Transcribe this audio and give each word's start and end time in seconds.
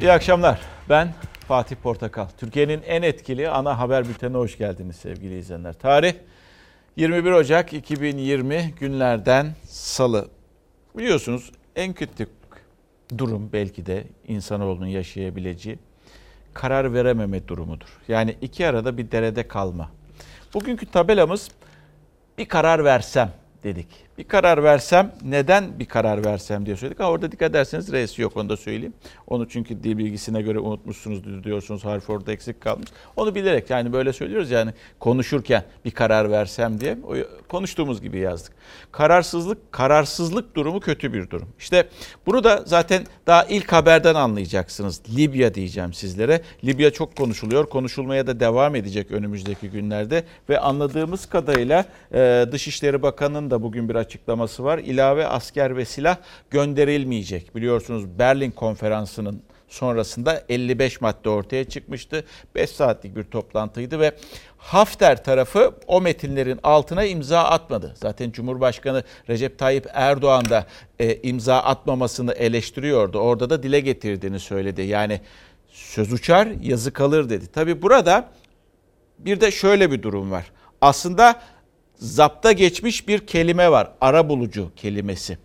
İyi 0.00 0.12
akşamlar. 0.12 0.60
Ben 0.88 1.14
Fatih 1.48 1.76
Portakal. 1.76 2.28
Türkiye'nin 2.38 2.82
en 2.86 3.02
etkili 3.02 3.50
ana 3.50 3.78
haber 3.78 4.08
bültenine 4.08 4.36
hoş 4.36 4.58
geldiniz 4.58 4.96
sevgili 4.96 5.38
izleyenler. 5.38 5.72
Tarih 5.72 6.14
21 6.96 7.30
Ocak 7.32 7.72
2020 7.72 8.74
günlerden 8.80 9.54
salı. 9.64 10.28
Biliyorsunuz 10.96 11.52
en 11.76 11.92
kötü 11.92 12.26
durum 13.18 13.50
belki 13.52 13.86
de 13.86 14.04
insanoğlunun 14.28 14.86
yaşayabileceği 14.86 15.78
karar 16.54 16.94
verememe 16.94 17.48
durumudur. 17.48 17.88
Yani 18.08 18.36
iki 18.40 18.66
arada 18.66 18.98
bir 18.98 19.10
derede 19.10 19.48
kalma. 19.48 19.90
Bugünkü 20.54 20.86
tabelamız 20.86 21.48
bir 22.38 22.48
karar 22.48 22.84
versem 22.84 23.32
dedik 23.64 23.88
bir 24.20 24.28
karar 24.28 24.62
versem 24.62 25.12
neden 25.24 25.78
bir 25.78 25.84
karar 25.84 26.24
versem 26.24 26.66
diye 26.66 26.76
söyledik. 26.76 27.00
Ha, 27.00 27.10
orada 27.10 27.32
dikkat 27.32 27.50
ederseniz 27.50 27.92
reisi 27.92 28.22
yok 28.22 28.36
onu 28.36 28.48
da 28.48 28.56
söyleyeyim. 28.56 28.94
Onu 29.26 29.48
çünkü 29.48 29.82
dil 29.82 29.98
bilgisine 29.98 30.42
göre 30.42 30.58
unutmuşsunuz 30.58 31.44
diyorsunuz 31.44 31.84
harf 31.84 32.10
orada 32.10 32.32
eksik 32.32 32.60
kalmış. 32.60 32.88
Onu 33.16 33.34
bilerek 33.34 33.70
yani 33.70 33.92
böyle 33.92 34.12
söylüyoruz 34.12 34.50
yani 34.50 34.70
konuşurken 34.98 35.64
bir 35.84 35.90
karar 35.90 36.30
versem 36.30 36.80
diye 36.80 36.98
konuştuğumuz 37.48 38.02
gibi 38.02 38.18
yazdık. 38.18 38.52
Kararsızlık, 38.92 39.72
kararsızlık 39.72 40.56
durumu 40.56 40.80
kötü 40.80 41.12
bir 41.12 41.30
durum. 41.30 41.48
İşte 41.58 41.88
bunu 42.26 42.44
da 42.44 42.62
zaten 42.66 43.06
daha 43.26 43.44
ilk 43.44 43.72
haberden 43.72 44.14
anlayacaksınız. 44.14 45.02
Libya 45.16 45.54
diyeceğim 45.54 45.92
sizlere. 45.92 46.40
Libya 46.64 46.90
çok 46.90 47.16
konuşuluyor. 47.16 47.66
Konuşulmaya 47.66 48.26
da 48.26 48.40
devam 48.40 48.74
edecek 48.74 49.10
önümüzdeki 49.10 49.70
günlerde 49.70 50.24
ve 50.48 50.60
anladığımız 50.60 51.26
kadarıyla 51.26 51.84
Dışişleri 52.52 53.02
Bakanı'nın 53.02 53.50
da 53.50 53.62
bugün 53.62 53.88
bir 53.88 53.94
açıklaması 53.94 54.09
var. 54.64 54.78
İlave 54.78 55.26
asker 55.26 55.76
ve 55.76 55.84
silah 55.84 56.16
gönderilmeyecek. 56.50 57.56
Biliyorsunuz 57.56 58.18
Berlin 58.18 58.50
konferansının 58.50 59.42
sonrasında 59.68 60.44
55 60.48 61.00
madde 61.00 61.28
ortaya 61.28 61.64
çıkmıştı. 61.64 62.24
5 62.54 62.70
saatlik 62.70 63.16
bir 63.16 63.22
toplantıydı 63.22 64.00
ve 64.00 64.12
Hafter 64.58 65.24
tarafı 65.24 65.74
o 65.86 66.00
metinlerin 66.00 66.60
altına 66.62 67.04
imza 67.04 67.44
atmadı. 67.44 67.94
Zaten 67.96 68.30
Cumhurbaşkanı 68.30 69.04
Recep 69.28 69.58
Tayyip 69.58 69.86
Erdoğan 69.92 70.50
da 70.50 70.66
e, 70.98 71.16
imza 71.16 71.58
atmamasını 71.58 72.32
eleştiriyordu. 72.32 73.18
Orada 73.18 73.50
da 73.50 73.62
dile 73.62 73.80
getirdiğini 73.80 74.40
söyledi. 74.40 74.82
Yani 74.82 75.20
söz 75.68 76.12
uçar 76.12 76.48
yazı 76.62 76.92
kalır 76.92 77.30
dedi. 77.30 77.46
Tabi 77.46 77.82
burada 77.82 78.28
bir 79.18 79.40
de 79.40 79.50
şöyle 79.50 79.90
bir 79.90 80.02
durum 80.02 80.30
var. 80.30 80.52
Aslında 80.80 81.42
zapta 82.00 82.52
geçmiş 82.52 83.08
bir 83.08 83.26
kelime 83.26 83.70
var. 83.70 83.90
Ara 84.00 84.28
bulucu 84.28 84.70
kelimesi. 84.76 85.38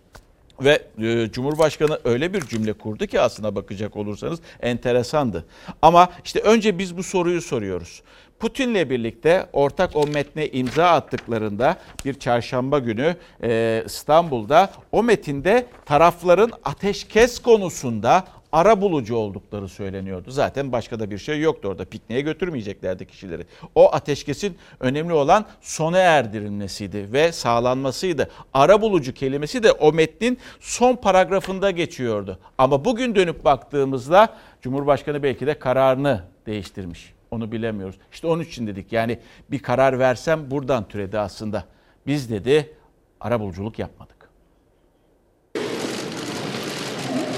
Ve 0.61 0.81
e, 1.01 1.31
Cumhurbaşkanı 1.31 1.99
öyle 2.03 2.33
bir 2.33 2.41
cümle 2.41 2.73
kurdu 2.73 3.07
ki 3.07 3.21
aslına 3.21 3.55
bakacak 3.55 3.95
olursanız 3.95 4.39
enteresandı. 4.61 5.45
Ama 5.81 6.09
işte 6.25 6.39
önce 6.39 6.79
biz 6.79 6.97
bu 6.97 7.03
soruyu 7.03 7.41
soruyoruz. 7.41 8.01
Putin'le 8.39 8.89
birlikte 8.89 9.49
ortak 9.53 9.95
o 9.95 10.07
metne 10.07 10.47
imza 10.47 10.87
attıklarında 10.87 11.77
bir 12.05 12.13
çarşamba 12.13 12.79
günü 12.79 13.15
e, 13.43 13.83
İstanbul'da 13.85 14.69
o 14.91 15.03
metinde 15.03 15.65
tarafların 15.85 16.51
ateşkes 16.63 17.39
konusunda 17.39 18.27
ara 18.55 18.81
bulucu 18.81 19.15
oldukları 19.15 19.69
söyleniyordu. 19.69 20.31
Zaten 20.31 20.71
başka 20.71 20.99
da 20.99 21.11
bir 21.11 21.17
şey 21.17 21.41
yoktu 21.41 21.67
orada. 21.67 21.85
Pikniğe 21.85 22.21
götürmeyeceklerdi 22.21 23.05
kişileri. 23.07 23.45
O 23.75 23.93
ateşkesin 23.93 24.57
önemli 24.79 25.13
olan 25.13 25.45
sona 25.61 25.97
erdirilmesiydi 25.97 27.13
ve 27.13 27.31
sağlanmasıydı. 27.31 28.29
Ara 28.53 28.81
bulucu 28.81 29.13
kelimesi 29.13 29.63
de 29.63 29.71
o 29.71 29.93
metnin 29.93 30.37
son 30.59 30.95
paragrafında 30.95 31.71
geçiyordu. 31.71 32.39
Ama 32.57 32.85
bugün 32.85 33.15
dönüp 33.15 33.45
baktığımızda 33.45 34.33
Cumhurbaşkanı 34.61 35.23
belki 35.23 35.47
de 35.47 35.59
kararını 35.59 36.23
değiştirmiş. 36.45 37.13
Onu 37.31 37.51
bilemiyoruz. 37.51 37.95
İşte 38.11 38.27
onun 38.27 38.43
için 38.43 38.67
dedik 38.67 38.93
yani 38.93 39.19
bir 39.51 39.59
karar 39.59 39.99
versem 39.99 40.51
buradan 40.51 40.87
türedi 40.87 41.19
aslında. 41.19 41.63
Biz 42.07 42.29
dedi 42.29 42.73
ara 43.19 43.39
buluculuk 43.39 43.79
yapmadık. 43.79 44.29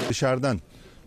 Dışarıdan 0.08 0.60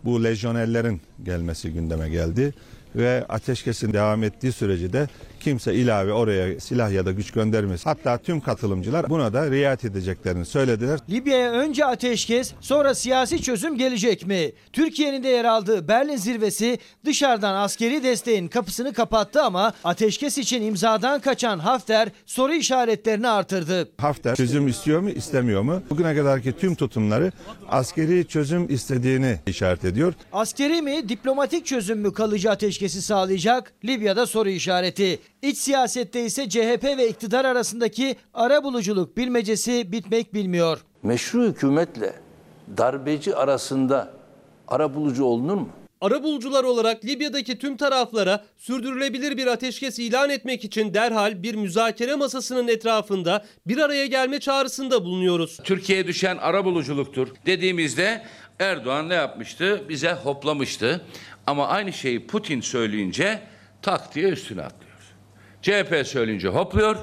bu 0.06 0.24
lejyonerlerin 0.24 1.02
gelmesi 1.24 1.74
gündeme 1.74 2.10
geldi 2.10 2.54
ve 2.96 3.26
ateşkesin 3.30 3.94
devam 3.94 4.24
ettiği 4.24 4.52
sürece 4.52 4.94
de 4.94 5.08
kimse 5.42 5.74
ilave 5.74 6.14
oraya 6.14 6.60
silah 6.60 6.92
ya 6.92 7.06
da 7.06 7.12
güç 7.12 7.32
göndermez. 7.32 7.86
Hatta 7.86 8.18
tüm 8.18 8.42
katılımcılar 8.42 9.10
buna 9.10 9.34
da 9.34 9.52
riayet 9.52 9.86
edeceklerini 9.86 10.46
söylediler. 10.46 11.00
Libya'ya 11.10 11.52
önce 11.52 11.86
ateşkes 11.86 12.54
sonra 12.62 12.96
siyasi 12.96 13.42
çözüm 13.42 13.78
gelecek 13.78 14.28
mi? 14.28 14.52
Türkiye'nin 14.74 15.24
de 15.24 15.28
yer 15.28 15.46
aldığı 15.46 15.88
Berlin 15.88 16.18
zirvesi 16.18 16.80
dışarıdan 17.06 17.56
askeri 17.56 18.04
desteğin 18.04 18.48
kapısını 18.48 18.94
kapattı 18.94 19.42
ama 19.44 19.74
ateşkes 19.84 20.38
için 20.38 20.62
imzadan 20.62 21.20
kaçan 21.20 21.60
Hafter 21.60 22.10
soru 22.26 22.54
işaretlerini 22.54 23.28
artırdı. 23.28 23.90
Hafter 23.98 24.36
çözüm 24.36 24.68
istiyor 24.68 25.00
mu 25.00 25.10
istemiyor 25.10 25.62
mu? 25.62 25.84
Bugüne 25.90 26.16
kadarki 26.16 26.52
tüm 26.58 26.76
tutumları 26.76 27.32
askeri 27.70 28.28
çözüm 28.28 28.74
istediğini 28.74 29.40
işaret 29.48 29.86
ediyor. 29.86 30.14
Askeri 30.34 30.82
mi 30.82 31.10
diplomatik 31.10 31.66
çözüm 31.66 32.00
mü 32.00 32.14
kalıcı 32.14 32.52
ateşkesi 32.52 33.02
sağlayacak? 33.02 33.74
Libya'da 33.86 34.26
soru 34.26 34.50
işareti. 34.50 35.20
İç 35.42 35.58
siyasette 35.58 36.26
ise 36.26 36.50
CHP 36.50 36.84
ve 36.84 37.10
iktidar 37.10 37.46
arasındaki 37.46 38.16
ara 38.34 38.64
buluculuk 38.64 39.18
bilmecesi 39.18 39.92
bitmek 39.92 40.34
bilmiyor. 40.34 40.80
Meşru 41.04 41.44
hükümetle 41.44 42.14
darbeci 42.78 43.36
arasında 43.36 44.14
ara 44.68 44.94
bulucu 44.94 45.24
olunur 45.24 45.56
mu? 45.56 45.70
Arabulucular 46.02 46.64
olarak 46.64 47.06
Libya'daki 47.06 47.60
tüm 47.60 47.78
taraflara 47.78 48.46
sürdürülebilir 48.58 49.38
bir 49.38 49.48
ateşkes 49.48 50.00
ilan 50.00 50.30
etmek 50.30 50.64
için 50.66 50.94
derhal 50.94 51.44
bir 51.44 51.56
müzakere 51.56 52.16
masasının 52.16 52.68
etrafında 52.68 53.46
bir 53.68 53.78
araya 53.78 54.06
gelme 54.06 54.40
çağrısında 54.40 55.04
bulunuyoruz. 55.04 55.58
Türkiye'ye 55.64 56.08
düşen 56.08 56.38
arabuluculuktur 56.38 57.28
dediğimizde 57.46 58.24
Erdoğan 58.60 59.10
ne 59.10 59.14
yapmıştı? 59.14 59.82
Bize 59.90 60.14
hoplamıştı. 60.14 61.02
Ama 61.48 61.68
aynı 61.68 61.94
şeyi 61.94 62.28
Putin 62.28 62.62
söyleyince 62.62 63.40
tak 63.82 64.16
diye 64.16 64.30
üstüne 64.30 64.62
atlıyor. 64.62 64.91
CHP 65.62 66.08
söyleyince 66.08 66.48
hopluyor. 66.48 66.98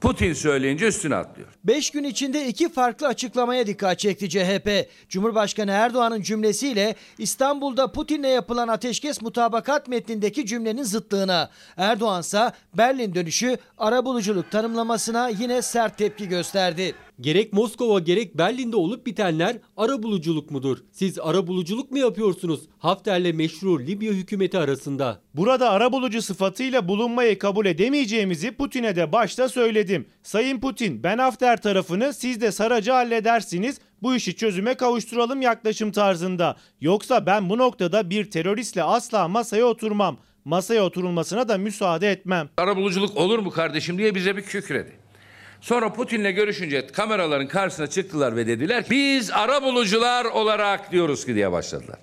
Putin 0.00 0.32
söyleyince 0.32 0.86
üstüne 0.86 1.14
atlıyor. 1.14 1.48
Beş 1.64 1.90
gün 1.90 2.04
içinde 2.04 2.46
iki 2.46 2.72
farklı 2.72 3.06
açıklamaya 3.06 3.66
dikkat 3.66 3.98
çekti 3.98 4.28
CHP. 4.28 4.88
Cumhurbaşkanı 5.08 5.70
Erdoğan'ın 5.70 6.22
cümlesiyle 6.22 6.94
İstanbul'da 7.18 7.92
Putin'le 7.92 8.28
yapılan 8.28 8.68
ateşkes 8.68 9.22
mutabakat 9.22 9.88
metnindeki 9.88 10.46
cümlenin 10.46 10.82
zıttığına. 10.82 11.50
Erdoğan 11.76 12.22
Berlin 12.74 13.14
dönüşü 13.14 13.56
arabuluculuk 13.78 14.50
tanımlamasına 14.50 15.28
yine 15.28 15.62
sert 15.62 15.98
tepki 15.98 16.28
gösterdi. 16.28 16.94
Gerek 17.20 17.52
Moskova 17.52 17.98
gerek 17.98 18.38
Berlin'de 18.38 18.76
olup 18.76 19.06
bitenler 19.06 19.56
ara 19.76 20.02
buluculuk 20.02 20.50
mudur? 20.50 20.78
Siz 20.92 21.18
ara 21.18 21.46
buluculuk 21.46 21.90
mu 21.90 21.98
yapıyorsunuz 21.98 22.60
Hafter'le 22.78 23.32
meşru 23.32 23.80
Libya 23.80 24.12
hükümeti 24.12 24.58
arasında? 24.58 25.20
Burada 25.34 25.70
ara 25.70 25.92
bulucu 25.92 26.22
sıfatıyla 26.22 26.88
bulunmayı 26.88 27.38
kabul 27.38 27.66
edemeyeceğimizi 27.66 28.52
Putin'e 28.52 28.96
de 28.96 29.12
başta 29.12 29.48
söyledim. 29.48 30.06
Sayın 30.22 30.60
Putin 30.60 31.02
ben 31.02 31.18
Hafter 31.18 31.62
tarafını 31.62 32.12
siz 32.14 32.40
de 32.40 32.52
Saraca 32.52 32.96
halledersiniz 32.96 33.78
bu 34.02 34.14
işi 34.14 34.36
çözüme 34.36 34.74
kavuşturalım 34.74 35.42
yaklaşım 35.42 35.92
tarzında. 35.92 36.56
Yoksa 36.80 37.26
ben 37.26 37.50
bu 37.50 37.58
noktada 37.58 38.10
bir 38.10 38.30
teröristle 38.30 38.82
asla 38.82 39.28
masaya 39.28 39.64
oturmam. 39.64 40.18
Masaya 40.44 40.84
oturulmasına 40.84 41.48
da 41.48 41.58
müsaade 41.58 42.10
etmem. 42.10 42.48
Arabuluculuk 42.56 43.16
olur 43.16 43.38
mu 43.38 43.50
kardeşim 43.50 43.98
diye 43.98 44.14
bize 44.14 44.36
bir 44.36 44.42
kükredi. 44.42 45.07
Sonra 45.60 45.92
Putin'le 45.92 46.30
görüşünce 46.34 46.86
kameraların 46.86 47.48
karşısına 47.48 47.86
çıktılar 47.86 48.36
ve 48.36 48.46
dediler 48.46 48.84
biz 48.90 49.30
ara 49.30 49.62
bulucular 49.62 50.24
olarak 50.24 50.92
diyoruz 50.92 51.26
ki 51.26 51.34
diye 51.34 51.52
başladılar. 51.52 51.98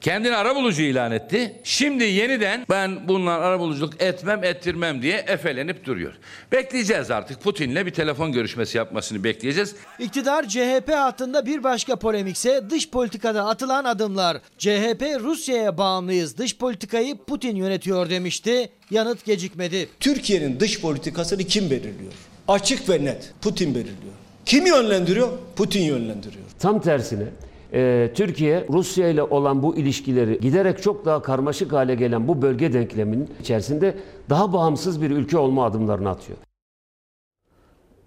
Kendini 0.00 0.36
ara 0.36 0.56
bulucu 0.56 0.82
ilan 0.82 1.12
etti. 1.12 1.60
Şimdi 1.64 2.04
yeniden 2.04 2.66
ben 2.70 3.08
bunlar 3.08 3.40
ara 3.40 3.60
buluculuk 3.60 4.02
etmem 4.02 4.44
ettirmem 4.44 5.02
diye 5.02 5.16
efelenip 5.16 5.84
duruyor. 5.84 6.12
Bekleyeceğiz 6.52 7.10
artık 7.10 7.42
Putin'le 7.42 7.86
bir 7.86 7.90
telefon 7.90 8.32
görüşmesi 8.32 8.78
yapmasını 8.78 9.24
bekleyeceğiz. 9.24 9.74
İktidar 9.98 10.48
CHP 10.48 10.90
hattında 10.92 11.46
bir 11.46 11.64
başka 11.64 11.96
polemikse 11.96 12.70
dış 12.70 12.90
politikada 12.90 13.46
atılan 13.46 13.84
adımlar. 13.84 14.36
CHP 14.58 15.02
Rusya'ya 15.20 15.78
bağımlıyız 15.78 16.38
dış 16.38 16.56
politikayı 16.58 17.16
Putin 17.26 17.56
yönetiyor 17.56 18.10
demişti. 18.10 18.68
Yanıt 18.90 19.24
gecikmedi. 19.24 19.88
Türkiye'nin 20.00 20.60
dış 20.60 20.80
politikasını 20.80 21.44
kim 21.44 21.70
belirliyor? 21.70 22.12
Açık 22.48 22.88
ve 22.88 23.04
net 23.04 23.34
Putin 23.42 23.74
belirliyor. 23.74 24.14
Kim 24.44 24.66
yönlendiriyor? 24.66 25.28
Putin 25.56 25.82
yönlendiriyor. 25.82 26.44
Tam 26.58 26.80
tersine 26.80 27.24
e, 27.72 28.10
Türkiye 28.14 28.66
Rusya 28.70 29.08
ile 29.08 29.22
olan 29.22 29.62
bu 29.62 29.76
ilişkileri 29.76 30.40
giderek 30.40 30.82
çok 30.82 31.04
daha 31.04 31.22
karmaşık 31.22 31.72
hale 31.72 31.94
gelen 31.94 32.28
bu 32.28 32.42
bölge 32.42 32.72
denkleminin 32.72 33.30
içerisinde 33.40 33.98
daha 34.30 34.52
bağımsız 34.52 35.02
bir 35.02 35.10
ülke 35.10 35.38
olma 35.38 35.64
adımlarını 35.64 36.08
atıyor. 36.08 36.38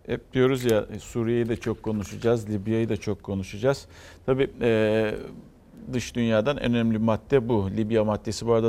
Hep 0.06 0.34
diyoruz 0.34 0.66
ya 0.66 0.86
Suriye'yi 1.00 1.50
de 1.50 1.56
çok 1.56 1.84
konuşacağız, 1.84 2.50
Libya'yı 2.50 2.90
da 2.90 2.98
çok 2.98 3.24
konuşacağız. 3.24 3.86
Tabii 4.26 4.50
e, 4.62 5.12
dış 5.94 6.16
dünyadan 6.16 6.58
en 6.58 6.74
önemli 6.74 6.98
madde 6.98 7.50
bu. 7.50 7.70
Libya 7.78 8.04
maddesi 8.04 8.48
bu 8.48 8.54
arada 8.54 8.68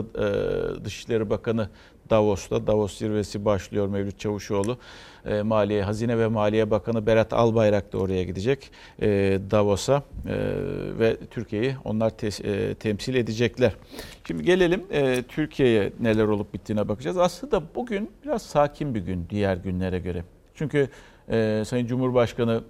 e, 0.79 0.85
Dışişleri 0.85 1.31
Bakanı 1.31 1.69
Davos'ta. 2.13 2.67
Davos 2.67 2.99
zirvesi 2.99 3.45
başlıyor 3.45 3.87
Mevlüt 3.87 4.19
Çavuşoğlu. 4.19 4.79
E, 5.27 5.43
Maliye, 5.43 5.83
Hazine 5.83 6.19
ve 6.19 6.27
Maliye 6.29 6.71
Bakanı 6.71 7.07
Berat 7.07 7.33
Albayrak 7.33 7.93
da 7.93 7.99
oraya 7.99 8.23
gidecek 8.25 8.71
e, 9.03 9.09
Davos'a 9.51 9.97
e, 9.97 10.35
ve 10.99 11.17
Türkiye'yi 11.31 11.75
onlar 11.85 12.11
te- 12.11 12.49
e, 12.49 12.75
temsil 12.75 13.15
edecekler. 13.15 13.73
Şimdi 14.27 14.43
gelelim 14.43 14.83
e, 14.91 15.23
Türkiye'ye 15.23 15.93
neler 16.01 16.25
olup 16.25 16.55
bittiğine 16.55 16.89
bakacağız. 16.89 17.19
Aslında 17.19 17.63
bugün 17.75 18.11
biraz 18.25 18.43
sakin 18.43 18.95
bir 18.95 19.01
gün 19.01 19.27
diğer 19.31 19.57
günlere 19.57 19.99
göre. 19.99 20.25
Çünkü 20.55 20.89
e, 21.31 21.63
Sayın 21.67 21.87
Cumhurbaşkanı 21.87 22.63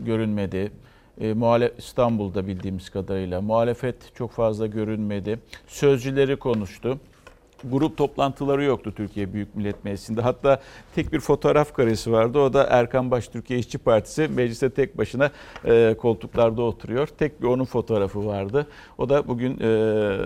görünmedi. 0.00 0.72
E, 1.20 1.34
İstanbul'da 1.78 2.46
bildiğimiz 2.46 2.90
kadarıyla 2.90 3.40
muhalefet 3.40 3.96
çok 4.14 4.30
fazla 4.30 4.66
görünmedi. 4.66 5.38
Sözcüleri 5.66 6.36
konuştu. 6.36 7.00
Grup 7.70 7.96
toplantıları 7.96 8.64
yoktu 8.64 8.92
Türkiye 8.96 9.32
Büyük 9.32 9.54
Millet 9.54 9.84
Meclisi'nde. 9.84 10.20
Hatta 10.20 10.60
tek 10.94 11.12
bir 11.12 11.20
fotoğraf 11.20 11.74
karesi 11.74 12.12
vardı. 12.12 12.38
O 12.38 12.52
da 12.52 12.66
Erkan 12.70 13.10
Baş 13.10 13.28
Türkiye 13.28 13.58
İşçi 13.58 13.78
Partisi 13.78 14.28
mecliste 14.28 14.70
tek 14.70 14.98
başına 14.98 15.30
e, 15.64 15.94
koltuklarda 15.98 16.62
oturuyor. 16.62 17.06
Tek 17.06 17.42
bir 17.42 17.46
onun 17.46 17.64
fotoğrafı 17.64 18.26
vardı. 18.26 18.66
O 18.98 19.08
da 19.08 19.28
bugün 19.28 19.60
e, 19.60 20.16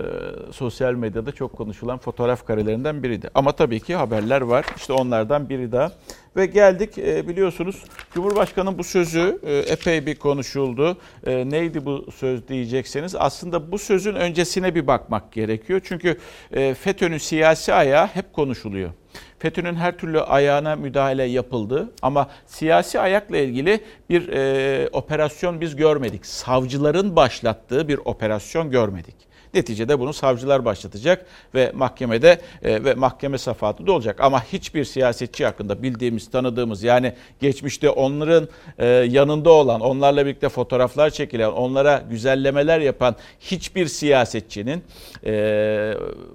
sosyal 0.51 0.93
medyada 0.93 1.31
çok 1.31 1.57
konuşulan 1.57 1.97
fotoğraf 1.97 2.47
karelerinden 2.47 3.03
biriydi. 3.03 3.29
Ama 3.35 3.51
tabii 3.51 3.79
ki 3.79 3.95
haberler 3.95 4.41
var. 4.41 4.65
İşte 4.77 4.93
onlardan 4.93 5.49
biri 5.49 5.71
daha. 5.71 5.91
Ve 6.35 6.45
geldik 6.45 6.97
e, 6.97 7.27
biliyorsunuz 7.27 7.83
Cumhurbaşkanı'nın 8.13 8.77
bu 8.77 8.83
sözü 8.83 9.39
e, 9.43 9.57
epey 9.57 10.05
bir 10.05 10.15
konuşuldu. 10.15 10.97
E, 11.25 11.49
neydi 11.49 11.85
bu 11.85 12.11
söz 12.15 12.47
diyecekseniz 12.47 13.15
aslında 13.15 13.71
bu 13.71 13.77
sözün 13.77 14.15
öncesine 14.15 14.75
bir 14.75 14.87
bakmak 14.87 15.31
gerekiyor. 15.31 15.81
Çünkü 15.83 16.17
e, 16.51 16.73
FETÖ'nün 16.73 17.17
siyasi 17.17 17.73
ayağı 17.73 18.07
hep 18.07 18.33
konuşuluyor. 18.33 18.91
FETÖ'nün 19.39 19.75
her 19.75 19.97
türlü 19.97 20.21
ayağına 20.21 20.75
müdahale 20.75 21.23
yapıldı 21.23 21.91
ama 22.01 22.29
siyasi 22.45 22.99
ayakla 22.99 23.37
ilgili 23.37 23.83
bir 24.09 24.27
e, 24.27 24.89
operasyon 24.91 25.61
biz 25.61 25.75
görmedik. 25.75 26.25
Savcıların 26.25 27.15
başlattığı 27.15 27.87
bir 27.87 27.99
operasyon 28.05 28.71
görmedik. 28.71 29.30
Neticede 29.53 29.99
bunu 29.99 30.13
savcılar 30.13 30.65
başlatacak 30.65 31.25
ve 31.55 31.71
mahkemede 31.75 32.41
e, 32.63 32.83
ve 32.83 32.93
mahkeme 32.93 33.37
safahatı 33.37 33.87
da 33.87 33.91
olacak. 33.91 34.19
Ama 34.19 34.43
hiçbir 34.43 34.83
siyasetçi 34.83 35.45
hakkında 35.45 35.83
bildiğimiz, 35.83 36.31
tanıdığımız 36.31 36.83
yani 36.83 37.13
geçmişte 37.39 37.89
onların 37.89 38.47
e, 38.77 38.87
yanında 38.87 39.49
olan, 39.49 39.81
onlarla 39.81 40.25
birlikte 40.25 40.49
fotoğraflar 40.49 41.09
çekilen, 41.09 41.51
onlara 41.51 42.03
güzellemeler 42.09 42.79
yapan 42.79 43.15
hiçbir 43.39 43.87
siyasetçinin 43.87 44.83
e, 45.25 45.93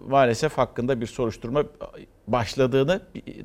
maalesef 0.09 0.59
hakkında 0.59 1.01
bir 1.01 1.07
soruşturma 1.07 1.65
başladığını 2.27 3.01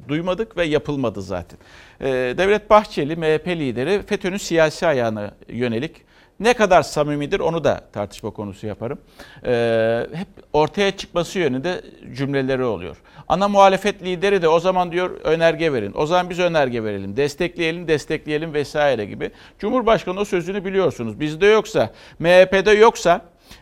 duymadık 0.08 0.58
ve 0.58 0.66
yapılmadı 0.66 1.22
zaten. 1.22 1.60
E, 2.02 2.08
Devlet 2.10 2.70
Bahçeli, 2.70 3.16
MHP 3.16 3.48
lideri 3.48 4.02
FETÖ'nün 4.06 4.38
siyasi 4.38 4.88
ayağına 4.88 5.32
yönelik 5.48 6.11
ne 6.42 6.54
kadar 6.54 6.84
samimidir 6.84 7.40
onu 7.40 7.64
da 7.64 7.82
tartışma 7.94 8.30
konusu 8.30 8.68
yaparım. 8.68 9.00
Ee, 9.46 10.08
hep 10.14 10.28
ortaya 10.54 10.92
çıkması 10.98 11.40
yönünde 11.40 11.82
cümleleri 12.14 12.64
oluyor. 12.64 12.98
Ana 13.28 13.48
muhalefet 13.48 14.04
lideri 14.04 14.42
de 14.42 14.48
o 14.48 14.60
zaman 14.60 14.92
diyor 14.92 15.10
önerge 15.24 15.74
verin. 15.74 15.94
O 15.96 16.06
zaman 16.06 16.30
biz 16.30 16.40
önerge 16.40 16.84
verelim. 16.84 17.18
Destekleyelim, 17.18 17.88
destekleyelim 17.88 18.54
vesaire 18.54 19.06
gibi. 19.06 19.32
Cumhurbaşkanı 19.60 20.20
o 20.20 20.26
sözünü 20.26 20.66
biliyorsunuz. 20.66 21.20
Bizde 21.20 21.46
yoksa, 21.46 21.94
MHP'de 22.20 22.72
yoksa 22.72 23.22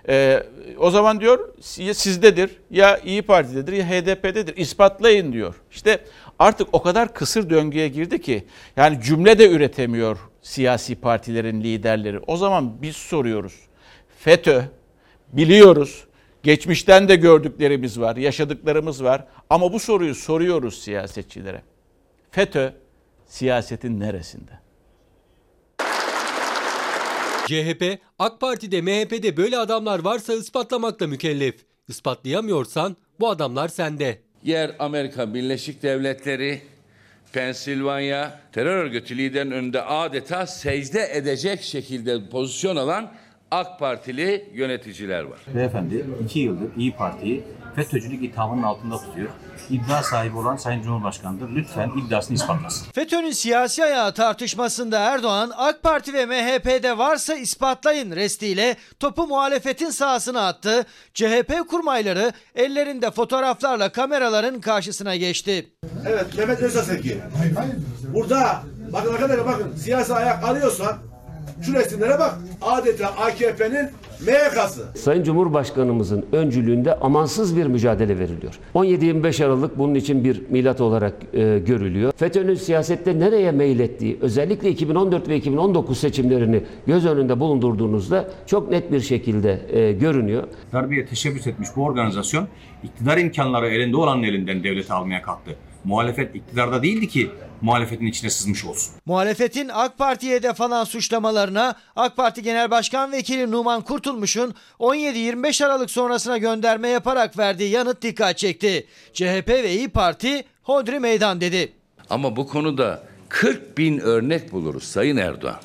e, 0.10 0.44
o 0.78 0.92
zaman 0.92 1.20
diyor 1.20 1.54
ya 1.78 1.94
sizdedir 1.94 2.50
ya 2.72 2.98
İyi 2.98 3.22
Parti'dedir 3.22 3.74
ya 3.74 3.86
HDP'dedir. 3.86 4.58
İspatlayın 4.58 5.34
diyor. 5.34 5.56
İşte 5.72 6.00
artık 6.40 6.68
o 6.72 6.82
kadar 6.82 7.14
kısır 7.14 7.50
döngüye 7.50 7.88
girdi 7.88 8.22
ki 8.22 8.46
yani 8.78 9.00
cümle 9.02 9.40
de 9.40 9.50
üretemiyor 9.50 10.29
siyasi 10.42 10.96
partilerin 10.96 11.62
liderleri. 11.62 12.20
O 12.20 12.38
zaman 12.38 12.82
biz 12.82 12.96
soruyoruz. 12.96 13.60
FETÖ 14.20 14.64
biliyoruz. 15.34 16.06
Geçmişten 16.44 17.10
de 17.10 17.16
gördüklerimiz 17.16 18.00
var, 18.00 18.16
yaşadıklarımız 18.16 19.04
var 19.04 19.28
ama 19.50 19.74
bu 19.74 19.80
soruyu 19.80 20.16
soruyoruz 20.16 20.82
siyasetçilere. 20.82 21.62
FETÖ 22.32 22.74
siyasetin 23.26 24.00
neresinde? 24.00 24.52
CHP, 27.48 28.00
AK 28.20 28.42
Parti'de, 28.42 28.82
MHP'de 28.82 29.38
böyle 29.38 29.58
adamlar 29.58 30.00
varsa 30.00 30.34
ispatlamakla 30.34 31.08
mükellef. 31.08 31.56
İspatlayamıyorsan 31.88 32.98
bu 33.20 33.30
adamlar 33.30 33.68
sende. 33.68 34.22
Yer 34.44 34.76
Amerika 34.80 35.34
Birleşik 35.34 35.84
Devletleri, 35.84 36.62
Pensilvanya 37.34 38.40
terör 38.52 38.78
örgütü 38.78 39.18
liderinin 39.18 39.52
önünde 39.52 39.82
adeta 39.82 40.48
secde 40.48 41.10
edecek 41.14 41.62
şekilde 41.62 42.30
pozisyon 42.30 42.76
alan 42.76 43.12
AK 43.52 43.80
Partili 43.80 44.50
yöneticiler 44.54 45.24
var. 45.24 45.40
Beyefendi 45.56 46.06
iki 46.24 46.40
yıldır 46.40 46.76
İyi 46.78 46.96
Parti'yi 46.96 47.44
FETÖ'cülük 47.76 48.24
ithamının 48.24 48.64
altında 48.64 48.98
tutuyor. 48.98 49.30
İddia 49.70 50.04
sahibi 50.04 50.38
olan 50.38 50.56
Sayın 50.56 50.82
Cumhurbaşkanı'dır. 50.82 51.50
Lütfen 51.56 51.92
iddiasını 52.06 52.36
ispatlasın. 52.36 52.92
FETÖ'nün 52.92 53.32
siyasi 53.32 53.84
ayağı 53.84 54.14
tartışmasında 54.14 55.00
Erdoğan 55.00 55.52
AK 55.58 55.84
Parti 55.84 56.14
ve 56.14 56.26
MHP'de 56.26 56.98
varsa 56.98 57.36
ispatlayın 57.36 58.16
restiyle 58.16 58.76
topu 59.00 59.28
muhalefetin 59.28 59.90
sahasına 59.90 60.48
attı. 60.48 60.86
CHP 61.14 61.68
kurmayları 61.70 62.32
ellerinde 62.56 63.12
fotoğraflarla 63.12 63.92
kameraların 63.92 64.62
karşısına 64.62 65.16
geçti. 65.16 65.70
Evet 66.08 66.38
Mehmet 66.38 66.62
Özaseki. 66.62 67.18
Burada 68.14 68.64
bakın 68.94 69.14
arkadaşlar 69.14 69.46
bakın 69.46 69.76
siyasi 69.76 70.14
ayak 70.14 70.44
arıyorsan 70.44 70.98
şu 71.62 71.74
resimlere 71.74 72.20
bak. 72.20 72.38
Adeta 72.62 73.08
AKP'nin 73.08 73.90
MYK'sı. 74.26 74.86
Sayın 74.96 75.24
Cumhurbaşkanımızın 75.24 76.26
öncülüğünde 76.32 76.96
amansız 76.96 77.58
bir 77.58 77.66
mücadele 77.66 78.20
veriliyor. 78.20 78.60
17-25 78.76 79.46
Aralık 79.46 79.78
bunun 79.78 79.96
için 79.96 80.24
bir 80.24 80.42
milat 80.50 80.82
olarak 80.82 81.14
e, 81.34 81.60
görülüyor. 81.60 82.12
FETÖ'nün 82.18 82.56
siyasette 82.56 83.20
nereye 83.20 83.52
meylettiği, 83.52 84.18
özellikle 84.22 84.70
2014 84.70 85.30
ve 85.30 85.36
2019 85.36 85.98
seçimlerini 85.98 86.64
göz 86.88 87.06
önünde 87.06 87.40
bulundurduğunuzda 87.40 88.30
çok 88.46 88.72
net 88.72 88.92
bir 88.92 89.02
şekilde 89.02 89.62
e, 89.70 89.92
görünüyor. 89.92 90.44
Darbeye 90.74 91.06
teşebbüs 91.06 91.48
etmiş 91.48 91.70
bu 91.76 91.84
organizasyon 91.84 92.48
iktidar 92.84 93.18
imkanları 93.18 93.68
elinde 93.68 93.98
olanın 93.98 94.24
elinden 94.24 94.64
devleti 94.64 94.94
almaya 94.94 95.22
kalktı. 95.22 95.56
Muhalefet 95.84 96.36
iktidarda 96.36 96.84
değildi 96.84 97.08
ki 97.08 97.32
muhalefetin 97.62 98.06
içine 98.06 98.30
sızmış 98.30 98.66
olsun. 98.66 98.94
Muhalefetin 99.06 99.70
AK 99.74 99.98
Parti'ye 99.98 100.44
de 100.44 100.54
falan 100.54 100.84
suçlamalarına 100.84 101.76
AK 101.96 102.18
Parti 102.18 102.44
Genel 102.44 102.72
Başkan 102.72 103.12
Vekili 103.12 103.52
Numan 103.52 103.82
Kurtulmuş'un 103.82 104.56
17-25 104.80 105.66
Aralık 105.66 105.92
sonrasına 105.92 106.38
gönderme 106.38 106.90
yaparak 106.90 107.38
verdiği 107.38 107.70
yanıt 107.70 108.02
dikkat 108.02 108.38
çekti. 108.38 108.88
CHP 109.14 109.50
ve 109.50 109.72
İyi 109.72 109.90
Parti 109.90 110.44
hodri 110.64 111.00
meydan 111.00 111.42
dedi. 111.42 111.74
Ama 112.10 112.36
bu 112.36 112.48
konuda 112.48 113.04
40 113.30 113.78
bin 113.78 114.00
örnek 114.00 114.52
buluruz 114.52 114.84
Sayın 114.84 115.18
Erdoğan. 115.18 115.60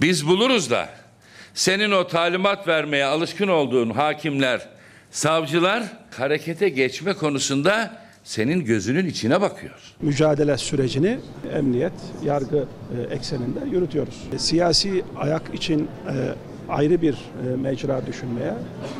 Biz 0.00 0.26
buluruz 0.26 0.70
da 0.70 0.88
senin 1.54 1.90
o 1.90 2.06
talimat 2.06 2.68
vermeye 2.68 3.04
alışkın 3.04 3.48
olduğun 3.48 3.90
hakimler, 3.90 4.68
savcılar 5.10 5.82
harekete 6.16 6.68
geçme 6.68 7.12
konusunda 7.12 8.07
senin 8.28 8.64
gözünün 8.64 9.06
içine 9.06 9.40
bakıyor. 9.40 9.74
mücadele 10.02 10.56
sürecini 10.56 11.18
emniyet, 11.52 11.92
yargı 12.24 12.56
e, 12.56 13.14
ekseninde 13.14 13.58
yürütüyoruz. 13.72 14.28
E, 14.32 14.38
Siyasi 14.38 15.04
ayak 15.16 15.54
için 15.54 15.80
e, 15.80 16.14
ayrı 16.68 17.02
bir 17.02 17.18
mecra 17.62 18.06
düşünmeye 18.06 18.54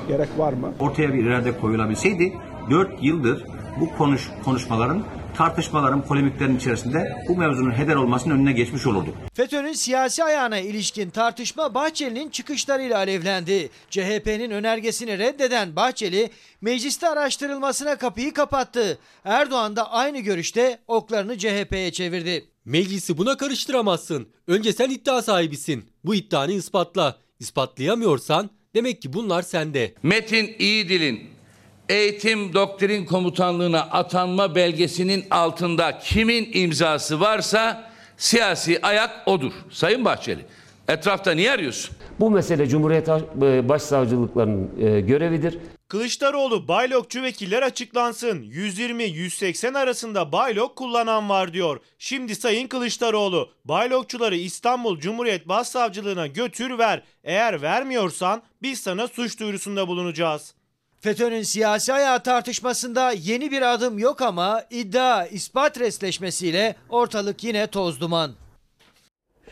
gerek 0.08 0.28
var 0.38 0.52
mı? 0.52 0.73
Ortaya 0.80 1.14
bir 1.14 1.25
irade 1.25 1.58
koyulabilseydi 1.61 2.32
4 2.70 2.90
yıldır 3.02 3.44
bu 3.80 3.97
konuş 3.99 4.28
konuşmaların, 4.44 5.04
tartışmaların, 5.38 6.04
polemiklerin 6.04 6.57
içerisinde 6.57 7.25
bu 7.28 7.37
mevzunun 7.37 7.71
heder 7.71 7.95
olmasının 7.95 8.35
önüne 8.35 8.52
geçmiş 8.52 8.87
olurduk. 8.87 9.14
FETÖ'nün 9.35 9.73
siyasi 9.73 10.25
ayağına 10.25 10.59
ilişkin 10.59 11.11
tartışma 11.11 11.75
Bahçeli'nin 11.75 12.30
çıkışlarıyla 12.30 12.97
alevlendi. 12.97 13.71
CHP'nin 13.90 14.50
önergesini 14.50 15.18
reddeden 15.18 15.76
Bahçeli 15.76 16.30
mecliste 16.61 17.09
araştırılmasına 17.09 17.97
kapıyı 17.97 18.35
kapattı. 18.35 18.99
Erdoğan 19.25 19.76
da 19.76 19.92
aynı 19.92 20.18
görüşte 20.18 20.78
oklarını 20.87 21.38
CHP'ye 21.38 21.92
çevirdi. 21.92 22.45
Meclisi 22.64 23.18
buna 23.18 23.37
karıştıramazsın. 23.37 24.28
Önce 24.47 24.73
sen 24.73 24.90
iddia 24.90 25.23
sahibisin. 25.23 25.85
Bu 26.04 26.14
iddianı 26.14 26.52
ispatla. 26.52 27.16
İspatlayamıyorsan 27.40 28.50
demek 28.75 29.02
ki 29.02 29.12
bunlar 29.12 29.42
sende. 29.42 29.95
Metin 30.02 30.57
İyidil'in 30.59 31.38
eğitim 31.88 32.54
doktrin 32.54 33.04
komutanlığına 33.04 33.80
atanma 33.80 34.54
belgesinin 34.54 35.25
altında 35.30 35.99
kimin 35.99 36.50
imzası 36.52 37.21
varsa 37.21 37.90
siyasi 38.16 38.78
ayak 38.83 39.28
odur. 39.28 39.52
Sayın 39.71 40.04
Bahçeli 40.04 40.45
etrafta 40.88 41.33
niye 41.33 41.50
arıyorsun? 41.50 41.97
Bu 42.21 42.30
mesele 42.30 42.68
Cumhuriyet 42.68 43.09
e, 43.09 43.68
Başsavcılıklarının 43.68 44.71
e, 44.80 45.00
görevidir. 45.00 45.59
Kılıçdaroğlu 45.88 46.68
baylokçu 46.68 47.23
vekiller 47.23 47.62
açıklansın. 47.62 48.42
120-180 48.42 49.78
arasında 49.78 50.33
baylok 50.33 50.76
kullanan 50.76 51.28
var 51.28 51.52
diyor. 51.52 51.80
Şimdi 51.99 52.35
Sayın 52.35 52.68
Kılıçdaroğlu 52.68 53.49
baylokçuları 53.64 54.37
İstanbul 54.37 54.99
Cumhuriyet 54.99 55.49
Başsavcılığına 55.49 56.26
götür 56.26 56.78
ver. 56.78 57.02
Eğer 57.25 57.62
vermiyorsan 57.62 58.42
biz 58.62 58.80
sana 58.80 59.09
suç 59.09 59.40
duyurusunda 59.40 59.88
bulunacağız. 59.88 60.54
FETÖ'nün 61.00 61.43
siyasi 61.43 61.93
ayağı 61.93 62.23
tartışmasında 62.23 63.12
yeni 63.12 63.50
bir 63.50 63.75
adım 63.75 63.99
yok 63.99 64.23
ama 64.23 64.62
iddia 64.71 65.26
ispat 65.26 65.81
resleşmesiyle 65.81 66.76
ortalık 66.88 67.45
yine 67.45 67.67
toz 67.67 68.00
duman. 68.00 68.31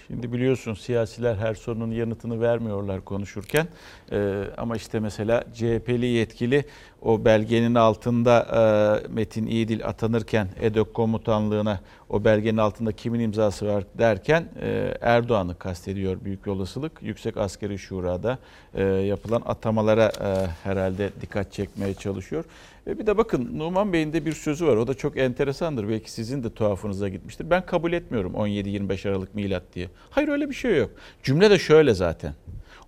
Şimdi 0.06 0.32
biliyorsun 0.32 0.74
siyasiler 0.74 1.34
her 1.34 1.54
sorunun 1.54 1.90
yanıtını 1.90 2.40
vermiyorlar 2.40 3.04
konuşurken. 3.04 3.68
Ee, 4.12 4.44
ama 4.56 4.76
işte 4.76 5.00
mesela 5.00 5.44
CHP'li 5.54 6.06
yetkili 6.06 6.64
o 7.02 7.24
belgenin 7.24 7.74
altında 7.74 8.40
e, 8.40 9.08
Metin 9.08 9.46
İyidil 9.46 9.86
atanırken 9.86 10.48
EDOK 10.60 10.94
komutanlığına 10.94 11.80
o 12.10 12.24
belgenin 12.24 12.56
altında 12.56 12.92
kimin 12.92 13.20
imzası 13.20 13.66
var 13.66 13.84
derken 13.98 14.48
e, 14.60 14.94
Erdoğan'ı 15.00 15.58
kastediyor 15.58 16.24
büyük 16.24 16.46
olasılık. 16.46 16.92
Yüksek 17.02 17.36
Askeri 17.36 17.78
Şura'da 17.78 18.38
e, 18.74 18.82
yapılan 18.84 19.42
atamalara 19.46 20.12
e, 20.20 20.46
herhalde 20.64 21.10
dikkat 21.20 21.52
çekmeye 21.52 21.94
çalışıyor. 21.94 22.44
Ve 22.86 22.98
bir 22.98 23.06
de 23.06 23.18
bakın 23.18 23.58
Numan 23.58 23.92
Bey'in 23.92 24.12
de 24.12 24.26
bir 24.26 24.32
sözü 24.32 24.66
var. 24.66 24.76
O 24.76 24.86
da 24.86 24.94
çok 24.94 25.16
enteresandır. 25.16 25.88
Belki 25.88 26.10
sizin 26.10 26.44
de 26.44 26.50
tuhafınıza 26.54 27.08
gitmiştir. 27.08 27.50
Ben 27.50 27.66
kabul 27.66 27.92
etmiyorum 27.92 28.32
17-25 28.32 29.08
Aralık 29.08 29.34
milat 29.34 29.62
diye. 29.74 29.88
Hayır 30.10 30.28
öyle 30.28 30.50
bir 30.50 30.54
şey 30.54 30.76
yok. 30.76 30.90
Cümle 31.22 31.50
de 31.50 31.58
şöyle 31.58 31.94
zaten. 31.94 32.34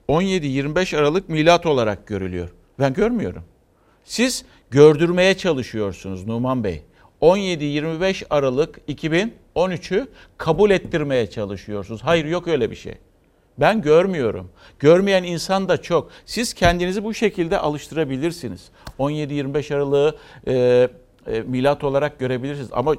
17-25 0.09 0.97
Aralık 0.97 1.29
milat 1.29 1.67
olarak 1.67 2.07
görülüyor. 2.07 2.49
Ben 2.79 2.95
görmüyorum. 2.95 3.43
Siz 4.05 4.45
gördürmeye 4.71 5.37
çalışıyorsunuz 5.37 6.27
Numan 6.27 6.65
Bey. 6.65 6.83
17-25 7.23 8.25
Aralık 8.31 8.81
2013'ü 8.89 10.07
kabul 10.39 10.71
ettirmeye 10.71 11.31
çalışıyorsunuz. 11.31 12.03
Hayır 12.03 12.25
yok 12.25 12.49
öyle 12.49 12.71
bir 12.71 12.77
şey. 12.77 12.95
Ben 13.59 13.83
görmüyorum. 13.83 14.51
Görmeyen 14.79 15.23
insan 15.25 15.69
da 15.69 15.83
çok. 15.83 16.11
Siz 16.27 16.55
kendinizi 16.55 17.05
bu 17.05 17.15
şekilde 17.15 17.59
alıştırabilirsiniz. 17.59 18.69
17-25 18.99 19.75
Aralık'ı 19.75 20.17
e, 20.47 20.89
e, 21.27 21.41
milat 21.41 21.85
olarak 21.85 22.19
görebilirsiniz. 22.19 22.69
Ama 22.73 22.95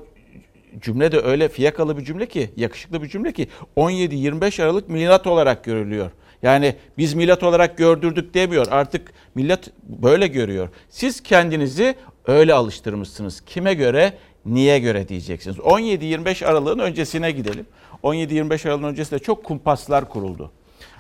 cümle 0.79 1.11
de 1.11 1.19
öyle 1.19 1.49
fiyakalı 1.49 1.97
bir 1.97 2.05
cümle 2.05 2.25
ki, 2.25 2.49
yakışıklı 2.57 3.03
bir 3.03 3.09
cümle 3.09 3.31
ki 3.31 3.47
17-25 3.77 4.63
Aralık 4.63 4.89
milat 4.89 5.27
olarak 5.27 5.63
görülüyor. 5.63 6.11
Yani 6.41 6.75
biz 6.97 7.13
milat 7.13 7.43
olarak 7.43 7.77
gördürdük 7.77 8.33
demiyor. 8.33 8.67
Artık 8.71 9.13
millet 9.35 9.69
böyle 9.83 10.27
görüyor. 10.27 10.69
Siz 10.89 11.23
kendinizi 11.23 11.95
öyle 12.29 12.53
alıştırmışsınız. 12.53 13.41
Kime 13.41 13.73
göre, 13.73 14.13
niye 14.45 14.79
göre 14.79 15.07
diyeceksiniz. 15.07 15.57
17-25 15.57 16.45
Aralık'ın 16.45 16.79
öncesine 16.79 17.31
gidelim. 17.31 17.65
17-25 18.03 18.67
Aralık'ın 18.67 18.87
öncesinde 18.87 19.19
çok 19.19 19.43
kumpaslar 19.43 20.09
kuruldu. 20.09 20.51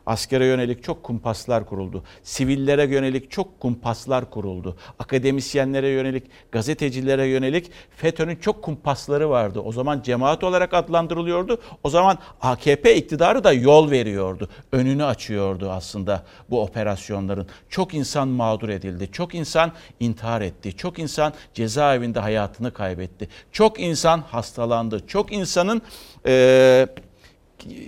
Askere 0.09 0.45
yönelik 0.45 0.83
çok 0.83 1.03
kumpaslar 1.03 1.65
kuruldu. 1.65 2.03
Sivillere 2.23 2.85
yönelik 2.85 3.31
çok 3.31 3.59
kumpaslar 3.59 4.29
kuruldu. 4.29 4.77
Akademisyenlere 4.99 5.89
yönelik, 5.89 6.23
gazetecilere 6.51 7.25
yönelik 7.25 7.71
FETÖ'nün 7.89 8.35
çok 8.35 8.63
kumpasları 8.63 9.29
vardı. 9.29 9.59
O 9.59 9.71
zaman 9.71 10.01
cemaat 10.01 10.43
olarak 10.43 10.73
adlandırılıyordu. 10.73 11.61
O 11.83 11.89
zaman 11.89 12.17
AKP 12.41 12.95
iktidarı 12.95 13.43
da 13.43 13.53
yol 13.53 13.91
veriyordu. 13.91 14.49
Önünü 14.71 15.05
açıyordu 15.05 15.69
aslında 15.69 16.23
bu 16.49 16.61
operasyonların. 16.61 17.47
Çok 17.69 17.93
insan 17.93 18.27
mağdur 18.27 18.69
edildi. 18.69 19.11
Çok 19.11 19.35
insan 19.35 19.71
intihar 19.99 20.41
etti. 20.41 20.77
Çok 20.77 20.99
insan 20.99 21.33
cezaevinde 21.53 22.19
hayatını 22.19 22.73
kaybetti. 22.73 23.29
Çok 23.51 23.79
insan 23.79 24.21
hastalandı. 24.21 25.07
Çok 25.07 25.31
insanın... 25.33 25.81
Ee, 26.25 26.87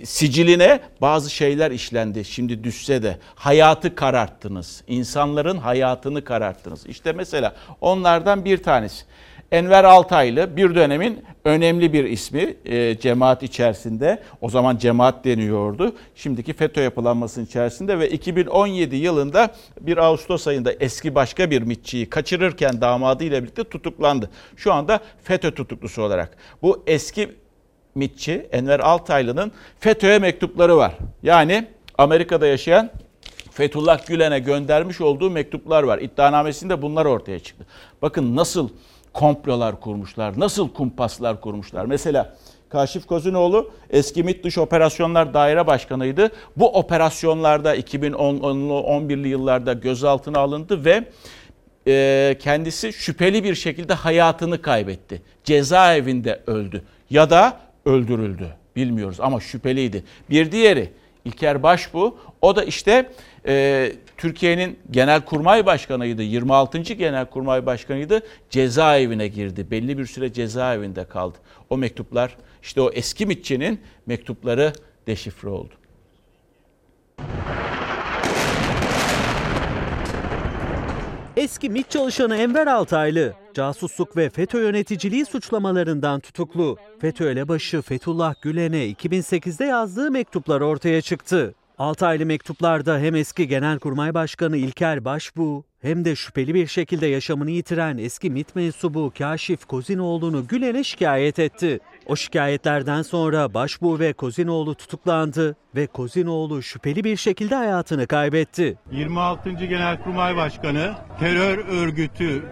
siciline 0.04 0.80
bazı 1.00 1.30
şeyler 1.30 1.70
işlendi. 1.70 2.24
Şimdi 2.24 2.64
düşse 2.64 3.02
de 3.02 3.18
hayatı 3.34 3.94
kararttınız. 3.94 4.84
İnsanların 4.86 5.58
hayatını 5.58 6.24
kararttınız. 6.24 6.86
İşte 6.86 7.12
mesela 7.12 7.54
onlardan 7.80 8.44
bir 8.44 8.62
tanesi. 8.62 9.04
Enver 9.52 9.84
Altaylı 9.84 10.56
bir 10.56 10.74
dönemin 10.74 11.24
önemli 11.44 11.92
bir 11.92 12.04
ismi 12.04 12.56
e, 12.64 12.98
cemaat 12.98 13.42
içerisinde. 13.42 14.22
O 14.40 14.50
zaman 14.50 14.76
cemaat 14.76 15.24
deniyordu. 15.24 15.96
Şimdiki 16.14 16.52
FETÖ 16.52 16.82
yapılanmasının 16.82 17.44
içerisinde 17.44 17.98
ve 17.98 18.10
2017 18.10 18.96
yılında 18.96 19.54
bir 19.80 19.96
Ağustos 19.96 20.46
ayında 20.46 20.72
eski 20.72 21.14
başka 21.14 21.50
bir 21.50 21.62
mitçiyi 21.62 22.10
kaçırırken 22.10 22.80
damadıyla 22.80 23.42
birlikte 23.42 23.64
tutuklandı. 23.64 24.30
Şu 24.56 24.72
anda 24.72 25.00
FETÖ 25.22 25.54
tutuklusu 25.54 26.02
olarak. 26.02 26.36
Bu 26.62 26.82
eski 26.86 27.41
MİTçi 27.94 28.46
Enver 28.52 28.80
Altaylı'nın 28.80 29.52
FETÖ'ye 29.80 30.18
mektupları 30.18 30.76
var. 30.76 30.92
Yani 31.22 31.66
Amerika'da 31.98 32.46
yaşayan 32.46 32.90
Fethullah 33.50 34.06
Gülen'e 34.06 34.38
göndermiş 34.38 35.00
olduğu 35.00 35.30
mektuplar 35.30 35.82
var. 35.82 35.98
İddianamesinde 35.98 36.82
bunlar 36.82 37.04
ortaya 37.04 37.38
çıktı. 37.38 37.66
Bakın 38.02 38.36
nasıl 38.36 38.68
komplolar 39.12 39.80
kurmuşlar, 39.80 40.40
nasıl 40.40 40.68
kumpaslar 40.72 41.40
kurmuşlar. 41.40 41.86
Mesela 41.86 42.36
Kaşif 42.68 43.06
Kozinoğlu 43.06 43.70
eski 43.90 44.22
MİT 44.22 44.44
Dış 44.44 44.58
Operasyonlar 44.58 45.34
Daire 45.34 45.66
Başkanı'ydı. 45.66 46.30
Bu 46.56 46.78
operasyonlarda 46.78 47.76
2010'lu 47.76 48.72
11'li 48.72 49.28
yıllarda 49.28 49.72
gözaltına 49.72 50.38
alındı 50.38 50.84
ve 50.84 51.04
e, 51.86 52.36
kendisi 52.40 52.92
şüpheli 52.92 53.44
bir 53.44 53.54
şekilde 53.54 53.94
hayatını 53.94 54.62
kaybetti. 54.62 55.22
Cezaevinde 55.44 56.42
öldü 56.46 56.82
ya 57.10 57.30
da 57.30 57.58
öldürüldü. 57.86 58.56
Bilmiyoruz 58.76 59.20
ama 59.20 59.40
şüpheliydi. 59.40 60.04
Bir 60.30 60.52
diğeri 60.52 60.92
İlker 61.24 61.62
Başbu. 61.62 62.18
O 62.42 62.56
da 62.56 62.64
işte 62.64 63.10
e, 63.46 63.92
Türkiye'nin 64.16 64.78
Genelkurmay 64.90 65.66
Başkanıydı. 65.66 66.22
26. 66.22 66.78
Genelkurmay 66.78 67.66
Başkanıydı. 67.66 68.20
Cezaevine 68.50 69.28
girdi. 69.28 69.70
Belli 69.70 69.98
bir 69.98 70.06
süre 70.06 70.32
cezaevinde 70.32 71.04
kaldı. 71.04 71.38
O 71.70 71.78
mektuplar 71.78 72.36
işte 72.62 72.80
o 72.80 72.90
eski 72.90 73.26
mitçinin 73.26 73.80
mektupları 74.06 74.72
deşifre 75.06 75.48
oldu. 75.48 75.74
Eski 81.36 81.70
MİT 81.70 81.90
çalışanı 81.90 82.36
Enver 82.36 82.66
Altaylı, 82.66 83.34
casusluk 83.54 84.16
ve 84.16 84.30
FETÖ 84.30 84.60
yöneticiliği 84.62 85.26
suçlamalarından 85.26 86.20
tutuklu. 86.20 86.76
FETÖ 87.00 87.30
elebaşı 87.30 87.82
Fethullah 87.82 88.34
Gülen'e 88.42 88.90
2008'de 88.90 89.64
yazdığı 89.64 90.10
mektuplar 90.10 90.60
ortaya 90.60 91.02
çıktı. 91.02 91.54
Altaylı 91.78 92.26
mektuplarda 92.26 92.98
hem 92.98 93.14
eski 93.14 93.48
Genelkurmay 93.48 94.14
Başkanı 94.14 94.56
İlker 94.56 95.04
Başbuğ 95.04 95.64
hem 95.82 96.04
de 96.04 96.16
şüpheli 96.16 96.54
bir 96.54 96.66
şekilde 96.66 97.06
yaşamını 97.06 97.50
yitiren 97.50 97.98
eski 97.98 98.30
MİT 98.30 98.56
mensubu 98.56 99.12
Kaşif 99.18 99.64
Kozinoğlu'nu 99.64 100.46
Gülen'e 100.46 100.84
şikayet 100.84 101.38
etti. 101.38 101.80
O 102.06 102.16
şikayetlerden 102.16 103.02
sonra 103.02 103.54
Başbuğ 103.54 103.98
ve 103.98 104.12
Kozinoğlu 104.12 104.74
tutuklandı 104.74 105.56
ve 105.76 105.86
Kozinoğlu 105.86 106.62
şüpheli 106.62 107.04
bir 107.04 107.16
şekilde 107.16 107.54
hayatını 107.54 108.06
kaybetti. 108.06 108.78
26. 108.92 109.50
Genelkurmay 109.50 110.36
Başkanı 110.36 110.94
terör 111.20 111.58
örgütü 111.58 112.42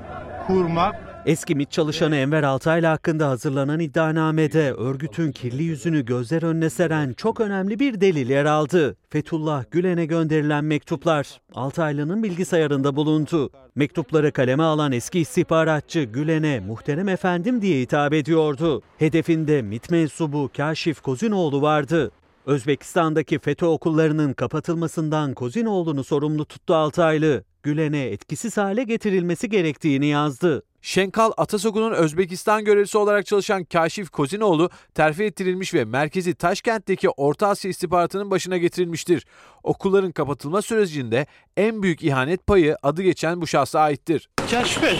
kurmak 0.46 1.09
Eski 1.26 1.54
MİT 1.54 1.70
çalışanı 1.70 2.16
Enver 2.16 2.42
Altaylı 2.42 2.86
hakkında 2.86 3.28
hazırlanan 3.28 3.80
iddianamede 3.80 4.72
örgütün 4.72 5.32
kirli 5.32 5.62
yüzünü 5.62 6.04
gözler 6.04 6.42
önüne 6.42 6.70
seren 6.70 7.12
çok 7.12 7.40
önemli 7.40 7.78
bir 7.78 8.00
delil 8.00 8.30
yer 8.30 8.44
aldı. 8.44 8.96
Fethullah 9.10 9.64
Gülen'e 9.70 10.06
gönderilen 10.06 10.64
mektuplar 10.64 11.40
Altaylı'nın 11.54 12.22
bilgisayarında 12.22 12.96
bulundu. 12.96 13.50
Mektupları 13.74 14.32
kaleme 14.32 14.62
alan 14.62 14.92
eski 14.92 15.20
istihbaratçı 15.20 16.02
Gülen'e 16.02 16.60
muhterem 16.60 17.08
efendim 17.08 17.62
diye 17.62 17.80
hitap 17.80 18.12
ediyordu. 18.12 18.82
Hedefinde 18.98 19.62
MİT 19.62 19.90
mensubu 19.90 20.50
Kaşif 20.56 21.00
Kozinoğlu 21.00 21.62
vardı. 21.62 22.10
Özbekistan'daki 22.46 23.38
FETÖ 23.38 23.66
okullarının 23.66 24.32
kapatılmasından 24.32 25.34
Kozinoğlu'nu 25.34 26.04
sorumlu 26.04 26.44
tuttu 26.44 26.74
Altaylı. 26.74 27.44
Gülen'e 27.62 28.06
etkisiz 28.06 28.56
hale 28.56 28.84
getirilmesi 28.84 29.48
gerektiğini 29.48 30.06
yazdı. 30.06 30.62
Şenkal 30.82 31.32
Atasoku'nun 31.36 31.92
Özbekistan 31.92 32.64
görevlisi 32.64 32.98
olarak 32.98 33.26
çalışan 33.26 33.64
Kaşif 33.64 34.10
Kozinoğlu 34.10 34.70
terfi 34.94 35.24
ettirilmiş 35.24 35.74
ve 35.74 35.84
merkezi 35.84 36.34
Taşkent'teki 36.34 37.10
Orta 37.10 37.48
Asya 37.48 37.70
istihbaratının 37.70 38.30
başına 38.30 38.56
getirilmiştir. 38.56 39.26
Okulların 39.62 40.12
kapatılma 40.12 40.62
sürecinde 40.62 41.26
en 41.56 41.82
büyük 41.82 42.02
ihanet 42.02 42.46
payı 42.46 42.76
adı 42.82 43.02
geçen 43.02 43.40
bu 43.40 43.46
şahsa 43.46 43.80
aittir. 43.80 44.28
Kaşif 44.50 44.82
Bey, 44.82 44.98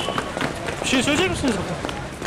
bir 0.83 0.89
şey 0.89 1.03
söyleyecek 1.03 1.31
misiniz? 1.31 1.55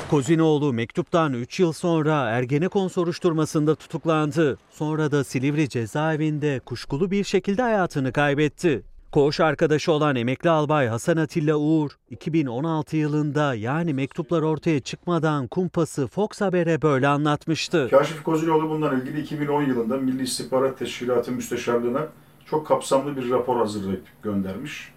Kozinoğlu 0.09 0.73
mektuptan 0.73 1.33
3 1.33 1.59
yıl 1.59 1.73
sonra 1.73 2.29
Ergenekon 2.29 2.87
soruşturmasında 2.87 3.75
tutuklandı. 3.75 4.57
Sonra 4.71 5.11
da 5.11 5.23
Silivri 5.23 5.69
cezaevinde 5.69 6.59
kuşkulu 6.65 7.11
bir 7.11 7.23
şekilde 7.23 7.61
hayatını 7.61 8.13
kaybetti. 8.13 8.83
Koğuş 9.13 9.39
arkadaşı 9.39 9.91
olan 9.91 10.15
emekli 10.15 10.49
albay 10.49 10.87
Hasan 10.87 11.17
Atilla 11.17 11.55
Uğur, 11.55 11.91
2016 12.09 12.97
yılında 12.97 13.55
yani 13.55 13.93
mektuplar 13.93 14.41
ortaya 14.41 14.79
çıkmadan 14.79 15.47
kumpası 15.47 16.07
Fox 16.07 16.41
Haber'e 16.41 16.81
böyle 16.81 17.07
anlatmıştı. 17.07 17.87
Kaşif 17.91 18.23
Kozinoğlu 18.23 18.69
bundan 18.69 19.01
ilgili 19.01 19.21
2010 19.21 19.63
yılında 19.63 19.97
Milli 19.97 20.23
İstihbarat 20.23 20.79
Teşkilatı 20.79 21.31
Müsteşarlığı'na 21.31 22.07
çok 22.45 22.67
kapsamlı 22.67 23.17
bir 23.17 23.29
rapor 23.29 23.57
hazırlayıp 23.57 24.03
göndermiş. 24.23 24.93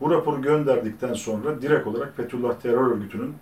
Bu 0.00 0.10
raporu 0.10 0.42
gönderdikten 0.42 1.14
sonra 1.14 1.62
direkt 1.62 1.86
olarak 1.86 2.16
Fethullah 2.16 2.60
Terör 2.60 2.90
Örgütü'nün 2.90 3.34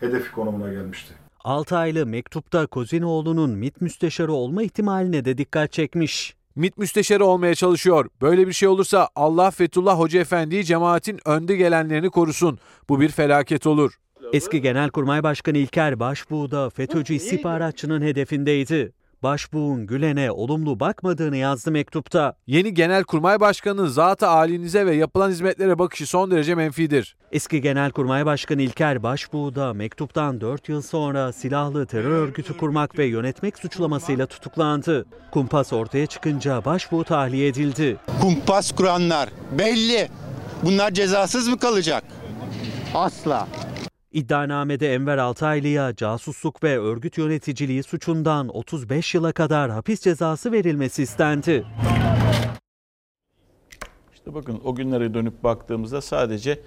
hedefi 0.00 0.32
konumuna 0.32 0.72
gelmişti. 0.72 1.14
6 1.44 1.76
aylı 1.76 2.06
mektupta 2.06 2.66
Kozinoğlu'nun 2.66 3.50
MİT 3.50 3.80
müsteşarı 3.80 4.32
olma 4.32 4.62
ihtimaline 4.62 5.24
de 5.24 5.38
dikkat 5.38 5.72
çekmiş. 5.72 6.37
MİT 6.58 6.78
müsteşarı 6.78 7.24
olmaya 7.24 7.54
çalışıyor. 7.54 8.08
Böyle 8.22 8.48
bir 8.48 8.52
şey 8.52 8.68
olursa 8.68 9.08
Allah 9.16 9.50
Fethullah 9.50 9.98
Hoca 9.98 10.20
Efendi'yi 10.20 10.64
cemaatin 10.64 11.20
önde 11.24 11.56
gelenlerini 11.56 12.10
korusun. 12.10 12.58
Bu 12.88 13.00
bir 13.00 13.08
felaket 13.08 13.66
olur. 13.66 13.94
Eski 14.32 14.60
Genelkurmay 14.60 15.22
Başkanı 15.22 15.58
İlker 15.58 16.00
Başbuğ 16.00 16.50
da 16.50 16.70
FETÖ'cü 16.70 17.14
istihbaratçının 17.14 18.02
hedefindeydi. 18.02 18.92
Başbuğ'un 19.22 19.86
Gülen'e 19.86 20.30
olumlu 20.30 20.80
bakmadığını 20.80 21.36
yazdı 21.36 21.70
mektupta. 21.70 22.34
Yeni 22.46 22.74
Genelkurmay 22.74 23.40
Başkanı'nın 23.40 23.86
zat-ı 23.86 24.28
alinize 24.28 24.86
ve 24.86 24.94
yapılan 24.94 25.30
hizmetlere 25.30 25.78
bakışı 25.78 26.06
son 26.06 26.30
derece 26.30 26.54
menfidir. 26.54 27.16
Eski 27.32 27.60
Genelkurmay 27.60 28.26
Başkanı 28.26 28.62
İlker 28.62 29.02
Başbuğ 29.02 29.54
da 29.54 29.74
mektuptan 29.74 30.40
4 30.40 30.68
yıl 30.68 30.82
sonra 30.82 31.32
silahlı 31.32 31.86
terör 31.86 32.10
örgütü 32.10 32.56
kurmak 32.56 32.98
ve 32.98 33.04
yönetmek 33.04 33.58
suçlamasıyla 33.58 34.26
tutuklandı. 34.26 35.06
Kumpas 35.30 35.72
ortaya 35.72 36.06
çıkınca 36.06 36.64
Başbuğ 36.64 37.04
tahliye 37.04 37.48
edildi. 37.48 37.96
Kumpas 38.20 38.72
kuranlar 38.72 39.28
belli. 39.58 40.08
Bunlar 40.62 40.90
cezasız 40.90 41.48
mı 41.48 41.58
kalacak? 41.58 42.04
Asla. 42.94 43.48
İddianamede 44.12 44.94
Enver 44.94 45.18
Altaylı'ya 45.18 45.96
casusluk 45.96 46.64
ve 46.64 46.78
örgüt 46.78 47.18
yöneticiliği 47.18 47.82
suçundan 47.82 48.56
35 48.56 49.14
yıla 49.14 49.32
kadar 49.32 49.70
hapis 49.70 50.00
cezası 50.00 50.52
verilmesi 50.52 51.02
istendi. 51.02 51.66
İşte 54.14 54.34
bakın 54.34 54.60
o 54.64 54.74
günlere 54.74 55.14
dönüp 55.14 55.44
baktığımızda 55.44 56.00
sadece 56.00 56.60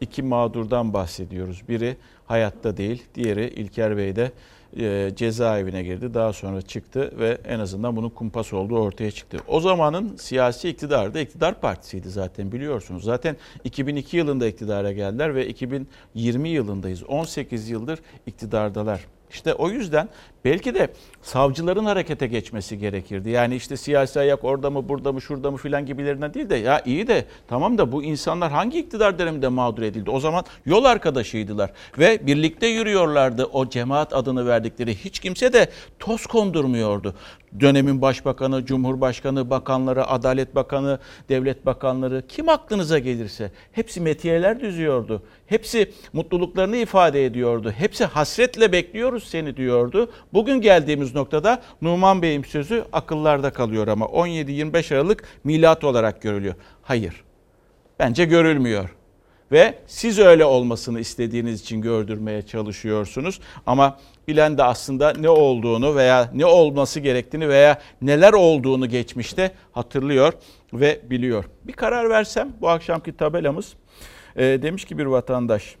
iki 0.00 0.22
mağdurdan 0.22 0.94
bahsediyoruz. 0.94 1.68
Biri 1.68 1.96
hayatta 2.26 2.76
değil, 2.76 3.02
diğeri 3.14 3.48
İlker 3.48 3.96
Bey 3.96 4.16
de 4.16 4.32
e, 4.76 5.12
cezaevine 5.16 5.82
girdi. 5.82 6.14
Daha 6.14 6.32
sonra 6.32 6.62
çıktı 6.62 7.12
ve 7.18 7.38
en 7.44 7.58
azından 7.58 7.96
bunun 7.96 8.08
kumpas 8.08 8.52
olduğu 8.52 8.78
ortaya 8.78 9.10
çıktı. 9.10 9.38
O 9.48 9.60
zamanın 9.60 10.16
siyasi 10.16 10.68
iktidarı 10.68 11.14
da 11.14 11.20
iktidar 11.20 11.60
partisiydi 11.60 12.10
zaten 12.10 12.52
biliyorsunuz. 12.52 13.04
Zaten 13.04 13.36
2002 13.64 14.16
yılında 14.16 14.46
iktidara 14.46 14.92
geldiler 14.92 15.34
ve 15.34 15.46
2020 15.48 16.48
yılındayız. 16.48 17.02
18 17.02 17.68
yıldır 17.68 17.98
iktidardalar. 18.26 19.06
İşte 19.32 19.54
o 19.54 19.70
yüzden 19.70 20.08
belki 20.44 20.74
de 20.74 20.88
savcıların 21.22 21.84
harekete 21.84 22.26
geçmesi 22.26 22.78
gerekirdi. 22.78 23.30
Yani 23.30 23.56
işte 23.56 23.76
siyasi 23.76 24.20
ayak 24.20 24.44
orada 24.44 24.70
mı 24.70 24.88
burada 24.88 25.12
mı 25.12 25.20
şurada 25.20 25.50
mı 25.50 25.56
filan 25.56 25.86
gibilerinden 25.86 26.34
değil 26.34 26.50
de 26.50 26.56
ya 26.56 26.82
iyi 26.84 27.06
de 27.06 27.24
tamam 27.48 27.78
da 27.78 27.92
bu 27.92 28.02
insanlar 28.02 28.52
hangi 28.52 28.78
iktidar 28.78 29.18
döneminde 29.18 29.48
mağdur 29.48 29.82
edildi? 29.82 30.10
O 30.10 30.20
zaman 30.20 30.44
yol 30.66 30.84
arkadaşıydılar 30.84 31.70
ve 31.98 32.26
birlikte 32.26 32.66
yürüyorlardı 32.66 33.44
o 33.44 33.68
cemaat 33.68 34.12
adını 34.12 34.46
verdikleri. 34.46 34.94
Hiç 34.94 35.18
kimse 35.18 35.52
de 35.52 35.68
toz 35.98 36.26
kondurmuyordu. 36.26 37.14
Dönemin 37.60 38.02
başbakanı, 38.02 38.66
cumhurbaşkanı, 38.66 39.50
bakanları, 39.50 40.06
adalet 40.06 40.54
bakanı, 40.54 40.98
devlet 41.28 41.66
bakanları 41.66 42.22
kim 42.28 42.48
aklınıza 42.48 42.98
gelirse 42.98 43.50
hepsi 43.72 44.00
metiyeler 44.00 44.60
düzüyordu. 44.60 45.22
Hepsi 45.46 45.92
mutluluklarını 46.12 46.76
ifade 46.76 47.24
ediyordu. 47.24 47.72
Hepsi 47.76 48.04
hasretle 48.04 48.72
bekliyoruz 48.72 49.24
seni 49.24 49.56
diyordu. 49.56 50.10
Bugün 50.32 50.60
geldiğimiz 50.60 51.14
noktada 51.14 51.62
Numan 51.82 52.22
Bey'in 52.22 52.42
sözü 52.42 52.84
akıllarda 52.92 53.50
kalıyor 53.50 53.88
ama 53.88 54.06
17-25 54.06 54.94
Aralık 54.94 55.24
milat 55.44 55.84
olarak 55.84 56.22
görülüyor. 56.22 56.54
Hayır. 56.82 57.24
Bence 57.98 58.24
görülmüyor. 58.24 59.01
Ve 59.52 59.74
siz 59.86 60.18
öyle 60.18 60.44
olmasını 60.44 61.00
istediğiniz 61.00 61.60
için 61.60 61.80
gördürmeye 61.80 62.42
çalışıyorsunuz. 62.42 63.40
Ama 63.66 63.98
bilen 64.28 64.58
de 64.58 64.62
aslında 64.62 65.12
ne 65.12 65.28
olduğunu 65.28 65.96
veya 65.96 66.30
ne 66.34 66.46
olması 66.46 67.00
gerektiğini 67.00 67.48
veya 67.48 67.78
neler 68.02 68.32
olduğunu 68.32 68.88
geçmişte 68.88 69.50
hatırlıyor 69.72 70.32
ve 70.72 71.00
biliyor. 71.10 71.44
Bir 71.64 71.72
karar 71.72 72.10
versem 72.10 72.52
bu 72.60 72.68
akşamki 72.68 73.16
tabelamız 73.16 73.74
e, 74.36 74.42
demiş 74.42 74.84
ki 74.84 74.98
bir 74.98 75.06
vatandaş 75.06 75.76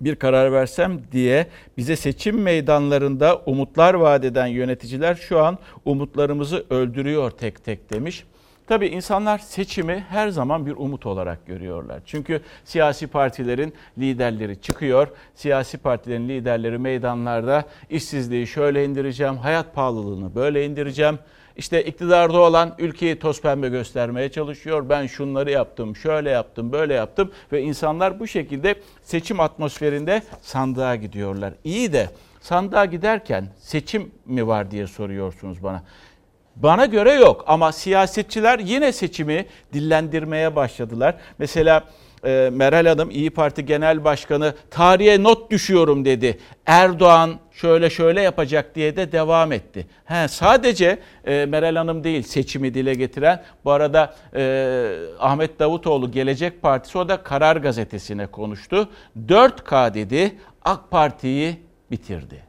bir 0.00 0.16
karar 0.16 0.52
versem 0.52 1.00
diye 1.12 1.46
bize 1.76 1.96
seçim 1.96 2.42
meydanlarında 2.42 3.42
umutlar 3.46 3.94
vaat 3.94 4.24
eden 4.24 4.46
yöneticiler 4.46 5.14
şu 5.14 5.40
an 5.40 5.58
umutlarımızı 5.84 6.64
öldürüyor 6.70 7.30
tek 7.30 7.64
tek 7.64 7.92
demiş. 7.92 8.24
Tabii 8.66 8.86
insanlar 8.86 9.38
seçimi 9.38 10.06
her 10.08 10.28
zaman 10.28 10.66
bir 10.66 10.72
umut 10.76 11.06
olarak 11.06 11.46
görüyorlar. 11.46 12.00
Çünkü 12.06 12.40
siyasi 12.64 13.06
partilerin 13.06 13.74
liderleri 13.98 14.60
çıkıyor. 14.60 15.08
Siyasi 15.34 15.78
partilerin 15.78 16.28
liderleri 16.28 16.78
meydanlarda 16.78 17.64
işsizliği 17.90 18.46
şöyle 18.46 18.84
indireceğim, 18.84 19.36
hayat 19.36 19.74
pahalılığını 19.74 20.34
böyle 20.34 20.66
indireceğim. 20.66 21.18
İşte 21.56 21.84
iktidarda 21.84 22.38
olan 22.38 22.74
ülkeyi 22.78 23.18
toz 23.18 23.42
pembe 23.42 23.68
göstermeye 23.68 24.28
çalışıyor. 24.28 24.88
Ben 24.88 25.06
şunları 25.06 25.50
yaptım, 25.50 25.96
şöyle 25.96 26.30
yaptım, 26.30 26.72
böyle 26.72 26.94
yaptım 26.94 27.30
ve 27.52 27.62
insanlar 27.62 28.20
bu 28.20 28.26
şekilde 28.26 28.74
seçim 29.02 29.40
atmosferinde 29.40 30.22
sandığa 30.42 30.96
gidiyorlar. 30.96 31.54
İyi 31.64 31.92
de 31.92 32.10
sandığa 32.40 32.84
giderken 32.84 33.48
seçim 33.58 34.10
mi 34.26 34.46
var 34.46 34.70
diye 34.70 34.86
soruyorsunuz 34.86 35.62
bana. 35.62 35.82
Bana 36.56 36.86
göre 36.86 37.12
yok 37.12 37.44
ama 37.46 37.72
siyasetçiler 37.72 38.58
yine 38.58 38.92
seçimi 38.92 39.46
dillendirmeye 39.72 40.56
başladılar. 40.56 41.14
Mesela 41.38 41.84
e, 42.24 42.50
Meral 42.52 42.86
Hanım 42.86 43.10
İyi 43.10 43.30
Parti 43.30 43.64
Genel 43.64 44.04
Başkanı 44.04 44.54
tarihe 44.70 45.22
not 45.22 45.50
düşüyorum 45.50 46.04
dedi. 46.04 46.38
Erdoğan 46.66 47.38
şöyle 47.52 47.90
şöyle 47.90 48.20
yapacak 48.20 48.74
diye 48.74 48.96
de 48.96 49.12
devam 49.12 49.52
etti. 49.52 49.86
He, 50.04 50.28
sadece 50.28 50.98
e, 51.24 51.46
Meral 51.46 51.76
Hanım 51.76 52.04
değil 52.04 52.22
seçimi 52.22 52.74
dile 52.74 52.94
getiren. 52.94 53.42
Bu 53.64 53.70
arada 53.70 54.14
e, 54.36 54.92
Ahmet 55.20 55.58
Davutoğlu 55.58 56.10
Gelecek 56.10 56.62
Partisi 56.62 56.98
o 56.98 57.08
da 57.08 57.22
Karar 57.22 57.56
Gazetesi'ne 57.56 58.26
konuştu. 58.26 58.88
4K 59.26 59.94
dedi 59.94 60.36
AK 60.64 60.90
Parti'yi 60.90 61.56
bitirdi. 61.90 62.42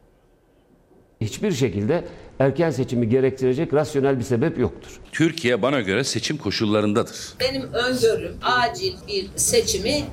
Hiçbir 1.21 1.51
şekilde 1.51 2.03
erken 2.39 2.71
seçimi 2.71 3.09
gerektirecek 3.09 3.73
rasyonel 3.73 4.19
bir 4.19 4.23
sebep 4.23 4.59
yoktur. 4.59 4.99
Türkiye 5.11 5.61
bana 5.61 5.81
göre 5.81 6.03
seçim 6.03 6.37
koşullarındadır. 6.37 7.33
Benim 7.39 7.73
öngörüm 7.73 8.37
acil 8.41 8.93
bir 9.07 9.27
seçimi 9.35 10.03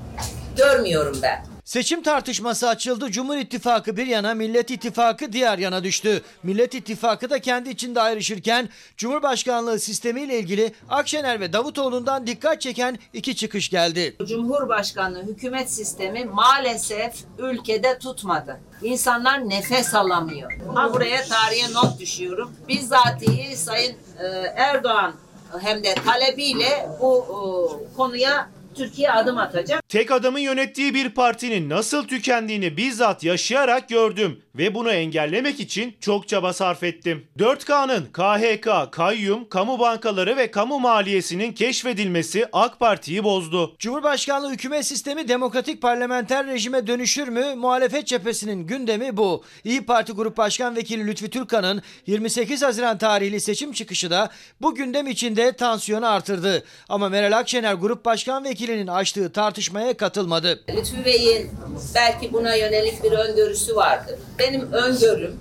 görmüyorum 0.57 1.17
ben. 1.23 1.54
Seçim 1.75 2.03
tartışması 2.03 2.69
açıldı. 2.69 3.11
Cumhur 3.11 3.37
İttifakı 3.37 3.97
bir 3.97 4.07
yana, 4.07 4.35
Millet 4.35 4.71
İttifakı 4.71 5.33
diğer 5.33 5.59
yana 5.59 5.85
düştü. 5.85 6.23
Millet 6.43 6.75
İttifakı 6.75 7.31
da 7.31 7.39
kendi 7.39 7.71
içinde 7.71 8.01
ayrışırken 8.01 8.69
Cumhurbaşkanlığı 8.97 9.79
sistemiyle 9.79 10.39
ilgili 10.39 10.73
Akşener 10.89 11.41
ve 11.41 11.53
Davutoğlu'ndan 11.53 12.27
dikkat 12.27 12.61
çeken 12.61 12.99
iki 13.13 13.37
çıkış 13.37 13.71
geldi. 13.71 14.17
Cumhurbaşkanlığı 14.27 15.23
hükümet 15.23 15.71
sistemi 15.71 16.25
maalesef 16.25 17.15
ülkede 17.39 17.99
tutmadı. 17.99 18.61
İnsanlar 18.83 19.49
nefes 19.49 19.95
alamıyor. 19.95 20.53
Ha 20.75 20.93
buraya 20.93 21.25
tarihe 21.25 21.73
not 21.73 22.01
düşüyorum. 22.01 22.53
Bizzatihi 22.69 23.57
Sayın 23.57 23.97
e, 24.19 24.27
Erdoğan 24.57 25.15
hem 25.61 25.85
de 25.85 25.95
talebiyle 25.95 26.89
bu 27.01 27.25
e, 27.25 27.97
konuya 27.97 28.49
Türkiye 28.75 29.13
adım 29.13 29.39
atacak. 29.39 29.89
Tek 29.89 30.11
adamın 30.11 30.39
yönettiği 30.39 30.95
bir 30.95 31.09
partinin 31.09 31.71
nasıl 31.71 32.09
tükendiğini 32.09 32.77
bizzat 32.77 33.25
yaşayarak 33.25 33.89
gördüm 33.89 34.41
ve 34.55 34.75
bunu 34.75 34.91
engellemek 34.91 35.61
için 35.61 35.97
çok 36.01 36.29
çaba 36.29 36.53
sarf 36.53 36.83
ettim. 36.83 37.27
4K'nın 37.39 38.05
KHK, 38.13 38.93
kayyum, 38.93 39.49
kamu 39.49 39.79
bankaları 39.79 40.37
ve 40.37 40.51
kamu 40.51 40.81
maliyesinin 40.81 41.53
keşfedilmesi 41.53 42.47
AK 42.53 42.81
Parti'yi 42.81 43.25
bozdu. 43.25 43.77
Cumhurbaşkanlığı 43.79 44.53
hükümet 44.53 44.87
sistemi 44.87 45.29
demokratik 45.29 45.83
parlamenter 45.83 46.47
rejime 46.47 46.87
dönüşür 46.87 47.29
mü? 47.29 47.55
Muhalefet 47.55 48.07
cephesinin 48.07 48.67
gündemi 48.67 49.17
bu. 49.17 49.45
İyi 49.65 49.87
Parti 49.87 50.13
Grup 50.13 50.37
Başkan 50.37 50.77
Vekili 50.77 51.07
Lütfi 51.07 51.31
Türkan'ın 51.31 51.83
28 52.07 52.63
Haziran 52.63 52.99
tarihli 52.99 53.41
seçim 53.41 53.73
çıkışı 53.73 54.11
da 54.11 54.31
bu 54.61 54.75
gündem 54.75 55.07
içinde 55.07 55.53
tansiyonu 55.53 56.07
artırdı. 56.09 56.65
Ama 56.89 57.09
Meral 57.09 57.39
Akşener 57.39 57.75
Grup 57.75 58.05
Başkan 58.05 58.45
Vekilinin 58.65 58.87
açtığı 58.87 59.33
tartışmaya 59.33 59.97
katılmadı. 59.97 60.61
Lütfü 60.77 61.05
Bey'in 61.05 61.51
belki 61.95 62.33
buna 62.33 62.55
yönelik 62.55 63.05
bir 63.05 63.13
öngörüsü 63.13 63.77
vardır. 63.77 64.15
Benim 64.39 64.73
öngörüm 64.73 65.37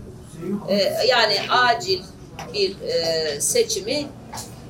e, 0.69 0.75
yani 1.07 1.35
acil 1.49 2.01
bir 2.53 2.75
e, 2.81 3.41
seçimi 3.41 4.05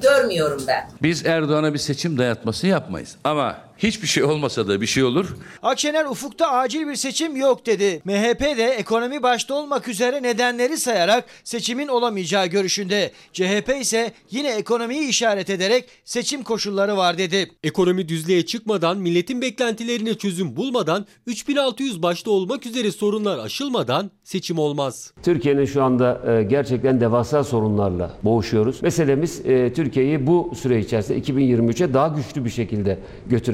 görmüyorum 0.02 0.64
ben. 0.68 0.90
Biz 1.02 1.26
Erdoğan'a 1.26 1.74
bir 1.74 1.80
seçim 1.80 2.18
dayatması 2.18 2.68
yapmayız. 2.68 3.16
Ama 3.24 3.58
hiçbir 3.78 4.08
şey 4.08 4.24
olmasa 4.24 4.68
da 4.68 4.82
bir 4.82 4.86
şey 4.86 5.04
olur. 5.04 5.36
Akşener 5.64 6.06
ufukta 6.06 6.52
acil 6.52 6.88
bir 6.88 6.96
seçim 6.96 7.36
yok 7.36 7.66
dedi. 7.66 8.02
MHP 8.06 8.42
de 8.42 8.66
ekonomi 8.66 9.24
başta 9.24 9.54
olmak 9.54 9.88
üzere 9.88 10.24
nedenleri 10.24 10.78
sayarak 10.78 11.26
seçimin 11.44 11.88
olamayacağı 11.88 12.48
görüşünde. 12.48 13.12
CHP 13.34 13.76
ise 13.82 14.12
yine 14.32 14.50
ekonomiyi 14.50 15.08
işaret 15.10 15.50
ederek 15.50 15.86
seçim 16.06 16.44
koşulları 16.44 16.98
var 16.98 17.18
dedi. 17.18 17.52
Ekonomi 17.64 18.10
düzlüğe 18.10 18.46
çıkmadan, 18.46 18.98
milletin 18.98 19.42
beklentilerine 19.42 20.14
çözüm 20.14 20.56
bulmadan, 20.56 21.06
3600 21.28 22.04
başta 22.04 22.32
olmak 22.32 22.66
üzere 22.66 22.92
sorunlar 22.92 23.38
aşılmadan 23.38 24.12
seçim 24.24 24.60
olmaz. 24.60 25.14
Türkiye'nin 25.24 25.66
şu 25.66 25.84
anda 25.84 26.22
e, 26.28 26.44
gerçekten 26.44 27.02
devasa 27.02 27.44
sorunlarla 27.44 28.18
boğuşuyoruz. 28.24 28.84
Meselemiz 28.84 29.46
e, 29.46 29.74
Türkiye'yi 29.74 30.28
bu 30.28 30.52
süre 30.62 30.80
içerisinde 30.80 31.20
2023'e 31.20 31.94
daha 31.94 32.08
güçlü 32.08 32.46
bir 32.46 32.50
şekilde 32.50 33.00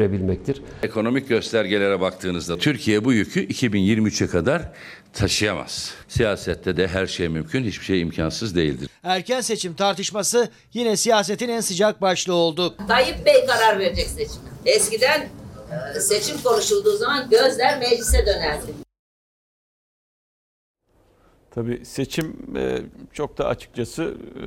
götürebilmektir. 0.10 0.62
Ekonomik 0.84 1.30
göstergelere 1.30 2.02
baktığınızda 2.02 2.58
Türkiye 2.58 3.06
bu 3.06 3.14
yükü 3.14 3.48
2023'e 3.48 4.28
kadar 4.28 4.62
taşıyamaz. 5.14 5.94
Siyasette 6.08 6.78
de 6.78 6.88
her 6.88 7.08
şey 7.08 7.30
mümkün, 7.30 7.64
hiçbir 7.64 7.86
şey 7.86 8.02
imkansız 8.02 8.56
değildir. 8.56 8.90
Erken 9.04 9.42
seçim 9.42 9.74
tartışması 9.74 10.50
yine 10.74 10.98
siyasetin 10.98 11.50
en 11.50 11.62
sıcak 11.62 12.02
başlığı 12.02 12.34
oldu. 12.34 12.76
Tayyip 12.88 13.26
Bey 13.26 13.46
karar 13.46 13.80
verecek 13.80 14.08
seçim. 14.08 14.42
Eskiden 14.66 15.30
e, 15.96 16.00
seçim 16.00 16.38
konuşulduğu 16.44 16.98
zaman 16.98 17.30
gözler 17.30 17.80
meclise 17.80 18.26
dönerdi. 18.26 18.89
Tabii 21.52 21.86
seçim 21.86 22.36
e, 22.56 22.78
çok 23.14 23.38
da 23.38 23.48
açıkçası 23.48 24.04
e, 24.04 24.46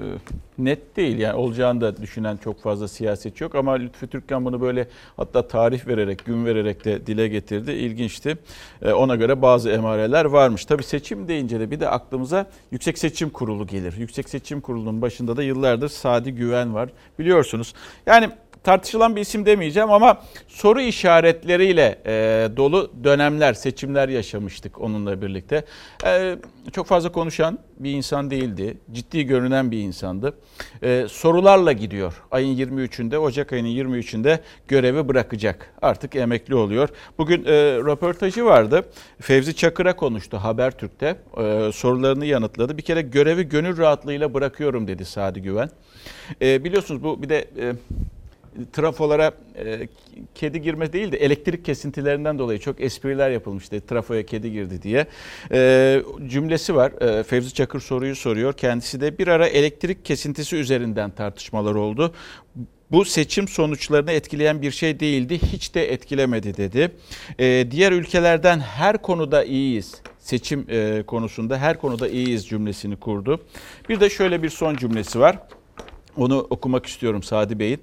net 0.65 0.97
değil. 0.97 1.19
Yani 1.19 1.35
olacağını 1.35 1.81
da 1.81 1.97
düşünen 1.97 2.37
çok 2.37 2.63
fazla 2.63 2.89
siyasetçi 2.89 3.45
yok. 3.45 3.55
Ama 3.55 3.73
Lütfü 3.73 4.07
Türkkan 4.07 4.45
bunu 4.45 4.61
böyle 4.61 4.89
hatta 5.17 5.49
tarih 5.49 5.87
vererek, 5.87 6.25
gün 6.25 6.45
vererek 6.45 6.85
de 6.85 7.07
dile 7.07 7.29
getirdi. 7.29 7.73
İlginçti. 7.73 8.39
E, 8.83 8.93
ona 8.93 9.17
göre 9.17 9.43
bazı 9.43 9.71
emareler 9.71 10.25
varmış. 10.25 10.65
Tabii 10.65 10.83
seçim 10.83 11.29
deyince 11.29 11.61
de 11.61 11.71
bir 11.71 11.81
de 11.81 11.89
aklımıza 11.89 12.47
Yüksek 12.71 12.99
Seçim 12.99 13.31
Kurulu 13.31 13.67
gelir. 13.67 13.95
Yüksek 13.99 14.29
Seçim 14.29 14.61
Kurulu'nun 14.61 15.03
başında 15.03 15.37
da 15.37 15.43
yıllardır 15.43 15.89
Sadi 15.89 16.33
Güven 16.33 16.75
var. 16.75 16.89
Biliyorsunuz. 17.19 17.75
Yani 18.07 18.31
tartışılan 18.65 19.17
bir 19.17 19.21
isim 19.21 19.47
demeyeceğim 19.47 19.91
ama 19.91 20.23
soru 20.49 20.81
işaretleriyle 20.81 21.99
e, 22.07 22.49
dolu 22.57 22.93
dönemler, 23.05 23.55
seçimler 23.55 24.09
yaşamıştık 24.09 24.81
onunla 24.81 25.23
birlikte. 25.23 25.65
E, 26.05 26.37
çok 26.73 26.87
fazla 26.87 27.13
konuşan 27.13 27.59
bir 27.79 27.91
insan 27.91 28.31
değildi. 28.31 28.77
Ciddi 28.93 29.27
görünen 29.27 29.71
bir 29.71 29.79
insandı. 29.79 30.35
E, 30.83 31.07
sorularla 31.09 31.73
gidiyor. 31.73 32.23
Ayın 32.31 32.57
23'ünde, 32.57 33.17
Ocak 33.17 33.53
ayının 33.53 33.69
23'ünde 33.69 34.39
görevi 34.69 35.09
bırakacak. 35.09 35.75
Artık 35.83 36.17
emekli 36.17 36.55
oluyor. 36.55 36.89
Bugün 37.19 37.45
e, 37.45 37.53
röportajı 37.77 38.45
vardı. 38.45 38.85
Fevzi 39.21 39.57
Çakır'a 39.57 39.97
konuştu 39.97 40.37
Habertürk'te. 40.37 41.17
E, 41.37 41.71
sorularını 41.73 42.27
yanıtladı. 42.27 42.79
Bir 42.79 42.83
kere 42.83 43.03
görevi 43.03 43.49
gönül 43.49 43.79
rahatlığıyla 43.79 44.35
bırakıyorum 44.35 44.89
dedi 44.89 45.05
Sadi 45.05 45.43
Güven. 45.43 45.71
E, 46.43 46.65
biliyorsunuz 46.65 47.03
bu 47.03 47.23
bir 47.23 47.29
de... 47.29 47.39
E, 47.59 47.73
trafolara 48.73 49.33
e, 49.57 49.89
kedi 50.35 50.63
girme 50.63 50.93
değil 50.93 51.13
de 51.13 51.17
elektrik 51.17 51.65
kesintilerinden 51.65 52.39
dolayı 52.39 52.59
çok 52.59 52.81
espriler 52.81 53.31
yapılmıştı. 53.31 53.81
Trafoya 53.81 54.27
kedi 54.27 54.53
girdi 54.53 54.83
diye. 54.83 55.07
E, 55.53 56.03
cümlesi 56.27 56.75
var. 56.75 56.93
E, 57.03 57.23
Fevzi 57.23 57.55
Çakır 57.55 57.81
soruyu 57.81 58.17
soruyor. 58.17 58.53
Kendisi 58.53 59.01
de 59.01 59.19
bir 59.19 59.29
ara 59.29 59.47
elektrik 59.47 60.05
kesintisi 60.05 60.57
üzerinden 60.57 61.11
tartışmalar 61.11 61.75
oldu. 61.75 62.15
Bu 62.91 63.05
seçim 63.05 63.49
sonuçlarını 63.49 64.13
etkileyen 64.13 64.63
bir 64.63 64.71
şey 64.71 65.01
değildi. 65.01 65.39
Hiç 65.53 65.75
de 65.75 65.93
etkilemedi 65.93 66.57
dedi. 66.57 66.93
E, 67.39 67.67
diğer 67.71 67.93
ülkelerden 67.93 68.61
her 68.61 69.03
konuda 69.03 69.45
iyiyiz 69.45 70.03
seçim 70.23 70.67
e, 70.69 71.03
konusunda 71.07 71.59
her 71.59 71.79
konuda 71.79 72.09
iyiyiz 72.09 72.49
cümlesini 72.49 72.97
kurdu. 72.97 73.41
Bir 73.89 74.01
de 74.01 74.11
şöyle 74.11 74.43
bir 74.43 74.49
son 74.49 74.77
cümlesi 74.77 75.21
var. 75.21 75.39
Onu 76.17 76.47
okumak 76.51 76.87
istiyorum 76.87 77.23
Sadi 77.23 77.59
Bey'in. 77.59 77.81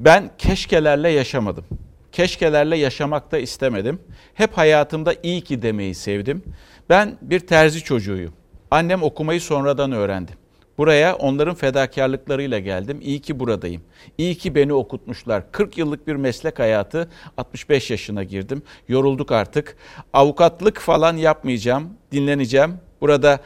Ben 0.00 0.30
keşkelerle 0.38 1.08
yaşamadım. 1.08 1.64
Keşkelerle 2.12 2.76
yaşamak 2.76 3.32
da 3.32 3.38
istemedim. 3.38 4.00
Hep 4.34 4.52
hayatımda 4.52 5.14
iyi 5.22 5.40
ki 5.40 5.62
demeyi 5.62 5.94
sevdim. 5.94 6.42
Ben 6.88 7.18
bir 7.22 7.40
terzi 7.40 7.80
çocuğuyum. 7.84 8.32
Annem 8.70 9.02
okumayı 9.02 9.40
sonradan 9.40 9.92
öğrendi. 9.92 10.32
Buraya 10.78 11.16
onların 11.16 11.54
fedakarlıklarıyla 11.54 12.58
geldim. 12.58 12.98
İyi 13.02 13.20
ki 13.20 13.40
buradayım. 13.40 13.82
İyi 14.18 14.34
ki 14.34 14.54
beni 14.54 14.72
okutmuşlar. 14.72 15.52
40 15.52 15.78
yıllık 15.78 16.06
bir 16.06 16.16
meslek 16.16 16.58
hayatı. 16.58 17.10
65 17.36 17.90
yaşına 17.90 18.24
girdim. 18.24 18.62
Yorulduk 18.88 19.32
artık. 19.32 19.76
Avukatlık 20.12 20.78
falan 20.78 21.16
yapmayacağım. 21.16 21.88
Dinleneceğim. 22.12 22.74
Burada 23.00 23.40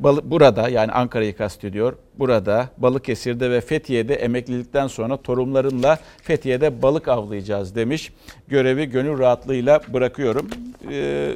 burada 0.00 0.68
yani 0.68 0.92
Ankara'yı 0.92 1.36
kastediyor. 1.36 1.92
Burada 2.18 2.68
Balıkesir'de 2.78 3.50
ve 3.50 3.60
Fethiye'de 3.60 4.14
emeklilikten 4.14 4.86
sonra 4.86 5.16
torunlarımla 5.16 5.98
Fethiye'de 6.22 6.82
balık 6.82 7.08
avlayacağız 7.08 7.74
demiş. 7.74 8.12
Görevi 8.48 8.86
gönül 8.86 9.18
rahatlığıyla 9.18 9.80
bırakıyorum. 9.92 10.48
Ee, 10.90 11.32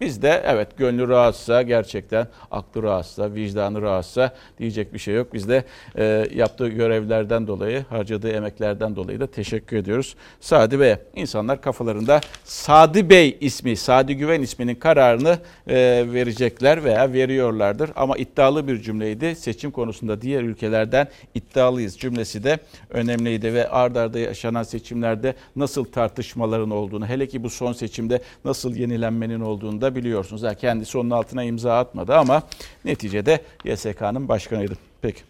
biz 0.00 0.22
de 0.22 0.42
evet 0.46 0.78
gönlü 0.78 1.08
rahatsa 1.08 1.62
gerçekten 1.62 2.26
aklı 2.50 2.82
rahatsa, 2.82 3.34
vicdanı 3.34 3.82
rahatsa 3.82 4.34
diyecek 4.58 4.94
bir 4.94 4.98
şey 4.98 5.14
yok. 5.14 5.34
Biz 5.34 5.48
de 5.48 5.64
e, 5.98 6.28
yaptığı 6.34 6.68
görevlerden 6.68 7.46
dolayı, 7.46 7.84
harcadığı 7.88 8.30
emeklerden 8.30 8.96
dolayı 8.96 9.20
da 9.20 9.26
teşekkür 9.26 9.76
ediyoruz. 9.76 10.16
Sadi 10.40 10.80
Bey'e 10.80 10.98
insanlar 11.16 11.60
kafalarında 11.60 12.20
Sadi 12.44 13.10
Bey 13.10 13.36
ismi, 13.40 13.76
Sadi 13.76 14.16
Güven 14.16 14.42
isminin 14.42 14.74
kararını 14.74 15.38
e, 15.68 15.76
verecekler 16.12 16.84
veya 16.84 17.12
veriyorlardır. 17.12 17.90
Ama 17.96 18.16
iddialı 18.16 18.68
bir 18.68 18.82
cümleydi. 18.82 19.36
Seçim 19.36 19.70
konusunda 19.70 20.22
diğer 20.22 20.42
ülkelerden 20.42 21.08
iddialıyız 21.34 21.98
cümlesi 21.98 22.44
de 22.44 22.58
önemliydi 22.90 23.54
ve 23.54 23.68
ard 23.68 23.96
arda 23.96 24.18
yaşanan 24.18 24.62
seçimlerde 24.62 25.34
nasıl 25.56 25.84
tartışmaların 25.84 26.70
olduğunu, 26.70 27.06
hele 27.06 27.28
ki 27.28 27.42
bu 27.42 27.50
son 27.50 27.72
seçimde 27.72 28.22
nasıl 28.44 28.74
yenilenmenin 28.76 29.40
olduğunu 29.40 29.80
da 29.80 29.89
biliyorsunuz. 29.94 30.42
Yani 30.42 30.56
kendisi 30.56 30.98
onun 30.98 31.10
altına 31.10 31.44
imza 31.44 31.78
atmadı 31.78 32.14
ama 32.14 32.42
neticede 32.84 33.40
YSK'nın 33.64 34.28
başkanıydı. 34.28 34.74
Peki. 35.02 35.20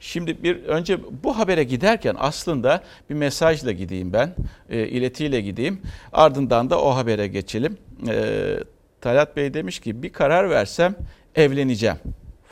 Şimdi 0.00 0.42
bir 0.42 0.64
önce 0.64 0.98
bu 1.24 1.38
habere 1.38 1.64
giderken 1.64 2.16
aslında 2.18 2.82
bir 3.10 3.14
mesajla 3.14 3.72
gideyim 3.72 4.12
ben, 4.12 4.34
e, 4.70 4.86
iletiyle 4.86 5.40
gideyim. 5.40 5.80
Ardından 6.12 6.70
da 6.70 6.82
o 6.82 6.96
habere 6.96 7.26
geçelim. 7.28 7.78
E, 8.08 8.56
Talat 9.00 9.36
Bey 9.36 9.54
demiş 9.54 9.80
ki 9.80 10.02
bir 10.02 10.12
karar 10.12 10.50
versem 10.50 10.94
evleneceğim. 11.34 11.96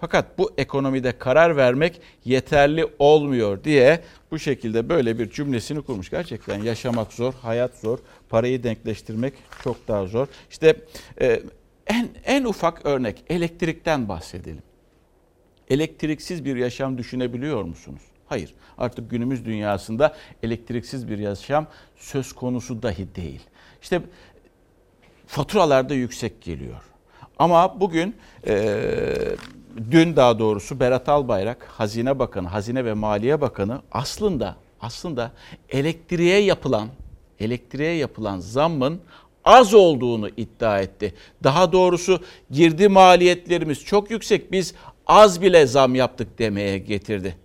Fakat 0.01 0.39
bu 0.39 0.53
ekonomide 0.59 1.19
karar 1.19 1.57
vermek 1.57 2.01
yeterli 2.25 2.87
olmuyor 2.99 3.65
diye 3.65 4.01
bu 4.31 4.39
şekilde 4.39 4.89
böyle 4.89 5.19
bir 5.19 5.31
cümlesini 5.31 5.83
kurmuş. 5.83 6.11
Gerçekten 6.11 6.63
yaşamak 6.63 7.13
zor, 7.13 7.35
hayat 7.35 7.77
zor, 7.77 7.99
parayı 8.29 8.63
denkleştirmek 8.63 9.35
çok 9.65 9.89
daha 9.89 10.07
zor. 10.07 10.27
İşte 10.51 10.77
e, 11.21 11.43
en 11.87 12.09
en 12.25 12.45
ufak 12.45 12.87
örnek 12.87 13.25
elektrikten 13.29 14.09
bahsedelim. 14.09 14.63
Elektriksiz 15.71 16.45
bir 16.45 16.57
yaşam 16.57 16.99
düşünebiliyor 16.99 17.63
musunuz? 17.63 18.03
Hayır. 18.27 18.55
Artık 18.79 19.11
günümüz 19.11 19.45
dünyasında 19.45 20.17
elektriksiz 20.43 21.09
bir 21.09 21.19
yaşam 21.19 21.67
söz 21.97 22.33
konusu 22.33 22.83
dahi 22.83 23.15
değil. 23.15 23.41
İşte 23.83 24.03
faturalar 25.27 25.89
da 25.89 25.95
yüksek 25.95 26.43
geliyor. 26.43 26.83
Ama 27.39 27.81
bugün 27.81 28.17
e, 28.47 28.75
dün 29.91 30.17
daha 30.17 30.38
doğrusu 30.38 30.81
Berat 30.81 31.09
Albayrak 31.09 31.64
Hazine 31.64 32.19
Bakanı, 32.19 32.49
Hazine 32.49 32.85
ve 32.85 32.95
Maliye 32.95 33.41
Bakanı 33.41 33.83
aslında 33.93 34.57
aslında 34.81 35.33
elektriğe 35.69 36.41
yapılan 36.41 36.88
elektriğe 37.41 37.93
yapılan 37.93 38.41
zammın 38.41 39.01
az 39.45 39.75
olduğunu 39.75 40.29
iddia 40.29 40.81
etti. 40.81 41.14
Daha 41.45 41.73
doğrusu 41.73 42.21
girdi 42.51 42.88
maliyetlerimiz 42.88 43.85
çok 43.85 44.11
yüksek. 44.11 44.53
Biz 44.53 44.75
az 45.07 45.43
bile 45.43 45.67
zam 45.67 45.95
yaptık 45.95 46.38
demeye 46.38 46.79
getirdi. 46.79 47.37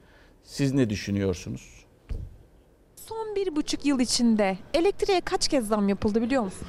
Siz 0.44 0.74
ne 0.74 0.90
düşünüyorsunuz? 0.90 1.86
Son 2.96 3.36
bir 3.36 3.56
buçuk 3.56 3.86
yıl 3.86 4.00
içinde 4.00 4.58
elektriğe 4.74 5.22
kaç 5.22 5.48
kez 5.48 5.68
zam 5.68 5.90
yapıldı 5.90 6.22
biliyor 6.22 6.44
musun? 6.44 6.68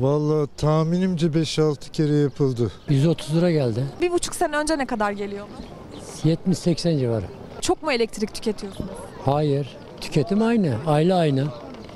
Vallahi 0.00 0.48
tahminimce 0.56 1.26
5-6 1.26 1.90
kere 1.90 2.14
yapıldı. 2.16 2.72
130 2.88 3.36
lira 3.36 3.50
geldi. 3.50 3.84
Bir 4.00 4.10
buçuk 4.12 4.34
sene 4.34 4.56
önce 4.56 4.78
ne 4.78 4.86
kadar 4.86 5.12
geliyordu? 5.12 5.50
70-80 6.24 6.98
civarı. 6.98 7.24
Çok 7.60 7.82
mu 7.82 7.92
elektrik 7.92 8.34
tüketiyorsunuz? 8.34 8.90
Hayır. 9.24 9.76
Tüketim 10.00 10.42
aynı. 10.42 10.76
Aile 10.86 11.14
aynı. 11.14 11.44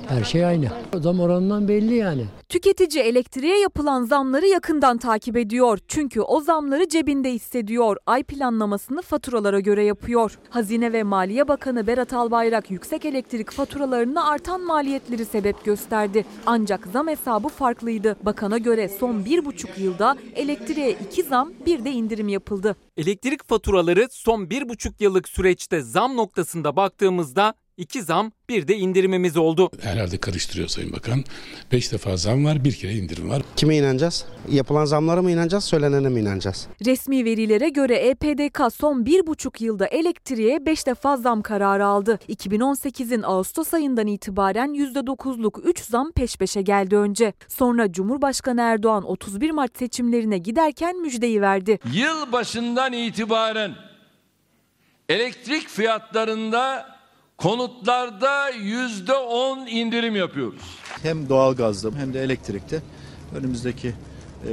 Her 0.07 0.23
şey 0.23 0.45
aynı. 0.45 0.67
Zam 1.01 1.19
oranından 1.19 1.67
belli 1.67 1.95
yani. 1.95 2.25
Tüketici 2.49 3.03
elektriğe 3.03 3.59
yapılan 3.59 4.03
zamları 4.03 4.47
yakından 4.47 4.97
takip 4.97 5.37
ediyor. 5.37 5.79
Çünkü 5.87 6.21
o 6.21 6.41
zamları 6.41 6.89
cebinde 6.89 7.31
hissediyor. 7.31 7.97
Ay 8.05 8.23
planlamasını 8.23 9.01
faturalara 9.01 9.59
göre 9.59 9.83
yapıyor. 9.83 10.39
Hazine 10.49 10.93
ve 10.93 11.03
Maliye 11.03 11.47
Bakanı 11.47 11.87
Berat 11.87 12.13
Albayrak 12.13 12.71
yüksek 12.71 13.05
elektrik 13.05 13.51
faturalarına 13.51 14.27
artan 14.29 14.61
maliyetleri 14.61 15.25
sebep 15.25 15.65
gösterdi. 15.65 16.25
Ancak 16.45 16.87
zam 16.93 17.07
hesabı 17.07 17.47
farklıydı. 17.47 18.15
Bakana 18.23 18.57
göre 18.57 18.89
son 18.89 19.25
bir 19.25 19.45
buçuk 19.45 19.77
yılda 19.77 20.17
elektriğe 20.35 20.91
iki 20.91 21.23
zam 21.23 21.51
bir 21.65 21.85
de 21.85 21.91
indirim 21.91 22.27
yapıldı. 22.27 22.75
Elektrik 22.97 23.47
faturaları 23.47 24.07
son 24.11 24.49
bir 24.49 24.69
buçuk 24.69 25.01
yıllık 25.01 25.29
süreçte 25.29 25.81
zam 25.81 26.17
noktasında 26.17 26.75
baktığımızda 26.75 27.53
iki 27.77 28.01
zam 28.03 28.31
bir 28.49 28.67
de 28.67 28.77
indirimimiz 28.77 29.37
oldu. 29.37 29.69
Herhalde 29.81 30.17
karıştırıyor 30.17 30.67
Sayın 30.67 30.93
Bakan. 30.93 31.23
Beş 31.71 31.91
defa 31.91 32.17
zam 32.17 32.45
var, 32.45 32.63
bir 32.63 32.71
kere 32.71 32.93
indirim 32.93 33.29
var. 33.29 33.41
Kime 33.55 33.77
inanacağız? 33.77 34.25
Yapılan 34.51 34.85
zamlara 34.85 35.21
mı 35.21 35.31
inanacağız, 35.31 35.63
söylenene 35.63 36.09
mi 36.09 36.19
inanacağız? 36.19 36.67
Resmi 36.85 37.25
verilere 37.25 37.69
göre 37.69 37.95
EPDK 37.95 38.61
son 38.73 39.05
bir 39.05 39.27
buçuk 39.27 39.61
yılda 39.61 39.87
elektriğe 39.87 40.65
5 40.65 40.87
defa 40.87 41.17
zam 41.17 41.41
kararı 41.41 41.85
aldı. 41.85 42.19
2018'in 42.29 43.21
Ağustos 43.21 43.73
ayından 43.73 44.07
itibaren 44.07 44.73
%9'luk 44.73 45.61
3 45.61 45.79
zam 45.79 46.11
peş 46.11 46.37
peşe 46.37 46.61
geldi 46.61 46.95
önce. 46.95 47.33
Sonra 47.47 47.91
Cumhurbaşkanı 47.91 48.61
Erdoğan 48.61 49.03
31 49.03 49.51
Mart 49.51 49.77
seçimlerine 49.77 50.37
giderken 50.37 51.01
müjdeyi 51.01 51.41
verdi. 51.41 51.79
Yıl 51.93 52.31
başından 52.31 52.93
itibaren 52.93 53.75
elektrik 55.09 55.67
fiyatlarında 55.67 56.94
konutlarda 57.37 58.49
yüzde 58.49 59.13
on 59.13 59.67
indirim 59.67 60.15
yapıyoruz. 60.15 60.79
Hem 61.03 61.29
doğalgazda 61.29 61.89
hem 61.97 62.13
de 62.13 62.23
elektrikte 62.23 62.81
önümüzdeki 63.35 63.87
e, 63.87 64.51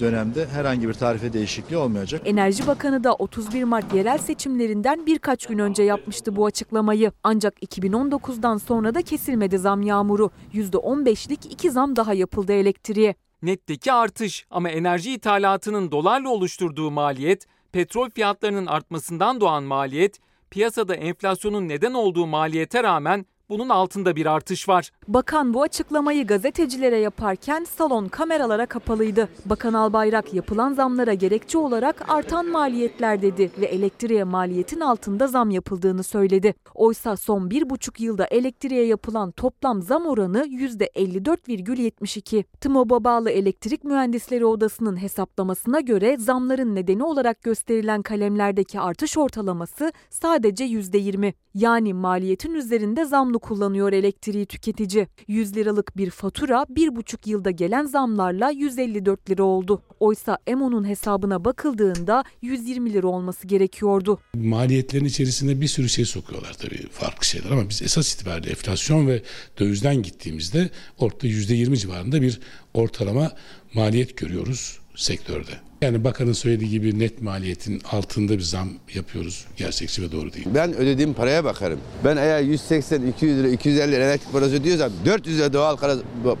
dönemde 0.00 0.46
herhangi 0.46 0.88
bir 0.88 0.94
tarife 0.94 1.32
değişikliği 1.32 1.76
olmayacak. 1.76 2.22
Enerji 2.24 2.66
Bakanı 2.66 3.04
da 3.04 3.14
31 3.14 3.64
Mart 3.64 3.94
yerel 3.94 4.18
seçimlerinden 4.18 5.06
birkaç 5.06 5.46
gün 5.46 5.58
önce 5.58 5.82
yapmıştı 5.82 6.36
bu 6.36 6.46
açıklamayı. 6.46 7.12
Ancak 7.22 7.62
2019'dan 7.62 8.56
sonra 8.56 8.94
da 8.94 9.02
kesilmedi 9.02 9.58
zam 9.58 9.82
yağmuru. 9.82 10.30
%15'lik 10.54 11.46
iki 11.52 11.70
zam 11.70 11.96
daha 11.96 12.14
yapıldı 12.14 12.52
elektriğe. 12.52 13.14
Netteki 13.42 13.92
artış 13.92 14.46
ama 14.50 14.68
enerji 14.70 15.12
ithalatının 15.12 15.90
dolarla 15.90 16.28
oluşturduğu 16.28 16.90
maliyet, 16.90 17.46
petrol 17.72 18.10
fiyatlarının 18.10 18.66
artmasından 18.66 19.40
doğan 19.40 19.62
maliyet, 19.62 20.18
piyasada 20.52 20.94
enflasyonun 20.94 21.68
neden 21.68 21.94
olduğu 21.94 22.26
maliyete 22.26 22.82
rağmen 22.82 23.26
bunun 23.52 23.68
altında 23.68 24.16
bir 24.16 24.26
artış 24.26 24.68
var. 24.68 24.90
Bakan 25.08 25.54
bu 25.54 25.62
açıklamayı 25.62 26.26
gazetecilere 26.26 26.98
yaparken 26.98 27.64
salon 27.64 28.08
kameralara 28.08 28.66
kapalıydı. 28.66 29.28
Bakan 29.46 29.74
Albayrak 29.74 30.34
yapılan 30.34 30.72
zamlara 30.72 31.14
gerekçe 31.14 31.58
olarak 31.58 32.04
artan 32.08 32.46
maliyetler 32.46 33.22
dedi 33.22 33.50
ve 33.60 33.66
elektriğe 33.66 34.24
maliyetin 34.24 34.80
altında 34.80 35.26
zam 35.26 35.50
yapıldığını 35.50 36.02
söyledi. 36.02 36.54
Oysa 36.74 37.16
son 37.16 37.50
bir 37.50 37.70
buçuk 37.70 38.00
yılda 38.00 38.24
elektriğe 38.24 38.86
yapılan 38.86 39.30
toplam 39.30 39.82
zam 39.82 40.06
oranı 40.06 40.46
%54,72. 40.46 42.44
TMOB'a 42.60 43.04
bağlı 43.04 43.30
Elektrik 43.30 43.84
Mühendisleri 43.84 44.44
Odası'nın 44.44 45.02
hesaplamasına 45.02 45.80
göre 45.80 46.16
zamların 46.16 46.74
nedeni 46.74 47.04
olarak 47.04 47.42
gösterilen 47.42 48.02
kalemlerdeki 48.02 48.80
artış 48.80 49.18
ortalaması 49.18 49.92
sadece 50.10 50.64
%20. 50.64 51.32
Yani 51.54 51.94
maliyetin 51.94 52.54
üzerinde 52.54 53.04
zamlı 53.04 53.41
kullanıyor 53.42 53.92
elektriği 53.92 54.46
tüketici. 54.46 55.06
100 55.28 55.56
liralık 55.56 55.96
bir 55.96 56.10
fatura 56.10 56.66
bir 56.68 56.96
buçuk 56.96 57.26
yılda 57.26 57.50
gelen 57.50 57.86
zamlarla 57.86 58.50
154 58.50 59.30
lira 59.30 59.42
oldu. 59.42 59.82
Oysa 60.00 60.38
EMO'nun 60.46 60.88
hesabına 60.88 61.44
bakıldığında 61.44 62.24
120 62.42 62.92
lira 62.92 63.06
olması 63.06 63.46
gerekiyordu. 63.46 64.18
Maliyetlerin 64.34 65.04
içerisinde 65.04 65.60
bir 65.60 65.68
sürü 65.68 65.88
şey 65.88 66.04
sokuyorlar 66.04 66.52
tabii 66.52 66.88
farklı 66.90 67.26
şeyler 67.26 67.50
ama 67.50 67.68
biz 67.68 67.82
esas 67.82 68.14
itibariyle 68.14 68.50
enflasyon 68.50 69.06
ve 69.06 69.22
dövizden 69.60 70.02
gittiğimizde 70.02 70.70
ortada 70.98 71.26
%20 71.26 71.76
civarında 71.76 72.22
bir 72.22 72.40
ortalama 72.74 73.32
maliyet 73.74 74.16
görüyoruz 74.16 74.78
sektörde. 74.94 75.71
Yani 75.82 76.04
bakanın 76.04 76.32
söylediği 76.32 76.70
gibi 76.70 76.98
net 76.98 77.22
maliyetin 77.22 77.82
altında 77.92 78.32
bir 78.32 78.40
zam 78.40 78.68
yapıyoruz. 78.94 79.46
Gerçekçi 79.56 80.02
ve 80.02 80.12
doğru 80.12 80.32
değil. 80.32 80.46
Ben 80.54 80.74
ödediğim 80.74 81.14
paraya 81.14 81.44
bakarım. 81.44 81.80
Ben 82.04 82.16
eğer 82.16 82.40
180, 82.40 83.06
200 83.06 83.38
lira, 83.38 83.48
250 83.48 83.92
lira 83.92 84.04
elektrik 84.04 84.32
parası 84.32 84.54
ödüyorsam, 84.54 84.92
400 85.04 85.38
lira 85.38 85.52
doğal 85.52 85.76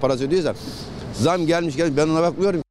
parası 0.00 0.26
ödüyorsam 0.26 0.56
zam 1.12 1.46
gelmiş 1.46 1.76
gelmiş 1.76 1.96
ben 1.96 2.08
ona 2.08 2.22
bakmıyorum. 2.22 2.62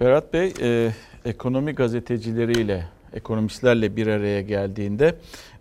Berat 0.00 0.32
Bey 0.32 0.54
e, 0.60 0.92
ekonomi 1.24 1.72
gazetecileriyle, 1.72 2.88
ekonomistlerle 3.12 3.96
bir 3.96 4.06
araya 4.06 4.40
geldiğinde 4.40 5.14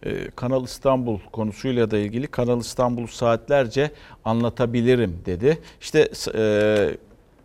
e, 0.03 0.29
Kanal 0.35 0.63
İstanbul 0.63 1.19
konusuyla 1.31 1.91
da 1.91 1.97
ilgili 1.97 2.27
Kanal 2.27 2.59
İstanbul'u 2.59 3.07
saatlerce 3.07 3.91
anlatabilirim 4.25 5.19
dedi. 5.25 5.57
İşte 5.81 6.09
e, 6.35 6.97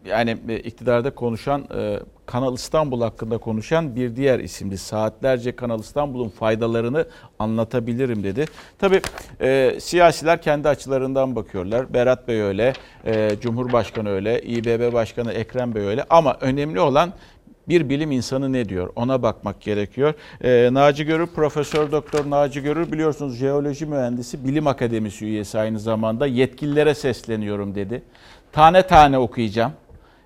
yani 0.05 0.37
e, 0.49 0.59
iktidarda 0.59 1.15
konuşan 1.15 1.65
e, 1.75 1.99
Kanal 2.27 2.55
İstanbul 2.55 3.01
hakkında 3.03 3.39
konuşan 3.39 3.97
bir 3.97 4.17
diğer 4.17 4.39
isimdi. 4.39 4.79
Saatlerce 4.79 5.57
Kanal 5.57 5.81
İstanbul'un 5.81 6.29
faydalarını 6.29 7.07
anlatabilirim 7.39 8.25
dedi. 8.25 8.45
Tabii 8.79 9.01
e, 9.41 9.77
siyasiler 9.81 10.43
kendi 10.43 10.69
açılarından 10.69 11.37
bakıyorlar. 11.37 11.95
Berat 11.95 12.29
Bey 12.29 12.41
öyle, 12.41 12.73
e, 13.07 13.37
Cumhurbaşkanı 13.41 14.11
öyle, 14.11 14.43
İBB 14.43 14.93
Başkanı 14.93 15.33
Ekrem 15.33 15.75
Bey 15.75 15.83
öyle. 15.83 16.05
Ama 16.11 16.37
önemli 16.41 16.81
olan 16.81 17.13
bir 17.69 17.89
bilim 17.89 18.13
insanı 18.13 18.53
ne 18.53 18.69
diyor 18.69 18.93
ona 18.97 19.23
bakmak 19.23 19.61
gerekiyor. 19.61 20.15
Ee, 20.45 20.69
Naci 20.73 21.05
Görür, 21.05 21.27
Profesör 21.27 21.93
Doktor 21.93 22.31
Naci 22.31 22.63
Görür 22.63 22.93
biliyorsunuz 22.93 23.37
jeoloji 23.37 23.87
mühendisi, 23.87 24.45
bilim 24.45 24.67
akademisi 24.67 25.25
üyesi 25.25 25.59
aynı 25.59 25.79
zamanda 25.81 26.27
yetkililere 26.27 26.95
sesleniyorum 26.95 27.75
dedi. 27.75 28.03
Tane 28.53 28.87
tane 28.87 29.19
okuyacağım. 29.19 29.73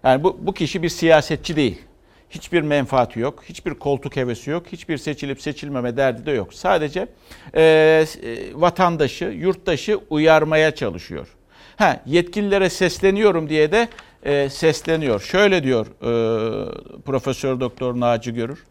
Yani 0.07 0.25
bu, 0.25 0.37
bu 0.41 0.55
kişi 0.55 0.83
bir 0.83 0.89
siyasetçi 0.89 1.57
değil. 1.57 1.79
Hiçbir 2.31 2.63
menfaati 2.63 3.21
yok, 3.21 3.43
hiçbir 3.49 3.75
koltuk 3.75 4.17
hevesi 4.17 4.51
yok, 4.51 4.67
hiçbir 4.73 4.99
seçilip 4.99 5.43
seçilmeme 5.43 5.97
derdi 5.97 6.27
de 6.27 6.31
yok. 6.31 6.55
Sadece 6.55 7.09
e, 7.55 7.63
e, 7.63 8.05
vatandaşı, 8.55 9.25
yurttaşı 9.25 9.99
uyarmaya 10.11 10.75
çalışıyor. 10.75 11.29
Ha, 11.77 12.01
yetkililere 12.07 12.71
sesleniyorum 12.71 13.49
diye 13.49 13.73
de 13.73 13.89
e, 14.23 14.49
sesleniyor. 14.51 15.21
Şöyle 15.21 15.63
diyor 15.63 15.87
e, 15.87 17.03
Profesör 17.03 17.61
Doktor 17.61 18.01
Naci 18.01 18.35
Görür. 18.35 18.65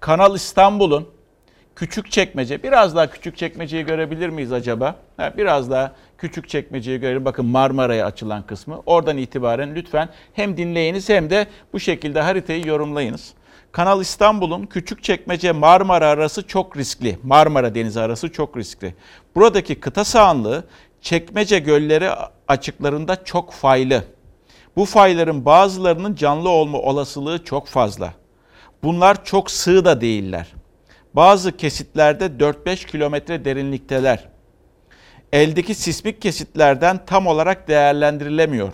Kanal 0.00 0.36
İstanbul'un 0.36 1.08
küçük 1.80 2.10
çekmece, 2.10 2.62
biraz 2.62 2.96
daha 2.96 3.10
küçük 3.10 3.36
çekmeceyi 3.36 3.84
görebilir 3.84 4.28
miyiz 4.28 4.52
acaba? 4.52 4.96
Ha, 5.16 5.32
biraz 5.36 5.70
daha 5.70 5.92
küçük 6.18 6.48
çekmeceyi 6.48 7.00
görelim. 7.00 7.24
Bakın 7.24 7.46
Marmara'ya 7.46 8.06
açılan 8.06 8.42
kısmı. 8.42 8.82
Oradan 8.86 9.16
itibaren 9.16 9.74
lütfen 9.74 10.08
hem 10.32 10.56
dinleyiniz 10.56 11.08
hem 11.08 11.30
de 11.30 11.46
bu 11.72 11.80
şekilde 11.80 12.20
haritayı 12.20 12.66
yorumlayınız. 12.66 13.32
Kanal 13.72 14.00
İstanbul'un 14.00 14.66
küçük 14.66 15.02
çekmece 15.02 15.52
Marmara 15.52 16.06
arası 16.06 16.46
çok 16.46 16.76
riskli. 16.76 17.18
Marmara 17.22 17.74
Denizi 17.74 18.00
arası 18.00 18.32
çok 18.32 18.56
riskli. 18.56 18.94
Buradaki 19.34 19.80
kıta 19.80 20.04
sahanlığı 20.04 20.64
çekmece 21.00 21.58
gölleri 21.58 22.10
açıklarında 22.48 23.24
çok 23.24 23.52
faylı. 23.52 24.04
Bu 24.76 24.84
fayların 24.84 25.44
bazılarının 25.44 26.14
canlı 26.14 26.48
olma 26.48 26.78
olasılığı 26.78 27.44
çok 27.44 27.66
fazla. 27.66 28.14
Bunlar 28.82 29.24
çok 29.24 29.50
sığ 29.50 29.84
da 29.84 30.00
değiller. 30.00 30.59
Bazı 31.14 31.56
kesitlerde 31.56 32.24
4-5 32.26 32.86
kilometre 32.86 33.44
derinlikteler. 33.44 34.28
Eldeki 35.32 35.74
sismik 35.74 36.22
kesitlerden 36.22 37.06
tam 37.06 37.26
olarak 37.26 37.68
değerlendirilemiyor. 37.68 38.72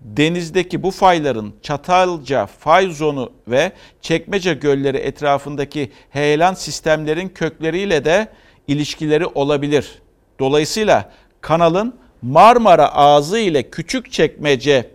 Denizdeki 0.00 0.82
bu 0.82 0.90
fayların 0.90 1.54
Çatalca 1.62 2.46
fay 2.46 2.90
zonu 2.90 3.32
ve 3.48 3.72
Çekmece 4.00 4.54
gölleri 4.54 4.96
etrafındaki 4.96 5.92
heyelan 6.10 6.54
sistemlerin 6.54 7.28
kökleriyle 7.28 8.04
de 8.04 8.28
ilişkileri 8.68 9.26
olabilir. 9.26 10.02
Dolayısıyla 10.38 11.12
kanalın 11.40 12.00
Marmara 12.22 12.94
ağzı 12.94 13.38
ile 13.38 13.70
küçük 13.70 14.12
çekmece 14.12 14.90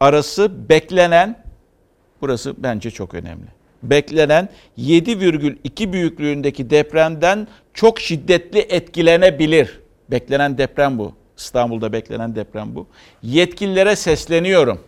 arası 0.00 0.68
beklenen, 0.68 1.44
burası 2.20 2.54
bence 2.62 2.90
çok 2.90 3.14
önemli. 3.14 3.61
Beklenen 3.82 4.48
7,2 4.78 5.92
büyüklüğündeki 5.92 6.70
depremden 6.70 7.48
çok 7.74 8.00
şiddetli 8.00 8.58
etkilenebilir. 8.58 9.80
Beklenen 10.10 10.58
deprem 10.58 10.98
bu. 10.98 11.12
İstanbul'da 11.36 11.92
beklenen 11.92 12.36
deprem 12.36 12.74
bu. 12.74 12.86
Yetkililere 13.22 13.96
sesleniyorum. 13.96 14.80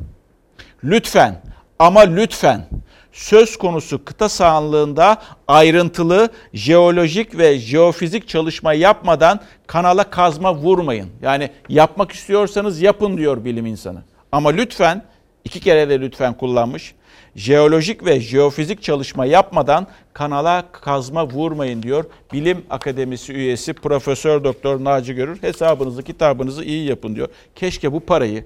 Lütfen 0.85 1.43
ama 1.79 2.01
lütfen 2.01 2.67
söz 3.13 3.57
konusu 3.57 4.05
kıta 4.05 4.29
sahanlığında 4.29 5.23
ayrıntılı 5.49 6.29
jeolojik 6.53 7.39
ve 7.39 7.59
jeofizik 7.59 8.29
çalışma 8.29 8.73
yapmadan 8.73 9.41
kanala 9.67 10.11
kazma 10.11 10.55
vurmayın. 10.55 11.11
Yani 11.23 11.51
yapmak 11.69 12.13
istiyorsanız 12.13 12.83
yapın 12.83 13.17
diyor 13.17 13.45
bilim 13.45 13.67
insanı. 13.67 14.03
Ama 14.33 14.51
lütfen 14.51 15.03
iki 15.45 15.61
kere 15.61 15.89
de 15.89 16.01
lütfen 16.01 16.35
kullanmış. 16.35 16.95
Jeolojik 17.37 18.05
ve 18.05 18.21
jeofizik 18.21 18.83
çalışma 18.83 19.27
yapmadan 19.27 19.87
kanala 20.13 20.65
kazma 20.73 21.29
vurmayın 21.29 21.83
diyor. 21.83 22.05
Bilim 22.33 22.65
Akademisi 22.71 23.33
üyesi 23.33 23.73
Profesör 23.73 24.45
Doktor 24.45 24.85
Naci 24.85 25.15
Görür 25.15 25.43
hesabınızı 25.43 26.03
kitabınızı 26.03 26.65
iyi 26.65 26.89
yapın 26.89 27.17
diyor. 27.17 27.29
Keşke 27.55 27.93
bu 27.93 28.01
parayı 28.01 28.45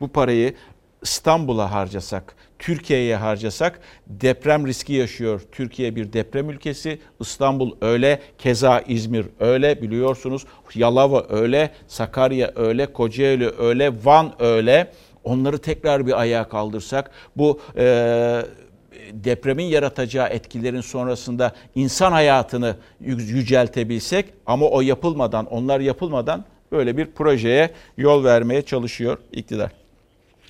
bu 0.00 0.08
parayı 0.08 0.54
İstanbul'a 1.02 1.72
harcasak, 1.72 2.36
Türkiye'ye 2.58 3.16
harcasak 3.16 3.80
deprem 4.06 4.66
riski 4.66 4.92
yaşıyor. 4.92 5.40
Türkiye 5.52 5.96
bir 5.96 6.12
deprem 6.12 6.50
ülkesi, 6.50 6.98
İstanbul 7.20 7.76
öyle, 7.80 8.20
keza 8.38 8.80
İzmir 8.80 9.26
öyle 9.40 9.82
biliyorsunuz. 9.82 10.44
Yalova 10.74 11.26
öyle, 11.28 11.70
Sakarya 11.88 12.52
öyle, 12.56 12.92
Kocaeli 12.92 13.50
öyle, 13.58 13.92
Van 14.04 14.32
öyle. 14.38 14.92
Onları 15.24 15.58
tekrar 15.58 16.06
bir 16.06 16.20
ayağa 16.20 16.48
kaldırsak 16.48 17.10
bu 17.36 17.60
e, 17.76 18.42
depremin 19.12 19.64
yaratacağı 19.64 20.28
etkilerin 20.28 20.80
sonrasında 20.80 21.52
insan 21.74 22.12
hayatını 22.12 22.76
yüceltebilsek 23.00 24.26
ama 24.46 24.66
o 24.66 24.80
yapılmadan, 24.80 25.46
onlar 25.46 25.80
yapılmadan 25.80 26.44
böyle 26.72 26.96
bir 26.96 27.06
projeye 27.06 27.70
yol 27.96 28.24
vermeye 28.24 28.62
çalışıyor 28.62 29.18
iktidar. 29.32 29.70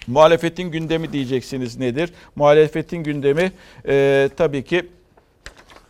Muhalefetin 0.06 0.70
gündemi 0.70 1.12
diyeceksiniz 1.12 1.78
nedir? 1.78 2.12
Muhalefetin 2.36 2.98
gündemi 3.02 3.52
e, 3.88 4.28
tabii 4.36 4.64
ki 4.64 4.88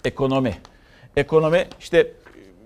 ekonomi. 0.04 0.54
Ekonomi 1.16 1.66
işte 1.80 2.12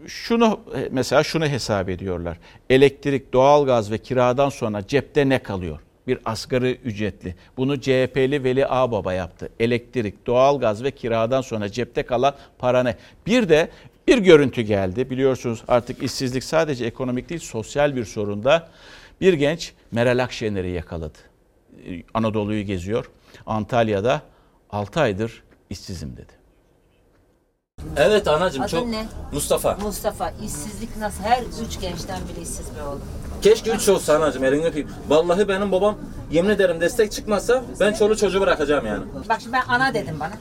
şunu 0.06 0.60
mesela 0.90 1.24
şunu 1.24 1.46
hesap 1.46 1.88
ediyorlar. 1.88 2.38
Elektrik, 2.70 3.32
doğalgaz 3.32 3.90
ve 3.90 3.98
kiradan 3.98 4.48
sonra 4.48 4.86
cepte 4.86 5.28
ne 5.28 5.38
kalıyor? 5.38 5.78
Bir 6.06 6.18
asgari 6.24 6.72
ücretli. 6.72 7.34
Bunu 7.56 7.80
CHP'li 7.80 8.44
Veli 8.44 8.66
Ağbaba 8.66 9.12
yaptı. 9.12 9.48
Elektrik, 9.60 10.26
doğalgaz 10.26 10.82
ve 10.82 10.90
kiradan 10.90 11.40
sonra 11.40 11.68
cepte 11.72 12.02
kalan 12.02 12.34
para 12.58 12.82
ne? 12.82 12.96
Bir 13.26 13.48
de 13.48 13.70
bir 14.06 14.18
görüntü 14.18 14.62
geldi. 14.62 15.10
Biliyorsunuz 15.10 15.62
artık 15.68 16.02
işsizlik 16.02 16.44
sadece 16.44 16.84
ekonomik 16.84 17.28
değil 17.28 17.40
sosyal 17.40 17.96
bir 17.96 18.04
sorunda. 18.04 18.68
Bir 19.20 19.32
genç 19.32 19.72
Meral 19.92 20.22
Akşener'i 20.22 20.70
yakaladı. 20.70 21.18
Anadolu'yu 22.14 22.62
geziyor. 22.62 23.10
Antalya'da 23.46 24.22
6 24.70 25.00
aydır 25.00 25.42
işsizim 25.70 26.16
dedi. 26.16 26.32
Evet 27.96 28.28
anacığım 28.28 28.62
Adın 28.62 28.70
çok 28.70 28.86
ne? 28.86 29.06
Mustafa. 29.32 29.74
Mustafa 29.74 30.30
işsizlik 30.30 30.96
nasıl? 30.96 31.22
Her 31.22 31.42
üç 31.42 31.80
gençten 31.80 32.20
biri 32.28 32.42
işsiz 32.42 32.76
be 32.76 32.82
oğlum. 32.82 33.02
Keşke 33.46 33.70
üç 33.70 33.88
olsa 33.88 34.16
anacığım 34.16 34.44
elini 34.44 34.66
öpeyim. 34.66 34.88
Vallahi 35.08 35.48
benim 35.48 35.72
babam 35.72 35.96
yemin 36.30 36.50
ederim 36.50 36.80
destek 36.80 37.12
çıkmazsa 37.12 37.62
ben 37.80 37.92
çoluğu 37.92 38.16
çocuğu 38.16 38.40
bırakacağım 38.40 38.86
yani. 38.86 39.04
Bak 39.28 39.40
şimdi 39.40 39.52
ben 39.52 39.62
ana 39.68 39.94
dedim 39.94 40.20
bana. 40.20 40.32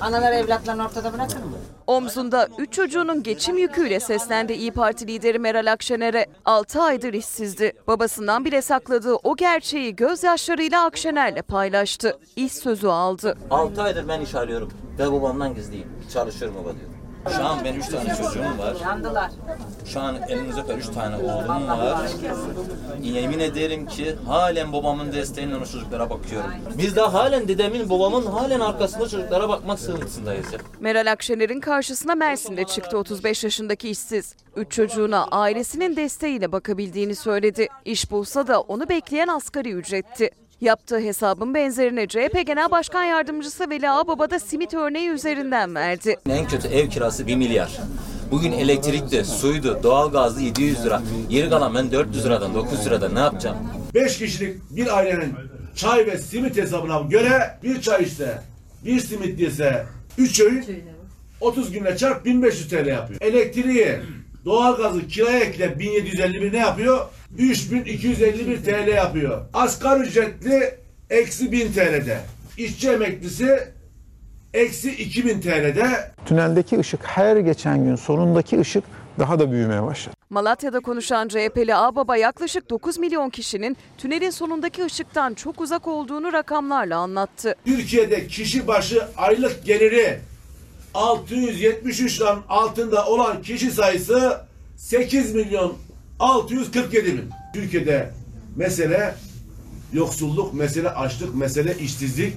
Analar 0.00 0.32
evlatlarını 0.32 0.86
ortada 0.86 1.12
bırakır 1.12 1.36
mı? 1.36 1.56
Omzunda 1.86 2.48
3 2.58 2.72
çocuğunun 2.72 3.22
geçim 3.22 3.58
yüküyle 3.58 4.00
seslendi 4.00 4.52
İyi 4.52 4.72
Parti 4.72 5.06
lideri 5.06 5.38
Meral 5.38 5.72
Akşener'e 5.72 6.26
6 6.44 6.82
aydır 6.82 7.12
işsizdi. 7.12 7.72
Babasından 7.86 8.44
bile 8.44 8.62
sakladığı 8.62 9.14
o 9.14 9.36
gerçeği 9.36 9.96
gözyaşlarıyla 9.96 10.84
Akşener'le 10.84 11.42
paylaştı. 11.42 12.18
İş 12.36 12.52
sözü 12.52 12.88
aldı. 12.88 13.38
6 13.50 13.82
aydır 13.82 14.08
ben 14.08 14.20
iş 14.20 14.34
arıyorum 14.34 14.72
ve 14.98 15.12
babamdan 15.12 15.54
gizliyim. 15.54 15.88
Çalışıyorum 16.12 16.56
baba 16.60 16.72
diyor. 16.72 16.97
Şu 17.36 17.44
an 17.46 17.64
benim 17.64 17.80
3 17.80 17.88
tane 17.88 18.08
çocuğum 18.16 18.58
var. 18.58 18.76
Yandılar. 18.82 19.30
Şu 19.86 20.00
an 20.00 20.16
elinize 20.28 20.60
öper 20.60 20.76
3 20.78 20.86
tane 20.86 21.16
oğlum 21.16 21.68
var. 21.68 22.10
Yemin 23.02 23.38
ederim 23.38 23.86
ki 23.86 24.16
halen 24.26 24.72
babamın 24.72 25.12
desteğiyle 25.12 25.56
o 25.56 25.64
çocuklara 25.64 26.10
bakıyorum. 26.10 26.50
Biz 26.78 26.96
de 26.96 27.00
halen 27.00 27.48
dedemin 27.48 27.90
babamın 27.90 28.26
halen 28.26 28.60
arkasında 28.60 29.08
çocuklara 29.08 29.48
bakmak 29.48 29.78
sığıntısındayız 29.78 30.52
ya. 30.52 30.58
Meral 30.80 31.12
Akşener'in 31.12 31.60
karşısına 31.60 32.14
Mersin'de 32.14 32.64
çıktı 32.64 32.98
35 32.98 33.44
yaşındaki 33.44 33.88
işsiz. 33.90 34.34
3 34.56 34.72
çocuğuna 34.72 35.26
ailesinin 35.26 35.96
desteğiyle 35.96 36.52
bakabildiğini 36.52 37.14
söyledi. 37.14 37.68
İş 37.84 38.10
bulsa 38.10 38.46
da 38.46 38.60
onu 38.60 38.88
bekleyen 38.88 39.28
asgari 39.28 39.70
ücretti. 39.72 40.30
Yaptığı 40.60 40.98
hesabın 41.00 41.54
benzerini 41.54 42.08
CHP 42.08 42.46
Genel 42.46 42.70
Başkan 42.70 43.04
Yardımcısı 43.04 43.70
Veli 43.70 43.90
Ağbaba 43.90 44.30
da 44.30 44.38
simit 44.38 44.74
örneği 44.74 45.08
üzerinden 45.08 45.74
verdi. 45.74 46.16
En 46.30 46.48
kötü 46.48 46.68
ev 46.68 46.88
kirası 46.88 47.26
1 47.26 47.36
milyar. 47.36 47.78
Bugün 48.30 48.52
elektrikti, 48.52 49.24
suydu, 49.24 49.80
doğalgazdı 49.82 50.40
700 50.40 50.84
lira. 50.84 51.02
Geri 51.28 51.50
kalan 51.50 51.74
ben 51.74 51.92
400 51.92 52.24
liradan 52.24 52.54
900 52.54 52.86
liradan 52.86 53.14
ne 53.14 53.18
yapacağım? 53.18 53.56
5 53.94 54.18
kişilik 54.18 54.60
bir 54.70 54.96
ailenin 54.98 55.34
çay 55.76 56.06
ve 56.06 56.18
simit 56.18 56.56
hesabına 56.56 57.00
göre 57.00 57.58
bir 57.62 57.80
çay 57.80 58.02
işte 58.02 58.42
bir 58.84 59.00
simit 59.00 59.38
dese 59.38 59.86
3 60.18 60.40
öğün 60.40 60.64
30 61.40 61.72
günle 61.72 61.96
çarp 61.96 62.24
1500 62.24 62.68
TL 62.68 62.86
yapıyor. 62.86 63.20
Elektriği, 63.20 63.96
doğalgazı 64.44 65.08
kiraya 65.08 65.38
ekle 65.40 65.78
1751 65.78 66.52
ne 66.52 66.58
yapıyor? 66.58 67.06
3251 67.38 68.62
TL 68.64 68.88
yapıyor. 68.88 69.40
Asgari 69.54 70.02
ücretli 70.02 70.74
eksi 71.10 71.52
1000 71.52 71.72
TL'de. 71.72 72.20
İşçi 72.56 72.90
emeklisi 72.90 73.58
eksi 74.54 74.90
2000 74.92 75.40
TL'de. 75.40 76.12
Tüneldeki 76.26 76.78
ışık 76.78 77.00
her 77.04 77.36
geçen 77.36 77.84
gün 77.84 77.96
sonundaki 77.96 78.60
ışık 78.60 78.84
daha 79.18 79.38
da 79.38 79.50
büyümeye 79.52 79.82
başladı. 79.82 80.14
Malatya'da 80.30 80.80
konuşan 80.80 81.28
CHP'li 81.28 81.74
Ağbaba 81.74 82.16
yaklaşık 82.16 82.70
9 82.70 82.98
milyon 82.98 83.30
kişinin 83.30 83.76
tünelin 83.98 84.30
sonundaki 84.30 84.84
ışıktan 84.84 85.34
çok 85.34 85.60
uzak 85.60 85.88
olduğunu 85.88 86.32
rakamlarla 86.32 86.98
anlattı. 86.98 87.54
Türkiye'de 87.64 88.26
kişi 88.26 88.66
başı 88.66 89.02
aylık 89.16 89.64
geliri 89.64 90.20
673'den 90.94 92.36
altında 92.48 93.06
olan 93.06 93.42
kişi 93.42 93.70
sayısı 93.70 94.40
8 94.76 95.34
milyon 95.34 95.76
647 96.18 97.06
bin. 97.06 97.30
Türkiye'de 97.54 98.10
mesele 98.56 99.14
yoksulluk, 99.92 100.54
mesele 100.54 100.90
açlık, 100.90 101.34
mesele 101.34 101.78
işsizlik. 101.78 102.34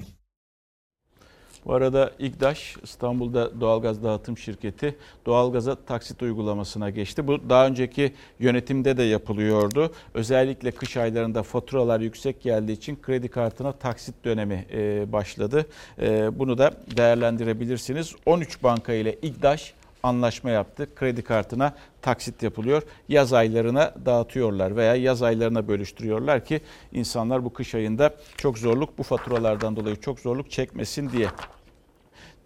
Bu 1.66 1.74
arada 1.74 2.12
İGDAŞ 2.18 2.76
İstanbul'da 2.82 3.60
doğalgaz 3.60 4.02
dağıtım 4.02 4.38
şirketi 4.38 4.96
doğalgaza 5.26 5.74
taksit 5.74 6.22
uygulamasına 6.22 6.90
geçti. 6.90 7.26
Bu 7.26 7.48
daha 7.48 7.66
önceki 7.66 8.12
yönetimde 8.38 8.96
de 8.96 9.02
yapılıyordu. 9.02 9.92
Özellikle 10.14 10.70
kış 10.70 10.96
aylarında 10.96 11.42
faturalar 11.42 12.00
yüksek 12.00 12.42
geldiği 12.42 12.72
için 12.72 12.98
kredi 13.02 13.28
kartına 13.28 13.72
taksit 13.72 14.14
dönemi 14.24 14.66
e, 14.72 15.12
başladı. 15.12 15.66
E, 16.00 16.38
bunu 16.38 16.58
da 16.58 16.70
değerlendirebilirsiniz. 16.96 18.14
13 18.26 18.62
banka 18.62 18.92
ile 18.92 19.18
İGDAŞ 19.22 19.74
anlaşma 20.02 20.50
yaptı. 20.50 20.94
Kredi 20.94 21.22
kartına 21.22 21.74
taksit 22.02 22.42
yapılıyor. 22.42 22.82
Yaz 23.08 23.32
aylarına 23.32 23.94
dağıtıyorlar 24.06 24.76
veya 24.76 24.94
yaz 24.94 25.22
aylarına 25.22 25.68
bölüştürüyorlar 25.68 26.44
ki 26.44 26.60
insanlar 26.92 27.44
bu 27.44 27.52
kış 27.52 27.74
ayında 27.74 28.14
çok 28.36 28.58
zorluk 28.58 28.98
bu 28.98 29.02
faturalardan 29.02 29.76
dolayı 29.76 29.96
çok 29.96 30.20
zorluk 30.20 30.50
çekmesin 30.50 31.10
diye. 31.10 31.28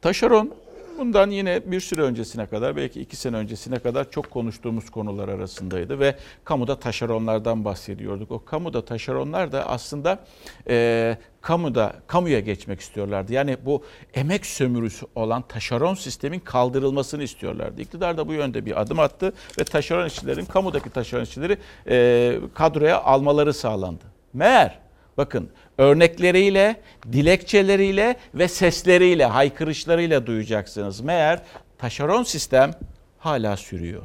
Taşeron 0.01 0.55
bundan 0.99 1.31
yine 1.31 1.71
bir 1.71 1.81
süre 1.81 2.03
öncesine 2.03 2.47
kadar 2.47 2.77
belki 2.77 3.01
iki 3.01 3.17
sene 3.17 3.37
öncesine 3.37 3.79
kadar 3.79 4.11
çok 4.11 4.31
konuştuğumuz 4.31 4.91
konular 4.91 5.29
arasındaydı 5.29 6.01
ve 6.01 6.17
kamuda 6.45 6.81
taşeronlardan 6.81 7.65
bahsediyorduk. 7.65 8.31
O 8.31 8.45
kamuda 8.45 8.85
taşeronlar 8.85 9.53
da 9.53 9.69
aslında 9.69 10.25
e, 10.69 11.17
kamuda 11.47 11.93
kamuya 12.07 12.41
geçmek 12.41 12.81
istiyorlardı. 12.81 13.33
Yani 13.33 13.57
bu 13.65 13.85
emek 14.15 14.47
sömürüsü 14.47 15.07
olan 15.15 15.43
taşeron 15.43 15.95
sistemin 15.95 16.41
kaldırılmasını 16.41 17.23
istiyorlardı. 17.23 17.83
İktidar 17.83 18.17
da 18.17 18.29
bu 18.29 18.33
yönde 18.33 18.67
bir 18.67 18.81
adım 18.81 19.01
attı 19.01 19.33
ve 19.59 19.65
taşeron 19.65 20.07
işçilerin 20.07 20.45
kamudaki 20.45 20.91
taşeron 20.91 21.23
işçileri 21.23 21.59
e, 21.89 22.39
kadroya 22.55 23.03
almaları 23.03 23.55
sağlandı. 23.55 24.05
Meğer 24.33 24.79
bakın 25.17 25.51
örnekleriyle, 25.79 26.81
dilekçeleriyle 27.13 28.17
ve 28.35 28.49
sesleriyle, 28.49 29.25
haykırışlarıyla 29.25 30.27
duyacaksınız. 30.27 31.01
Meğer 31.01 31.43
taşeron 31.79 32.23
sistem 32.23 32.71
hala 33.19 33.57
sürüyor. 33.57 34.03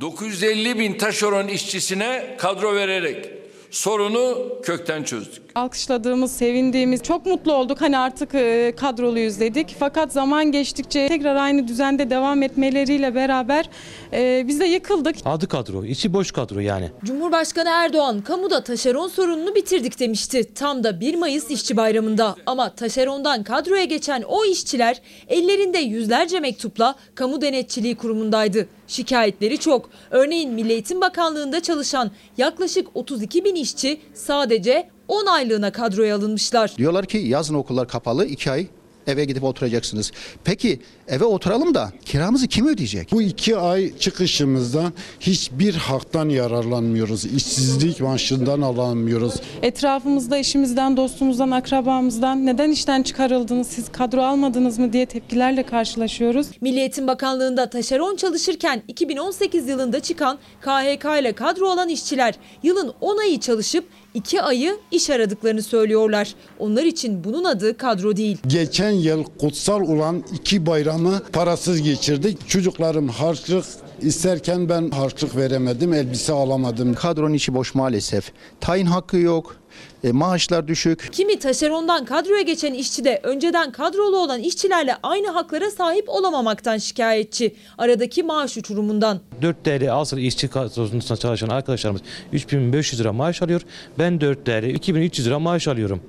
950 0.00 0.78
bin 0.78 0.98
taşeron 0.98 1.48
işçisine 1.48 2.36
kadro 2.38 2.74
vererek 2.74 3.41
sorunu 3.72 4.48
kökten 4.62 5.02
çözdük. 5.02 5.42
Alkışladığımız, 5.54 6.32
sevindiğimiz, 6.32 7.02
çok 7.02 7.26
mutlu 7.26 7.52
olduk. 7.52 7.80
Hani 7.80 7.98
artık 7.98 8.34
e, 8.34 8.74
kadroluyuz 8.76 9.40
dedik. 9.40 9.76
Fakat 9.78 10.12
zaman 10.12 10.52
geçtikçe 10.52 11.08
tekrar 11.08 11.36
aynı 11.36 11.68
düzende 11.68 12.10
devam 12.10 12.42
etmeleriyle 12.42 13.14
beraber 13.14 13.70
e, 14.12 14.44
biz 14.48 14.60
de 14.60 14.64
yıkıldık. 14.64 15.16
Adı 15.24 15.48
kadro, 15.48 15.84
içi 15.84 16.12
boş 16.12 16.32
kadro 16.32 16.60
yani. 16.60 16.90
Cumhurbaşkanı 17.04 17.68
Erdoğan 17.68 18.20
kamuda 18.20 18.64
taşeron 18.64 19.08
sorununu 19.08 19.54
bitirdik 19.54 20.00
demişti. 20.00 20.54
Tam 20.54 20.84
da 20.84 21.00
1 21.00 21.14
Mayıs 21.14 21.50
İşçi 21.50 21.76
Bayramı'nda. 21.76 22.36
Ama 22.46 22.74
taşerondan 22.74 23.44
kadroya 23.44 23.84
geçen 23.84 24.22
o 24.22 24.44
işçiler 24.44 25.02
ellerinde 25.28 25.78
yüzlerce 25.78 26.40
mektupla 26.40 26.94
kamu 27.14 27.40
denetçiliği 27.40 27.94
kurumundaydı. 27.94 28.68
Şikayetleri 28.92 29.58
çok. 29.58 29.90
Örneğin 30.10 30.52
Milli 30.52 30.72
Eğitim 30.72 31.00
Bakanlığı'nda 31.00 31.62
çalışan 31.62 32.10
yaklaşık 32.38 32.88
32 32.94 33.44
bin 33.44 33.54
işçi 33.54 34.00
sadece 34.14 34.88
10 35.08 35.26
aylığına 35.26 35.72
kadroya 35.72 36.16
alınmışlar. 36.16 36.72
Diyorlar 36.78 37.06
ki 37.06 37.18
yazın 37.18 37.54
okullar 37.54 37.88
kapalı 37.88 38.26
2 38.26 38.50
ay 38.50 38.66
eve 39.06 39.24
gidip 39.24 39.44
oturacaksınız. 39.44 40.12
Peki 40.44 40.80
eve 41.08 41.24
oturalım 41.24 41.74
da 41.74 41.92
kiramızı 42.04 42.48
kim 42.48 42.66
ödeyecek? 42.66 43.12
Bu 43.12 43.22
iki 43.22 43.56
ay 43.56 43.98
çıkışımızdan 43.98 44.92
hiçbir 45.20 45.74
haktan 45.74 46.28
yararlanmıyoruz. 46.28 47.24
İşsizlik 47.24 48.00
maaşından 48.00 48.60
alamıyoruz. 48.60 49.34
Etrafımızda 49.62 50.38
eşimizden, 50.38 50.96
dostumuzdan, 50.96 51.50
akrabamızdan 51.50 52.46
neden 52.46 52.70
işten 52.70 53.02
çıkarıldınız, 53.02 53.66
siz 53.66 53.92
kadro 53.92 54.22
almadınız 54.22 54.78
mı 54.78 54.92
diye 54.92 55.06
tepkilerle 55.06 55.62
karşılaşıyoruz. 55.62 56.46
Milli 56.60 56.80
Eğitim 56.80 57.06
Bakanlığı'nda 57.06 57.70
taşeron 57.70 58.16
çalışırken 58.16 58.82
2018 58.88 59.68
yılında 59.68 60.00
çıkan 60.00 60.38
KHK 60.60 61.04
ile 61.20 61.32
kadro 61.32 61.68
olan 61.68 61.88
işçiler 61.88 62.34
yılın 62.62 62.94
10 63.00 63.18
ayı 63.18 63.40
çalışıp 63.40 63.84
2 64.14 64.42
ayı 64.42 64.78
iş 64.90 65.10
aradıklarını 65.10 65.62
söylüyorlar. 65.62 66.34
Onlar 66.58 66.82
için 66.84 67.24
bunun 67.24 67.44
adı 67.44 67.76
kadro 67.76 68.16
değil. 68.16 68.38
Geçen 68.46 68.90
yıl 68.90 69.24
kutsal 69.24 69.80
olan 69.80 70.24
iki 70.32 70.66
bayramı 70.66 71.22
parasız 71.32 71.82
geçirdik. 71.82 72.48
Çocuklarım 72.48 73.08
harçlık 73.08 73.64
isterken 74.00 74.68
ben 74.68 74.90
harçlık 74.90 75.36
veremedim, 75.36 75.92
elbise 75.92 76.32
alamadım. 76.32 76.94
Kadronun 76.94 77.34
içi 77.34 77.54
boş 77.54 77.74
maalesef. 77.74 78.32
Tayin 78.60 78.86
hakkı 78.86 79.16
yok. 79.16 79.56
E, 80.04 80.12
maaşlar 80.12 80.68
düşük. 80.68 81.08
Kimi 81.12 81.38
taşerondan 81.38 82.04
kadroya 82.04 82.42
geçen 82.42 82.74
işçi 82.74 83.04
de 83.04 83.20
önceden 83.22 83.72
kadrolu 83.72 84.18
olan 84.18 84.40
işçilerle 84.40 84.96
aynı 85.02 85.30
haklara 85.30 85.70
sahip 85.70 86.08
olamamaktan 86.08 86.78
şikayetçi. 86.78 87.56
Aradaki 87.78 88.22
maaş 88.22 88.56
uçurumundan. 88.56 89.20
4 89.42 89.64
TL 89.64 89.94
asıl 89.94 90.18
işçi 90.18 90.48
kadrosunda 90.48 91.16
çalışan 91.16 91.48
arkadaşlarımız 91.48 92.02
3500 92.32 93.00
lira 93.00 93.12
maaş 93.12 93.42
alıyor. 93.42 93.60
Ben 93.98 94.20
4 94.20 94.46
TL 94.46 94.64
2300 94.64 95.26
lira 95.26 95.38
maaş 95.38 95.68
alıyorum. 95.68 96.00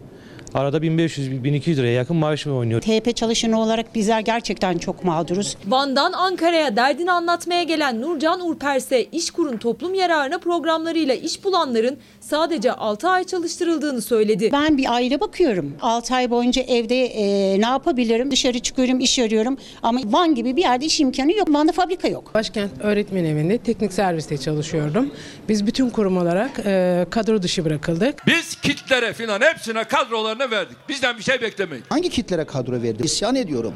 Arada 0.54 0.78
1500-1200 0.78 1.76
liraya 1.76 1.94
yakın 1.94 2.16
maaşımı 2.16 2.56
oynuyor. 2.56 2.82
TP 2.82 3.16
çalışanı 3.16 3.62
olarak 3.62 3.96
bizler 3.96 4.20
gerçekten 4.20 4.78
çok 4.78 5.04
mağduruz. 5.04 5.58
Van'dan 5.68 6.14
Ankara'ya 6.14 6.76
derdini 6.76 7.12
anlatmaya 7.12 7.64
gelen 7.64 8.02
Nurcan 8.02 8.48
Urperse 8.48 9.04
İşkur'un 9.04 9.58
toplum 9.58 9.94
yararına 9.94 10.38
programlarıyla 10.38 11.16
iş 11.16 11.44
bulanların 11.44 11.98
sadece 12.30 12.72
6 12.72 13.10
ay 13.10 13.24
çalıştırıldığını 13.24 14.02
söyledi. 14.02 14.50
Ben 14.52 14.78
bir 14.78 14.94
aile 14.94 15.20
bakıyorum. 15.20 15.74
6 15.82 16.16
ay 16.16 16.30
boyunca 16.32 16.62
evde 16.62 17.06
e, 17.06 17.62
ne 17.62 17.66
yapabilirim? 17.66 18.32
Dışarı 18.32 18.60
çıkıyorum, 18.60 19.00
iş 19.00 19.20
arıyorum. 19.20 19.58
Ama 19.84 20.00
Van 20.06 20.36
gibi 20.36 20.56
bir 20.56 20.62
yerde 20.62 20.86
iş 20.86 21.00
imkanı 21.00 21.32
yok. 21.34 21.54
Van'da 21.54 21.72
fabrika 21.72 22.08
yok. 22.08 22.32
Başkent 22.34 22.72
Öğretmen 22.82 23.26
Evi'nde 23.26 23.58
teknik 23.58 23.94
serviste 23.94 24.38
çalışıyordum. 24.38 25.12
Biz 25.50 25.68
bütün 25.68 25.90
kurum 25.90 26.18
olarak 26.18 26.52
e, 26.66 27.06
kadro 27.10 27.42
dışı 27.42 27.66
bırakıldık. 27.66 28.28
Biz 28.28 28.56
kitlere 28.62 29.14
filan 29.14 29.42
hepsine 29.42 29.84
kadrolarını 29.84 30.52
verdik. 30.52 30.78
Bizden 30.90 31.18
bir 31.18 31.24
şey 31.24 31.42
beklemeyin. 31.42 31.84
Hangi 31.90 32.10
kitlere 32.10 32.46
kadro 32.46 32.82
verdi? 32.82 33.04
İsyan 33.04 33.36
ediyorum. 33.36 33.74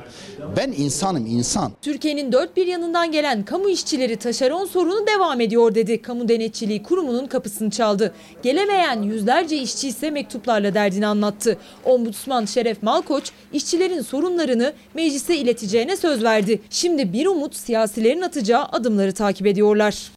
Ben 0.57 0.73
insanım 0.77 1.25
insan. 1.25 1.71
Türkiye'nin 1.81 2.31
dört 2.31 2.57
bir 2.57 2.67
yanından 2.67 3.11
gelen 3.11 3.45
kamu 3.45 3.69
işçileri 3.69 4.15
taşeron 4.15 4.65
sorunu 4.65 5.07
devam 5.07 5.41
ediyor 5.41 5.75
dedi. 5.75 6.01
Kamu 6.01 6.29
Denetçiliği 6.29 6.83
Kurumu'nun 6.83 7.27
kapısını 7.27 7.69
çaldı. 7.69 8.13
Gelemeyen 8.43 9.01
yüzlerce 9.01 9.57
işçi 9.57 9.87
ise 9.87 10.11
mektuplarla 10.11 10.73
derdini 10.73 11.07
anlattı. 11.07 11.57
Ombudsman 11.85 12.45
Şeref 12.45 12.83
Malkoç 12.83 13.31
işçilerin 13.53 14.01
sorunlarını 14.01 14.73
meclise 14.93 15.37
ileteceğine 15.37 15.95
söz 15.95 16.23
verdi. 16.23 16.61
Şimdi 16.69 17.13
bir 17.13 17.25
umut 17.25 17.55
siyasilerin 17.55 18.21
atacağı 18.21 18.65
adımları 18.65 19.13
takip 19.13 19.47
ediyorlar. 19.47 20.11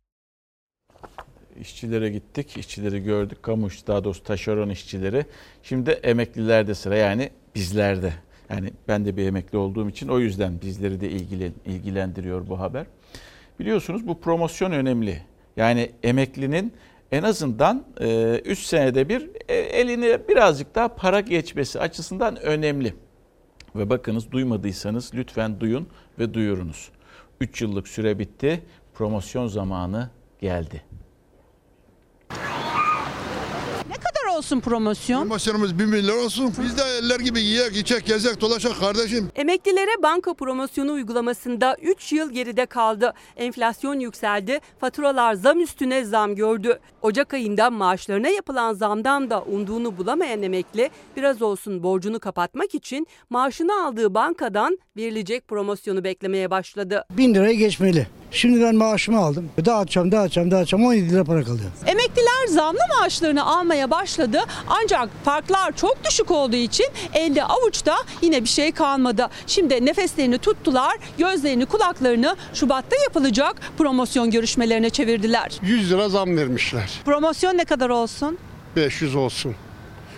İşçilere 1.60 2.10
gittik, 2.10 2.56
işçileri 2.56 3.02
gördük, 3.02 3.42
kamu 3.42 3.68
işçi, 3.68 3.86
daha 3.86 4.04
doğrusu 4.04 4.22
taşeron 4.22 4.68
işçileri. 4.68 5.26
Şimdi 5.62 5.90
emeklilerde 5.90 6.74
sıra 6.74 6.96
yani 6.96 7.30
bizlerde. 7.54 8.12
Yani 8.50 8.70
ben 8.88 9.04
de 9.04 9.16
bir 9.16 9.26
emekli 9.26 9.58
olduğum 9.58 9.88
için 9.88 10.08
o 10.08 10.18
yüzden 10.18 10.60
bizleri 10.62 11.00
de 11.00 11.10
ilgilen, 11.10 11.52
ilgilendiriyor 11.66 12.48
bu 12.48 12.60
haber. 12.60 12.86
Biliyorsunuz 13.60 14.08
bu 14.08 14.20
promosyon 14.20 14.72
önemli. 14.72 15.22
Yani 15.56 15.90
emeklinin 16.02 16.72
en 17.12 17.22
azından 17.22 17.84
3 18.44 18.58
senede 18.58 19.08
bir 19.08 19.30
e, 19.48 19.54
eline 19.54 20.28
birazcık 20.28 20.74
daha 20.74 20.88
para 20.88 21.20
geçmesi 21.20 21.80
açısından 21.80 22.36
önemli. 22.36 22.94
Ve 23.74 23.90
bakınız 23.90 24.32
duymadıysanız 24.32 25.14
lütfen 25.14 25.60
duyun 25.60 25.88
ve 26.18 26.34
duyurunuz. 26.34 26.90
3 27.40 27.62
yıllık 27.62 27.88
süre 27.88 28.18
bitti. 28.18 28.62
Promosyon 28.94 29.46
zamanı 29.46 30.10
geldi. 30.40 30.82
Ne 33.88 33.94
kadar 33.94 34.29
olsun 34.40 34.60
promosyon? 34.60 35.22
Promosyonumuz 35.22 35.78
1 35.78 35.84
milyon 35.84 36.24
olsun. 36.24 36.54
Biz 36.62 36.78
de 36.78 36.82
eller 36.82 37.20
gibi 37.20 37.40
yiyek, 37.40 37.76
içek, 37.76 38.06
gezek, 38.06 38.40
dolaşak 38.40 38.80
kardeşim. 38.80 39.28
Emeklilere 39.36 40.02
banka 40.02 40.34
promosyonu 40.34 40.92
uygulamasında 40.92 41.76
3 41.82 42.12
yıl 42.12 42.30
geride 42.30 42.66
kaldı. 42.66 43.12
Enflasyon 43.36 44.00
yükseldi, 44.00 44.60
faturalar 44.78 45.34
zam 45.34 45.60
üstüne 45.60 46.04
zam 46.04 46.34
gördü. 46.34 46.78
Ocak 47.02 47.34
ayında 47.34 47.70
maaşlarına 47.70 48.28
yapılan 48.28 48.74
zamdan 48.74 49.30
da 49.30 49.42
umduğunu 49.42 49.98
bulamayan 49.98 50.42
emekli 50.42 50.90
biraz 51.16 51.42
olsun 51.42 51.82
borcunu 51.82 52.20
kapatmak 52.20 52.74
için 52.74 53.06
maaşını 53.30 53.84
aldığı 53.86 54.14
bankadan 54.14 54.78
verilecek 54.96 55.48
promosyonu 55.48 56.04
beklemeye 56.04 56.50
başladı. 56.50 57.04
1000 57.10 57.34
liraya 57.34 57.54
geçmeli. 57.54 58.06
Şimdi 58.30 58.60
ben 58.62 58.76
maaşımı 58.76 59.18
aldım. 59.18 59.48
Dağıtacağım, 59.64 60.12
dağıtacağım, 60.12 60.50
dağıtacağım. 60.50 60.84
17 60.84 61.12
lira 61.12 61.24
para 61.24 61.42
kalıyor. 61.44 61.70
Emekliler 61.86 62.46
zamlı 62.48 62.78
maaşlarını 62.98 63.44
almaya 63.46 63.90
başladı 63.90 64.40
ancak 64.68 65.08
farklar 65.24 65.76
çok 65.76 66.04
düşük 66.04 66.30
olduğu 66.30 66.56
için 66.56 66.86
elde 67.14 67.44
avuçta 67.44 67.96
yine 68.22 68.42
bir 68.44 68.48
şey 68.48 68.72
kalmadı. 68.72 69.28
Şimdi 69.46 69.86
nefeslerini 69.86 70.38
tuttular, 70.38 70.96
gözlerini 71.18 71.66
kulaklarını 71.66 72.36
Şubat'ta 72.54 72.96
yapılacak 73.04 73.56
promosyon 73.78 74.30
görüşmelerine 74.30 74.90
çevirdiler. 74.90 75.58
100 75.62 75.90
lira 75.92 76.08
zam 76.08 76.36
vermişler. 76.36 76.90
Promosyon 77.04 77.58
ne 77.58 77.64
kadar 77.64 77.88
olsun? 77.88 78.38
500 78.76 79.14
olsun. 79.16 79.54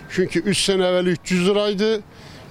Çünkü 0.09 0.39
3 0.39 0.57
sene 0.57 0.85
evvel 0.87 1.05
300 1.05 1.47
liraydı. 1.47 2.01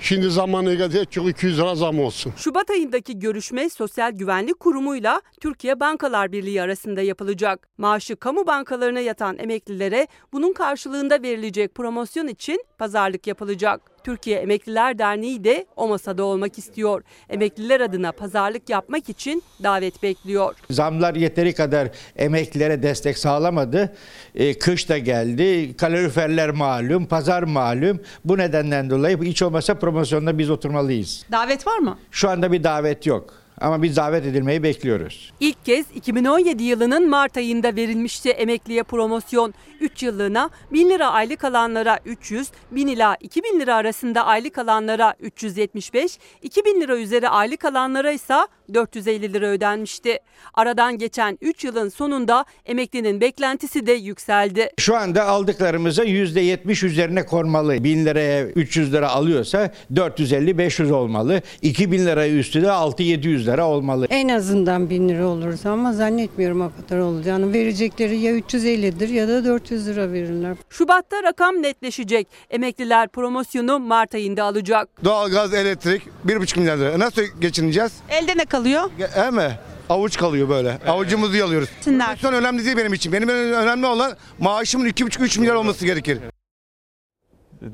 Şimdi 0.03 0.30
zamanı 0.30 0.74
geldi 0.74 1.07
çok 1.11 1.28
200 1.28 1.59
lira 1.59 1.74
zam 1.74 2.00
olsun. 2.00 2.32
Şubat 2.36 2.70
ayındaki 2.70 3.18
görüşme 3.18 3.70
Sosyal 3.70 4.12
Güvenlik 4.12 4.61
Kurumu'yla 4.61 5.22
Türkiye 5.40 5.80
Bankalar 5.80 6.32
Birliği 6.32 6.62
arasında 6.62 7.03
yapılacak. 7.03 7.68
Maaşı 7.78 8.16
kamu 8.16 8.46
bankalarına 8.46 9.00
yatan 9.00 9.38
emeklilere 9.38 10.07
bunun 10.32 10.53
karşılığında 10.53 11.22
verilecek 11.22 11.74
promosyon 11.74 12.26
için 12.26 12.64
pazarlık 12.78 13.26
yapılacak. 13.26 13.91
Türkiye 14.05 14.38
Emekliler 14.38 14.98
Derneği 14.98 15.44
de 15.44 15.66
o 15.76 15.88
masada 15.88 16.24
olmak 16.24 16.59
istiyor. 16.59 17.03
Emekliler 17.28 17.80
adına 17.80 18.12
pazarlık 18.12 18.70
yapmak 18.70 19.09
için 19.09 19.42
davet 19.62 20.03
bekliyor. 20.03 20.55
Zamlar 20.70 21.14
yeteri 21.14 21.55
kadar 21.55 21.88
emeklilere 22.16 22.82
destek 22.82 23.18
sağlamadı. 23.18 23.96
E, 24.34 24.59
kış 24.59 24.88
da 24.88 24.98
geldi. 24.98 25.76
Kaloriferler 25.76 26.50
malum, 26.50 27.07
pazar 27.07 27.42
malum. 27.42 28.00
Bu 28.24 28.38
nedenden 28.38 28.90
dolayı 28.90 29.22
hiç 29.22 29.42
olmasa 29.42 29.74
promosyonda 29.74 30.38
biz 30.38 30.50
oturmalıyız. 30.50 31.26
Davet 31.32 31.66
var 31.66 31.78
mı? 31.78 31.98
Şu 32.11 32.28
anda 32.30 32.53
bir 32.53 32.64
davet 32.64 33.07
yok. 33.07 33.34
Ama 33.61 33.82
biz 33.82 33.96
davet 33.96 34.26
edilmeyi 34.26 34.62
bekliyoruz. 34.62 35.32
İlk 35.40 35.64
kez 35.64 35.86
2017 35.94 36.62
yılının 36.62 37.09
Mart 37.11 37.36
ayında 37.36 37.76
verilmişti 37.76 38.30
emekliye 38.30 38.82
promosyon. 38.82 39.55
3 39.83 40.03
yıllığına 40.03 40.51
1000 40.72 40.91
lira 40.91 41.11
aylık 41.11 41.45
alanlara 41.45 41.99
300, 42.05 42.49
1000 42.70 42.87
ila 42.87 43.16
2000 43.20 43.61
lira 43.61 43.74
arasında 43.74 44.24
aylık 44.26 44.59
alanlara 44.59 45.14
375, 45.20 46.18
2000 46.43 46.80
lira 46.80 46.99
üzeri 46.99 47.28
aylık 47.28 47.64
alanlara 47.64 48.12
ise 48.12 48.35
450 48.74 49.33
lira 49.33 49.47
ödenmişti. 49.47 50.18
Aradan 50.55 50.99
geçen 50.99 51.39
3 51.41 51.64
yılın 51.64 51.89
sonunda 51.89 52.45
emeklinin 52.66 53.20
beklentisi 53.20 53.87
de 53.87 53.93
yükseldi. 53.93 54.70
Şu 54.78 54.97
anda 54.97 55.24
aldıklarımızın 55.24 56.05
%70 56.05 56.87
üzerine 56.87 57.26
konmalı. 57.26 57.85
1000 57.85 58.05
liraya 58.05 58.45
300 58.45 58.93
lira 58.93 59.09
alıyorsa 59.09 59.70
450-500 59.95 60.93
olmalı. 60.93 61.43
2000 61.62 62.07
liraya 62.07 62.35
üstü 62.35 62.62
de 62.62 62.66
6-700 62.66 63.47
lira 63.47 63.66
olmalı. 63.68 64.07
En 64.11 64.28
azından 64.28 64.91
1000 64.91 65.09
lira 65.09 65.26
olursa 65.26 65.70
ama 65.70 65.93
zannetmiyorum 65.93 66.61
o 66.61 66.70
kadar 66.80 67.01
olacağını. 67.01 67.53
Verecekleri 67.53 68.18
ya 68.18 68.39
350'dir 68.39 69.09
ya 69.09 69.28
da 69.28 69.45
400 69.45 69.72
lira 69.77 70.12
verirler. 70.12 70.57
Şubat'ta 70.70 71.23
rakam 71.23 71.62
netleşecek. 71.62 72.29
Emekliler 72.51 73.09
promosyonu 73.09 73.79
Mart 73.79 74.14
ayında 74.14 74.45
alacak. 74.45 75.05
Doğalgaz, 75.05 75.55
elektrik 75.55 76.03
1,5 76.27 76.59
milyar 76.59 76.77
lira. 76.79 76.99
Nasıl 76.99 77.23
geçineceğiz? 77.41 77.93
Elde 78.09 78.37
ne 78.37 78.45
kalıyor? 78.45 78.91
He 79.14 79.31
mi? 79.31 79.59
Avuç 79.89 80.16
kalıyor 80.18 80.49
böyle. 80.49 80.79
Avucumuzu 80.87 81.37
yalıyoruz. 81.37 81.68
Promosyon 81.85 82.33
önemli 82.33 82.64
değil 82.64 82.77
benim 82.77 82.93
için. 82.93 83.12
Benim 83.12 83.29
önemli 83.29 83.87
olan 83.87 84.12
maaşımın 84.39 84.87
2,5-3 84.87 85.41
milyar 85.41 85.55
olması 85.55 85.87
gerekir. 85.87 86.18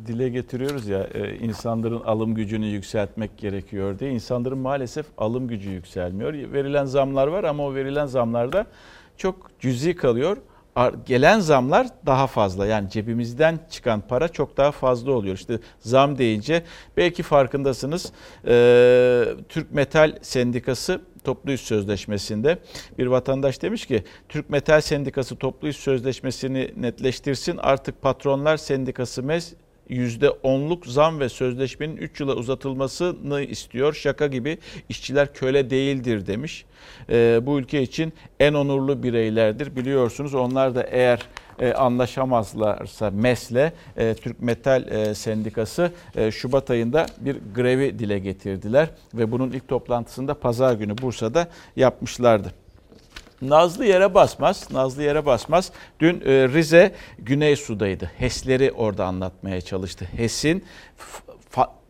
dile 0.06 0.28
getiriyoruz 0.28 0.88
ya 0.88 1.06
e, 1.14 1.34
insanların 1.36 2.00
alım 2.00 2.34
gücünü 2.34 2.66
yükseltmek 2.66 3.38
gerekiyor 3.38 3.98
diye. 3.98 4.10
İnsanların 4.10 4.58
maalesef 4.58 5.06
alım 5.18 5.48
gücü 5.48 5.70
yükselmiyor. 5.70 6.32
Verilen 6.32 6.84
zamlar 6.84 7.26
var 7.26 7.44
ama 7.44 7.64
o 7.66 7.74
verilen 7.74 8.06
zamlarda 8.06 8.66
çok 9.16 9.50
cüzi 9.60 9.96
kalıyor. 9.96 10.36
Gelen 11.06 11.40
zamlar 11.40 11.86
daha 12.06 12.26
fazla 12.26 12.66
yani 12.66 12.90
cebimizden 12.90 13.58
çıkan 13.70 14.00
para 14.00 14.28
çok 14.28 14.56
daha 14.56 14.72
fazla 14.72 15.12
oluyor. 15.12 15.34
İşte 15.34 15.58
zam 15.80 16.18
deyince 16.18 16.62
belki 16.96 17.22
farkındasınız 17.22 18.12
Türk 19.48 19.72
Metal 19.72 20.18
Sendikası 20.22 21.00
toplu 21.24 21.52
iş 21.52 21.60
sözleşmesinde 21.60 22.58
bir 22.98 23.06
vatandaş 23.06 23.62
demiş 23.62 23.86
ki 23.86 24.04
Türk 24.28 24.50
Metal 24.50 24.80
Sendikası 24.80 25.36
toplu 25.36 25.68
iş 25.68 25.76
sözleşmesini 25.76 26.72
netleştirsin 26.76 27.56
artık 27.56 28.02
patronlar 28.02 28.56
sendikası 28.56 29.22
mez 29.22 29.54
%10'luk 29.90 30.88
zam 30.88 31.20
ve 31.20 31.28
sözleşmenin 31.28 31.96
3 31.96 32.20
yıla 32.20 32.34
uzatılmasını 32.34 33.42
istiyor. 33.42 33.94
Şaka 33.94 34.26
gibi 34.26 34.58
işçiler 34.88 35.34
köle 35.34 35.70
değildir 35.70 36.26
demiş. 36.26 36.64
Ee, 37.10 37.40
bu 37.42 37.58
ülke 37.58 37.82
için 37.82 38.12
en 38.40 38.54
onurlu 38.54 39.02
bireylerdir. 39.02 39.76
Biliyorsunuz 39.76 40.34
onlar 40.34 40.74
da 40.74 40.82
eğer 40.82 41.20
e, 41.60 41.72
anlaşamazlarsa 41.72 43.10
MES'le 43.10 43.72
e, 43.96 44.14
Türk 44.14 44.42
Metal 44.42 44.88
e, 44.88 45.14
Sendikası 45.14 45.92
e, 46.16 46.30
Şubat 46.30 46.70
ayında 46.70 47.06
bir 47.20 47.36
grevi 47.54 47.98
dile 47.98 48.18
getirdiler 48.18 48.88
ve 49.14 49.32
bunun 49.32 49.50
ilk 49.50 49.68
toplantısında 49.68 50.34
pazar 50.34 50.74
günü 50.74 50.98
Bursa'da 50.98 51.48
yapmışlardı. 51.76 52.52
Nazlı 53.42 53.86
yere 53.86 54.14
basmaz, 54.14 54.68
Nazlı 54.72 55.02
yere 55.02 55.26
basmaz. 55.26 55.72
Dün 56.00 56.20
e, 56.20 56.48
Rize 56.48 56.94
Güneysu'daydı. 57.18 58.10
HES'leri 58.18 58.72
orada 58.72 59.06
anlatmaya 59.06 59.60
çalıştı. 59.60 60.08
HES'in 60.16 60.64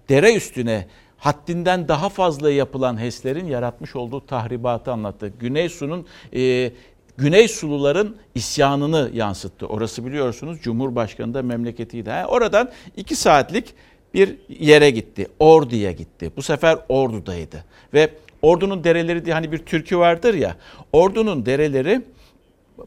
dere 0.09 0.35
üstüne 0.35 0.87
haddinden 1.19 1.89
daha 1.89 2.09
fazla 2.09 2.51
yapılan 2.51 3.01
HES'lerin 3.01 3.47
yaratmış 3.47 3.97
olduğu 3.97 4.27
tahribatı 4.27 4.93
anlattı. 4.93 5.33
Güneysu'nun 5.41 6.07
e, 6.35 6.73
Güney 7.17 7.49
Suluların 7.49 8.17
isyanını 8.35 9.11
yansıttı. 9.15 9.67
Orası 9.67 10.07
biliyorsunuz 10.07 10.61
Cumhurbaşkanı 10.63 11.35
da 11.35 11.43
memleketiydi. 11.43 12.11
Ha, 12.11 12.27
oradan 12.29 12.71
iki 12.97 13.17
saatlik 13.17 13.75
bir 14.15 14.37
yere 14.49 14.91
gitti. 14.91 15.27
Ordu'ya 15.39 15.93
gitti. 15.93 16.33
Bu 16.37 16.43
sefer 16.43 16.79
Ordu'daydı. 16.89 17.65
Ve 17.95 18.11
Ordu'nun 18.43 18.85
dereleri 18.85 19.25
diye 19.25 19.35
hani 19.35 19.53
bir 19.53 19.59
türkü 19.59 19.99
vardır 19.99 20.35
ya. 20.35 20.57
Ordu'nun 20.93 21.47
dereleri 21.47 22.03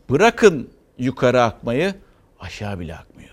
bırakın 0.09 0.69
yukarı 0.97 1.43
akmayı 1.43 1.95
aşağı 2.39 2.79
bile 2.79 2.95
akmıyor. 2.95 3.31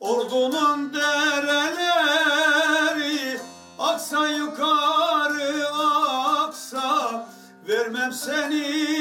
Ordunun 0.00 0.94
dereleri 0.94 1.88
aksa 3.78 4.28
yukarı 4.28 5.66
aksa 6.38 7.28
vermem 7.68 8.12
seni 8.12 8.97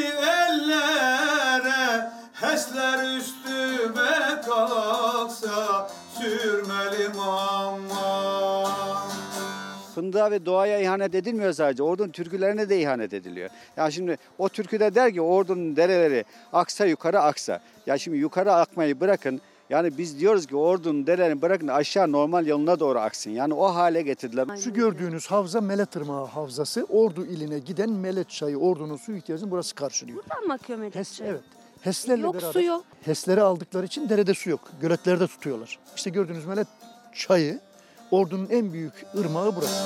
Fındığa 10.17 10.31
ve 10.31 10.45
doğaya 10.45 10.79
ihanet 10.79 11.15
edilmiyor 11.15 11.53
sadece. 11.53 11.83
Ordunun 11.83 12.09
türkülerine 12.09 12.69
de 12.69 12.81
ihanet 12.81 13.13
ediliyor. 13.13 13.49
Ya 13.77 13.91
şimdi 13.91 14.17
o 14.37 14.49
türküde 14.49 14.95
der 14.95 15.13
ki 15.13 15.21
ordunun 15.21 15.75
dereleri 15.75 16.25
aksa 16.53 16.85
yukarı 16.85 17.19
aksa. 17.19 17.59
Ya 17.85 17.97
şimdi 17.97 18.17
yukarı 18.17 18.53
akmayı 18.53 18.99
bırakın. 18.99 19.41
Yani 19.69 19.97
biz 19.97 20.19
diyoruz 20.19 20.45
ki 20.47 20.55
ordunun 20.55 21.07
derelerini 21.07 21.41
bırakın 21.41 21.67
aşağı 21.67 22.11
normal 22.11 22.47
yoluna 22.47 22.79
doğru 22.79 22.99
aksın. 22.99 23.31
Yani 23.31 23.53
o 23.53 23.65
hale 23.65 24.01
getirdiler. 24.01 24.47
Şu 24.63 24.73
gördüğünüz 24.73 25.27
havza 25.27 25.61
Melet 25.61 25.95
Irmağı 25.95 26.25
Havzası. 26.25 26.85
Ordu 26.89 27.25
iline 27.25 27.59
giden 27.59 27.89
Melet 27.89 28.29
Çayı 28.29 28.57
ordunun 28.57 28.97
su 28.97 29.13
ihtiyacını 29.13 29.51
burası 29.51 29.75
karşılıyor. 29.75 30.17
Buradan 30.17 30.45
mı 30.47 30.53
akıyor 30.53 30.79
Medet 30.79 30.95
HES, 30.95 31.17
Çayı? 31.17 31.31
evet. 31.31 31.41
HES'lerle 31.81 32.21
Yok 32.23 32.33
beraber. 32.35 32.51
su 32.53 32.61
yok. 32.61 32.83
HES'leri 33.01 33.41
aldıkları 33.41 33.85
için 33.85 34.09
derede 34.09 34.33
su 34.33 34.49
yok. 34.49 34.61
Göletlerde 34.81 35.27
tutuyorlar. 35.27 35.79
İşte 35.95 36.09
gördüğünüz 36.09 36.45
Melet 36.45 36.67
Çayı 37.13 37.59
ordunun 38.11 38.49
en 38.49 38.73
büyük 38.73 39.05
ırmağı 39.17 39.55
burası. 39.55 39.83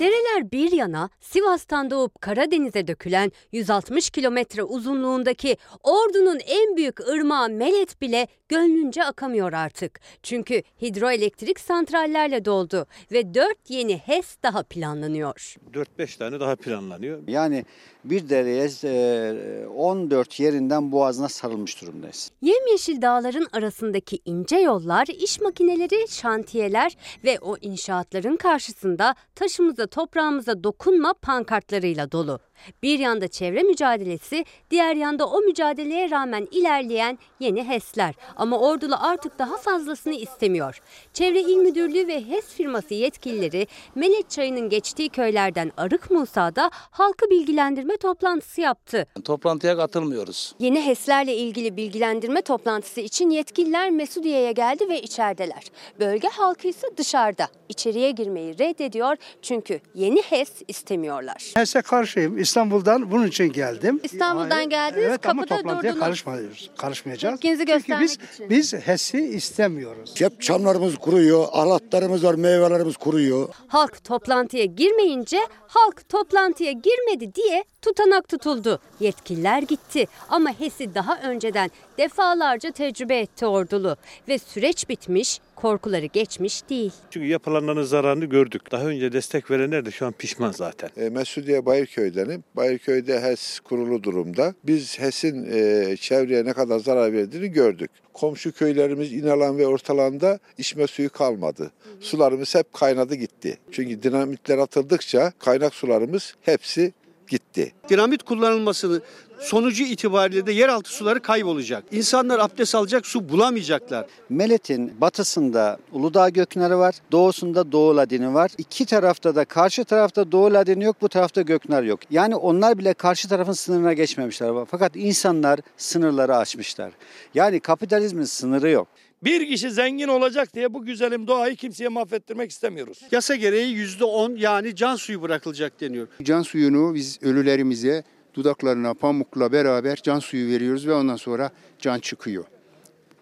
Dereler 0.00 0.52
bir 0.52 0.72
yana 0.72 1.10
Sivas'tan 1.20 1.90
doğup 1.90 2.20
Karadeniz'e 2.20 2.86
dökülen 2.86 3.32
160 3.52 4.10
kilometre 4.10 4.62
uzunluğundaki 4.62 5.56
Ordu'nun 5.82 6.38
en 6.46 6.76
büyük 6.76 7.00
ırmağı 7.00 7.48
Melet 7.48 8.00
bile 8.00 8.28
gönlünce 8.48 9.04
akamıyor 9.04 9.52
artık. 9.52 10.00
Çünkü 10.22 10.62
hidroelektrik 10.82 11.60
santrallerle 11.60 12.44
doldu 12.44 12.86
ve 13.12 13.34
4 13.34 13.56
yeni 13.68 13.98
HES 13.98 14.36
daha 14.42 14.62
planlanıyor. 14.62 15.56
4-5 15.98 16.18
tane 16.18 16.40
daha 16.40 16.56
planlanıyor. 16.56 17.28
Yani 17.28 17.64
bir 18.04 18.28
dereye 18.28 18.68
e, 18.84 19.66
14 19.66 20.40
yerinden 20.40 20.92
boğazına 20.92 21.28
sarılmış 21.28 21.82
durumdayız. 21.82 22.30
Yemyeşil 22.42 23.02
dağların 23.02 23.46
arasındaki 23.52 24.18
ince 24.24 24.56
yollar, 24.56 25.06
iş 25.06 25.40
makineleri, 25.40 26.08
şantiyeler 26.08 26.96
ve 27.24 27.38
o 27.40 27.56
inşaatların 27.56 28.36
karşısında 28.36 29.14
taşımıza 29.34 29.86
toprağımıza 29.90 30.64
dokunma 30.64 31.14
pankartlarıyla 31.14 32.12
dolu. 32.12 32.40
Bir 32.82 32.98
yanda 32.98 33.28
çevre 33.28 33.62
mücadelesi, 33.62 34.44
diğer 34.70 34.96
yanda 34.96 35.26
o 35.26 35.40
mücadeleye 35.40 36.10
rağmen 36.10 36.48
ilerleyen 36.50 37.18
yeni 37.40 37.68
HES'ler. 37.68 38.14
Ama 38.36 38.58
Ordulu 38.58 38.94
artık 39.00 39.38
daha 39.38 39.56
fazlasını 39.56 40.14
istemiyor. 40.14 40.80
Çevre 41.12 41.40
İl 41.40 41.56
Müdürlüğü 41.56 42.06
ve 42.08 42.24
HES 42.26 42.48
firması 42.48 42.94
yetkilileri 42.94 43.66
Melet 43.94 44.30
Çayı'nın 44.30 44.68
geçtiği 44.68 45.08
köylerden 45.08 45.72
Arık 45.76 46.10
Musa'da 46.10 46.70
halkı 46.72 47.30
bilgilendirme 47.30 47.96
toplantısı 47.96 48.60
yaptı. 48.60 49.06
Toplantıya 49.24 49.76
katılmıyoruz. 49.76 50.54
Yeni 50.58 50.86
HES'lerle 50.86 51.36
ilgili 51.36 51.76
bilgilendirme 51.76 52.42
toplantısı 52.42 53.00
için 53.00 53.30
yetkililer 53.30 53.90
Mesudiye'ye 53.90 54.52
geldi 54.52 54.88
ve 54.88 55.02
içerideler. 55.02 55.64
Bölge 56.00 56.28
halkı 56.28 56.68
ise 56.68 56.86
dışarıda. 56.96 57.48
İçeriye 57.68 58.10
girmeyi 58.10 58.58
reddediyor 58.58 59.16
çünkü 59.42 59.80
yeni 59.94 60.22
HES 60.22 60.50
istemiyorlar. 60.68 61.50
HES'e 61.54 61.82
karşıyım. 61.82 62.38
İstanbul'dan 62.50 63.10
bunun 63.10 63.26
için 63.26 63.52
geldim. 63.52 64.00
İstanbul'dan 64.02 64.68
geldiniz, 64.68 65.04
evet, 65.08 65.26
ama 65.26 65.42
kapıda 65.42 65.56
toplantıya 65.56 65.92
durdunuz. 65.92 66.06
karışmıyoruz. 66.06 66.70
Karışmayacağız. 66.76 67.34
Tepkinizi 67.34 67.58
Çünkü 67.58 67.72
göstermek 67.72 68.04
biz, 68.08 68.18
için. 68.34 68.50
biz 68.50 68.74
HES'i 68.74 69.18
istemiyoruz. 69.18 70.20
Hep 70.20 70.42
çamlarımız 70.42 70.96
kuruyor, 70.96 71.46
ahlatlarımız 71.52 72.24
var, 72.24 72.34
meyvelerimiz 72.34 72.96
kuruyor. 72.96 73.48
Halk 73.68 74.04
toplantıya 74.04 74.64
girmeyince 74.64 75.38
halk 75.66 76.08
toplantıya 76.08 76.72
girmedi 76.72 77.34
diye 77.34 77.64
tutanak 77.82 78.28
tutuldu. 78.28 78.78
Yetkililer 79.00 79.62
gitti 79.62 80.06
ama 80.28 80.50
HES'i 80.60 80.94
daha 80.94 81.20
önceden 81.20 81.70
defalarca 82.00 82.70
tecrübe 82.70 83.18
etti 83.18 83.46
ordulu 83.46 83.96
ve 84.28 84.38
süreç 84.38 84.88
bitmiş, 84.88 85.40
korkuları 85.56 86.06
geçmiş 86.06 86.68
değil. 86.68 86.92
Çünkü 87.10 87.26
yapılanların 87.26 87.82
zararını 87.82 88.24
gördük. 88.24 88.72
Daha 88.72 88.84
önce 88.84 89.12
destek 89.12 89.50
verenler 89.50 89.84
de 89.84 89.90
şu 89.90 90.06
an 90.06 90.12
pişman 90.12 90.52
zaten. 90.52 90.90
E, 90.96 91.08
Mesudiye 91.08 91.66
Bayırköy'denim. 91.66 92.44
Bayırköy'de 92.56 93.20
HES 93.20 93.60
kurulu 93.60 94.02
durumda. 94.02 94.54
Biz 94.64 94.98
HES'in 94.98 95.48
e, 95.52 95.96
çevreye 95.96 96.44
ne 96.44 96.52
kadar 96.52 96.78
zarar 96.78 97.12
verdiğini 97.12 97.48
gördük. 97.48 97.90
Komşu 98.12 98.52
köylerimiz 98.52 99.12
İnalan 99.12 99.58
ve 99.58 99.66
Ortalan'da 99.66 100.38
içme 100.58 100.86
suyu 100.86 101.10
kalmadı. 101.10 101.70
Sularımız 102.00 102.54
hep 102.54 102.72
kaynadı 102.72 103.14
gitti. 103.14 103.58
Çünkü 103.72 104.02
dinamitler 104.02 104.58
atıldıkça 104.58 105.32
kaynak 105.38 105.74
sularımız 105.74 106.34
hepsi 106.42 106.92
gitti. 107.28 107.72
Dinamit 107.88 108.22
kullanılmasını 108.22 109.00
sonucu 109.40 109.84
itibariyle 109.84 110.46
de 110.46 110.52
yeraltı 110.52 110.92
suları 110.92 111.20
kaybolacak. 111.20 111.84
İnsanlar 111.92 112.38
abdest 112.38 112.74
alacak 112.74 113.06
su 113.06 113.28
bulamayacaklar. 113.28 114.06
Melet'in 114.28 115.00
batısında 115.00 115.78
Uludağ 115.92 116.28
Göknarı 116.28 116.78
var, 116.78 116.94
doğusunda 117.12 117.72
Doğu 117.72 117.96
Ladini 117.96 118.34
var. 118.34 118.50
İki 118.58 118.86
tarafta 118.86 119.34
da 119.34 119.44
karşı 119.44 119.84
tarafta 119.84 120.32
Doğu 120.32 120.54
Ladini 120.54 120.84
yok, 120.84 120.96
bu 121.00 121.08
tarafta 121.08 121.42
Göknar 121.42 121.82
yok. 121.82 122.00
Yani 122.10 122.36
onlar 122.36 122.78
bile 122.78 122.94
karşı 122.94 123.28
tarafın 123.28 123.52
sınırına 123.52 123.92
geçmemişler. 123.92 124.50
Fakat 124.70 124.96
insanlar 124.96 125.60
sınırları 125.76 126.36
aşmışlar. 126.36 126.92
Yani 127.34 127.60
kapitalizmin 127.60 128.24
sınırı 128.24 128.70
yok. 128.70 128.88
Bir 129.24 129.48
kişi 129.48 129.70
zengin 129.70 130.08
olacak 130.08 130.54
diye 130.54 130.74
bu 130.74 130.84
güzelim 130.84 131.26
doğayı 131.26 131.56
kimseye 131.56 131.88
mahvettirmek 131.88 132.50
istemiyoruz. 132.50 133.00
Yasa 133.12 133.36
gereği 133.36 133.76
%10 133.76 134.38
yani 134.38 134.76
can 134.76 134.96
suyu 134.96 135.22
bırakılacak 135.22 135.80
deniyor. 135.80 136.08
Can 136.22 136.42
suyunu 136.42 136.94
biz 136.94 137.18
ölülerimize 137.22 138.04
dudaklarına 138.34 138.94
pamukla 138.94 139.52
beraber 139.52 139.96
can 139.96 140.18
suyu 140.18 140.48
veriyoruz 140.52 140.86
ve 140.86 140.94
ondan 140.94 141.16
sonra 141.16 141.50
can 141.78 141.98
çıkıyor. 141.98 142.44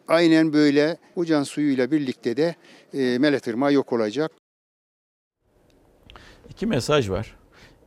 Aynen 0.09 0.53
böyle 0.53 0.97
o 1.17 1.25
can 1.25 1.43
suyuyla 1.43 1.91
birlikte 1.91 2.37
de 2.37 2.55
e, 2.95 3.19
Melet 3.19 3.47
Irmağı 3.47 3.73
yok 3.73 3.93
olacak. 3.93 4.31
İki 6.51 6.67
mesaj 6.67 7.11
var. 7.11 7.37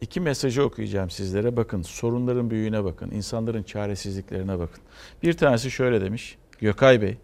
İki 0.01 0.19
mesajı 0.21 0.63
okuyacağım 0.63 1.09
sizlere. 1.09 1.57
Bakın 1.57 1.81
sorunların 1.81 2.49
büyüğüne 2.49 2.83
bakın. 2.83 3.11
insanların 3.11 3.63
çaresizliklerine 3.63 4.59
bakın. 4.59 4.83
Bir 5.23 5.33
tanesi 5.33 5.71
şöyle 5.71 6.01
demiş. 6.01 6.37
Gökay 6.59 7.01
Bey, 7.01 7.17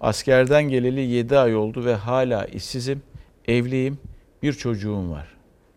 askerden 0.00 0.62
geleli 0.62 1.00
7 1.00 1.38
ay 1.38 1.56
oldu 1.56 1.84
ve 1.84 1.94
hala 1.94 2.44
işsizim, 2.44 3.02
evliyim, 3.48 3.98
bir 4.42 4.52
çocuğum 4.52 5.10
var. 5.10 5.33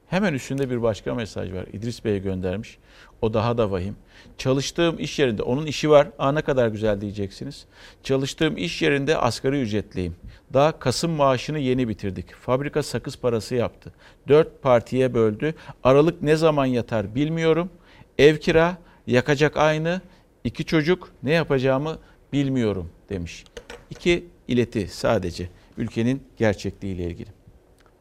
Hemen 0.07 0.33
üstünde 0.33 0.69
bir 0.69 0.81
başka 0.81 1.15
mesaj 1.15 1.53
var. 1.53 1.65
İdris 1.73 2.05
Bey'e 2.05 2.17
göndermiş. 2.17 2.77
O 3.21 3.33
daha 3.33 3.57
da 3.57 3.71
vahim. 3.71 3.95
Çalıştığım 4.37 4.99
iş 4.99 5.19
yerinde, 5.19 5.43
onun 5.43 5.65
işi 5.65 5.89
var. 5.89 6.07
Aa 6.19 6.31
ne 6.31 6.41
kadar 6.41 6.67
güzel 6.67 7.01
diyeceksiniz. 7.01 7.65
Çalıştığım 8.03 8.57
iş 8.57 8.81
yerinde 8.81 9.17
asgari 9.17 9.61
ücretliyim. 9.61 10.15
Daha 10.53 10.79
Kasım 10.79 11.11
maaşını 11.11 11.59
yeni 11.59 11.87
bitirdik. 11.87 12.33
Fabrika 12.33 12.83
sakız 12.83 13.17
parası 13.17 13.55
yaptı. 13.55 13.93
Dört 14.27 14.61
partiye 14.61 15.13
böldü. 15.13 15.55
Aralık 15.83 16.21
ne 16.21 16.35
zaman 16.35 16.65
yatar 16.65 17.15
bilmiyorum. 17.15 17.69
Ev 18.17 18.37
kira, 18.37 18.77
yakacak 19.07 19.57
aynı. 19.57 20.01
İki 20.43 20.65
çocuk 20.65 21.11
ne 21.23 21.31
yapacağımı 21.31 21.97
bilmiyorum 22.33 22.89
demiş. 23.09 23.43
İki 23.89 24.25
ileti 24.47 24.87
sadece 24.87 25.49
ülkenin 25.77 26.23
gerçekliğiyle 26.37 27.03
ilgili. 27.03 27.29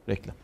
Reklam. 0.09 0.37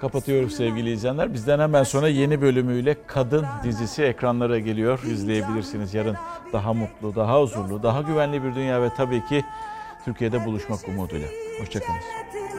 Kapatıyoruz 0.00 0.56
sevgili 0.56 0.92
izleyenler. 0.92 1.34
Bizden 1.34 1.58
hemen 1.58 1.82
sonra 1.82 2.08
yeni 2.08 2.40
bölümüyle 2.40 2.96
Kadın 3.06 3.46
dizisi 3.64 4.02
ekranlara 4.02 4.58
geliyor. 4.58 5.02
İzleyebilirsiniz. 5.02 5.94
Yarın 5.94 6.16
daha 6.52 6.72
mutlu, 6.72 7.14
daha 7.14 7.40
huzurlu, 7.40 7.82
daha 7.82 8.02
güvenli 8.02 8.44
bir 8.44 8.54
dünya 8.54 8.82
ve 8.82 8.90
tabii 8.96 9.24
ki 9.28 9.44
Türkiye'de 10.04 10.44
buluşmak 10.44 10.88
umuduyla. 10.88 11.28
Hoşçakalın. 11.60 12.40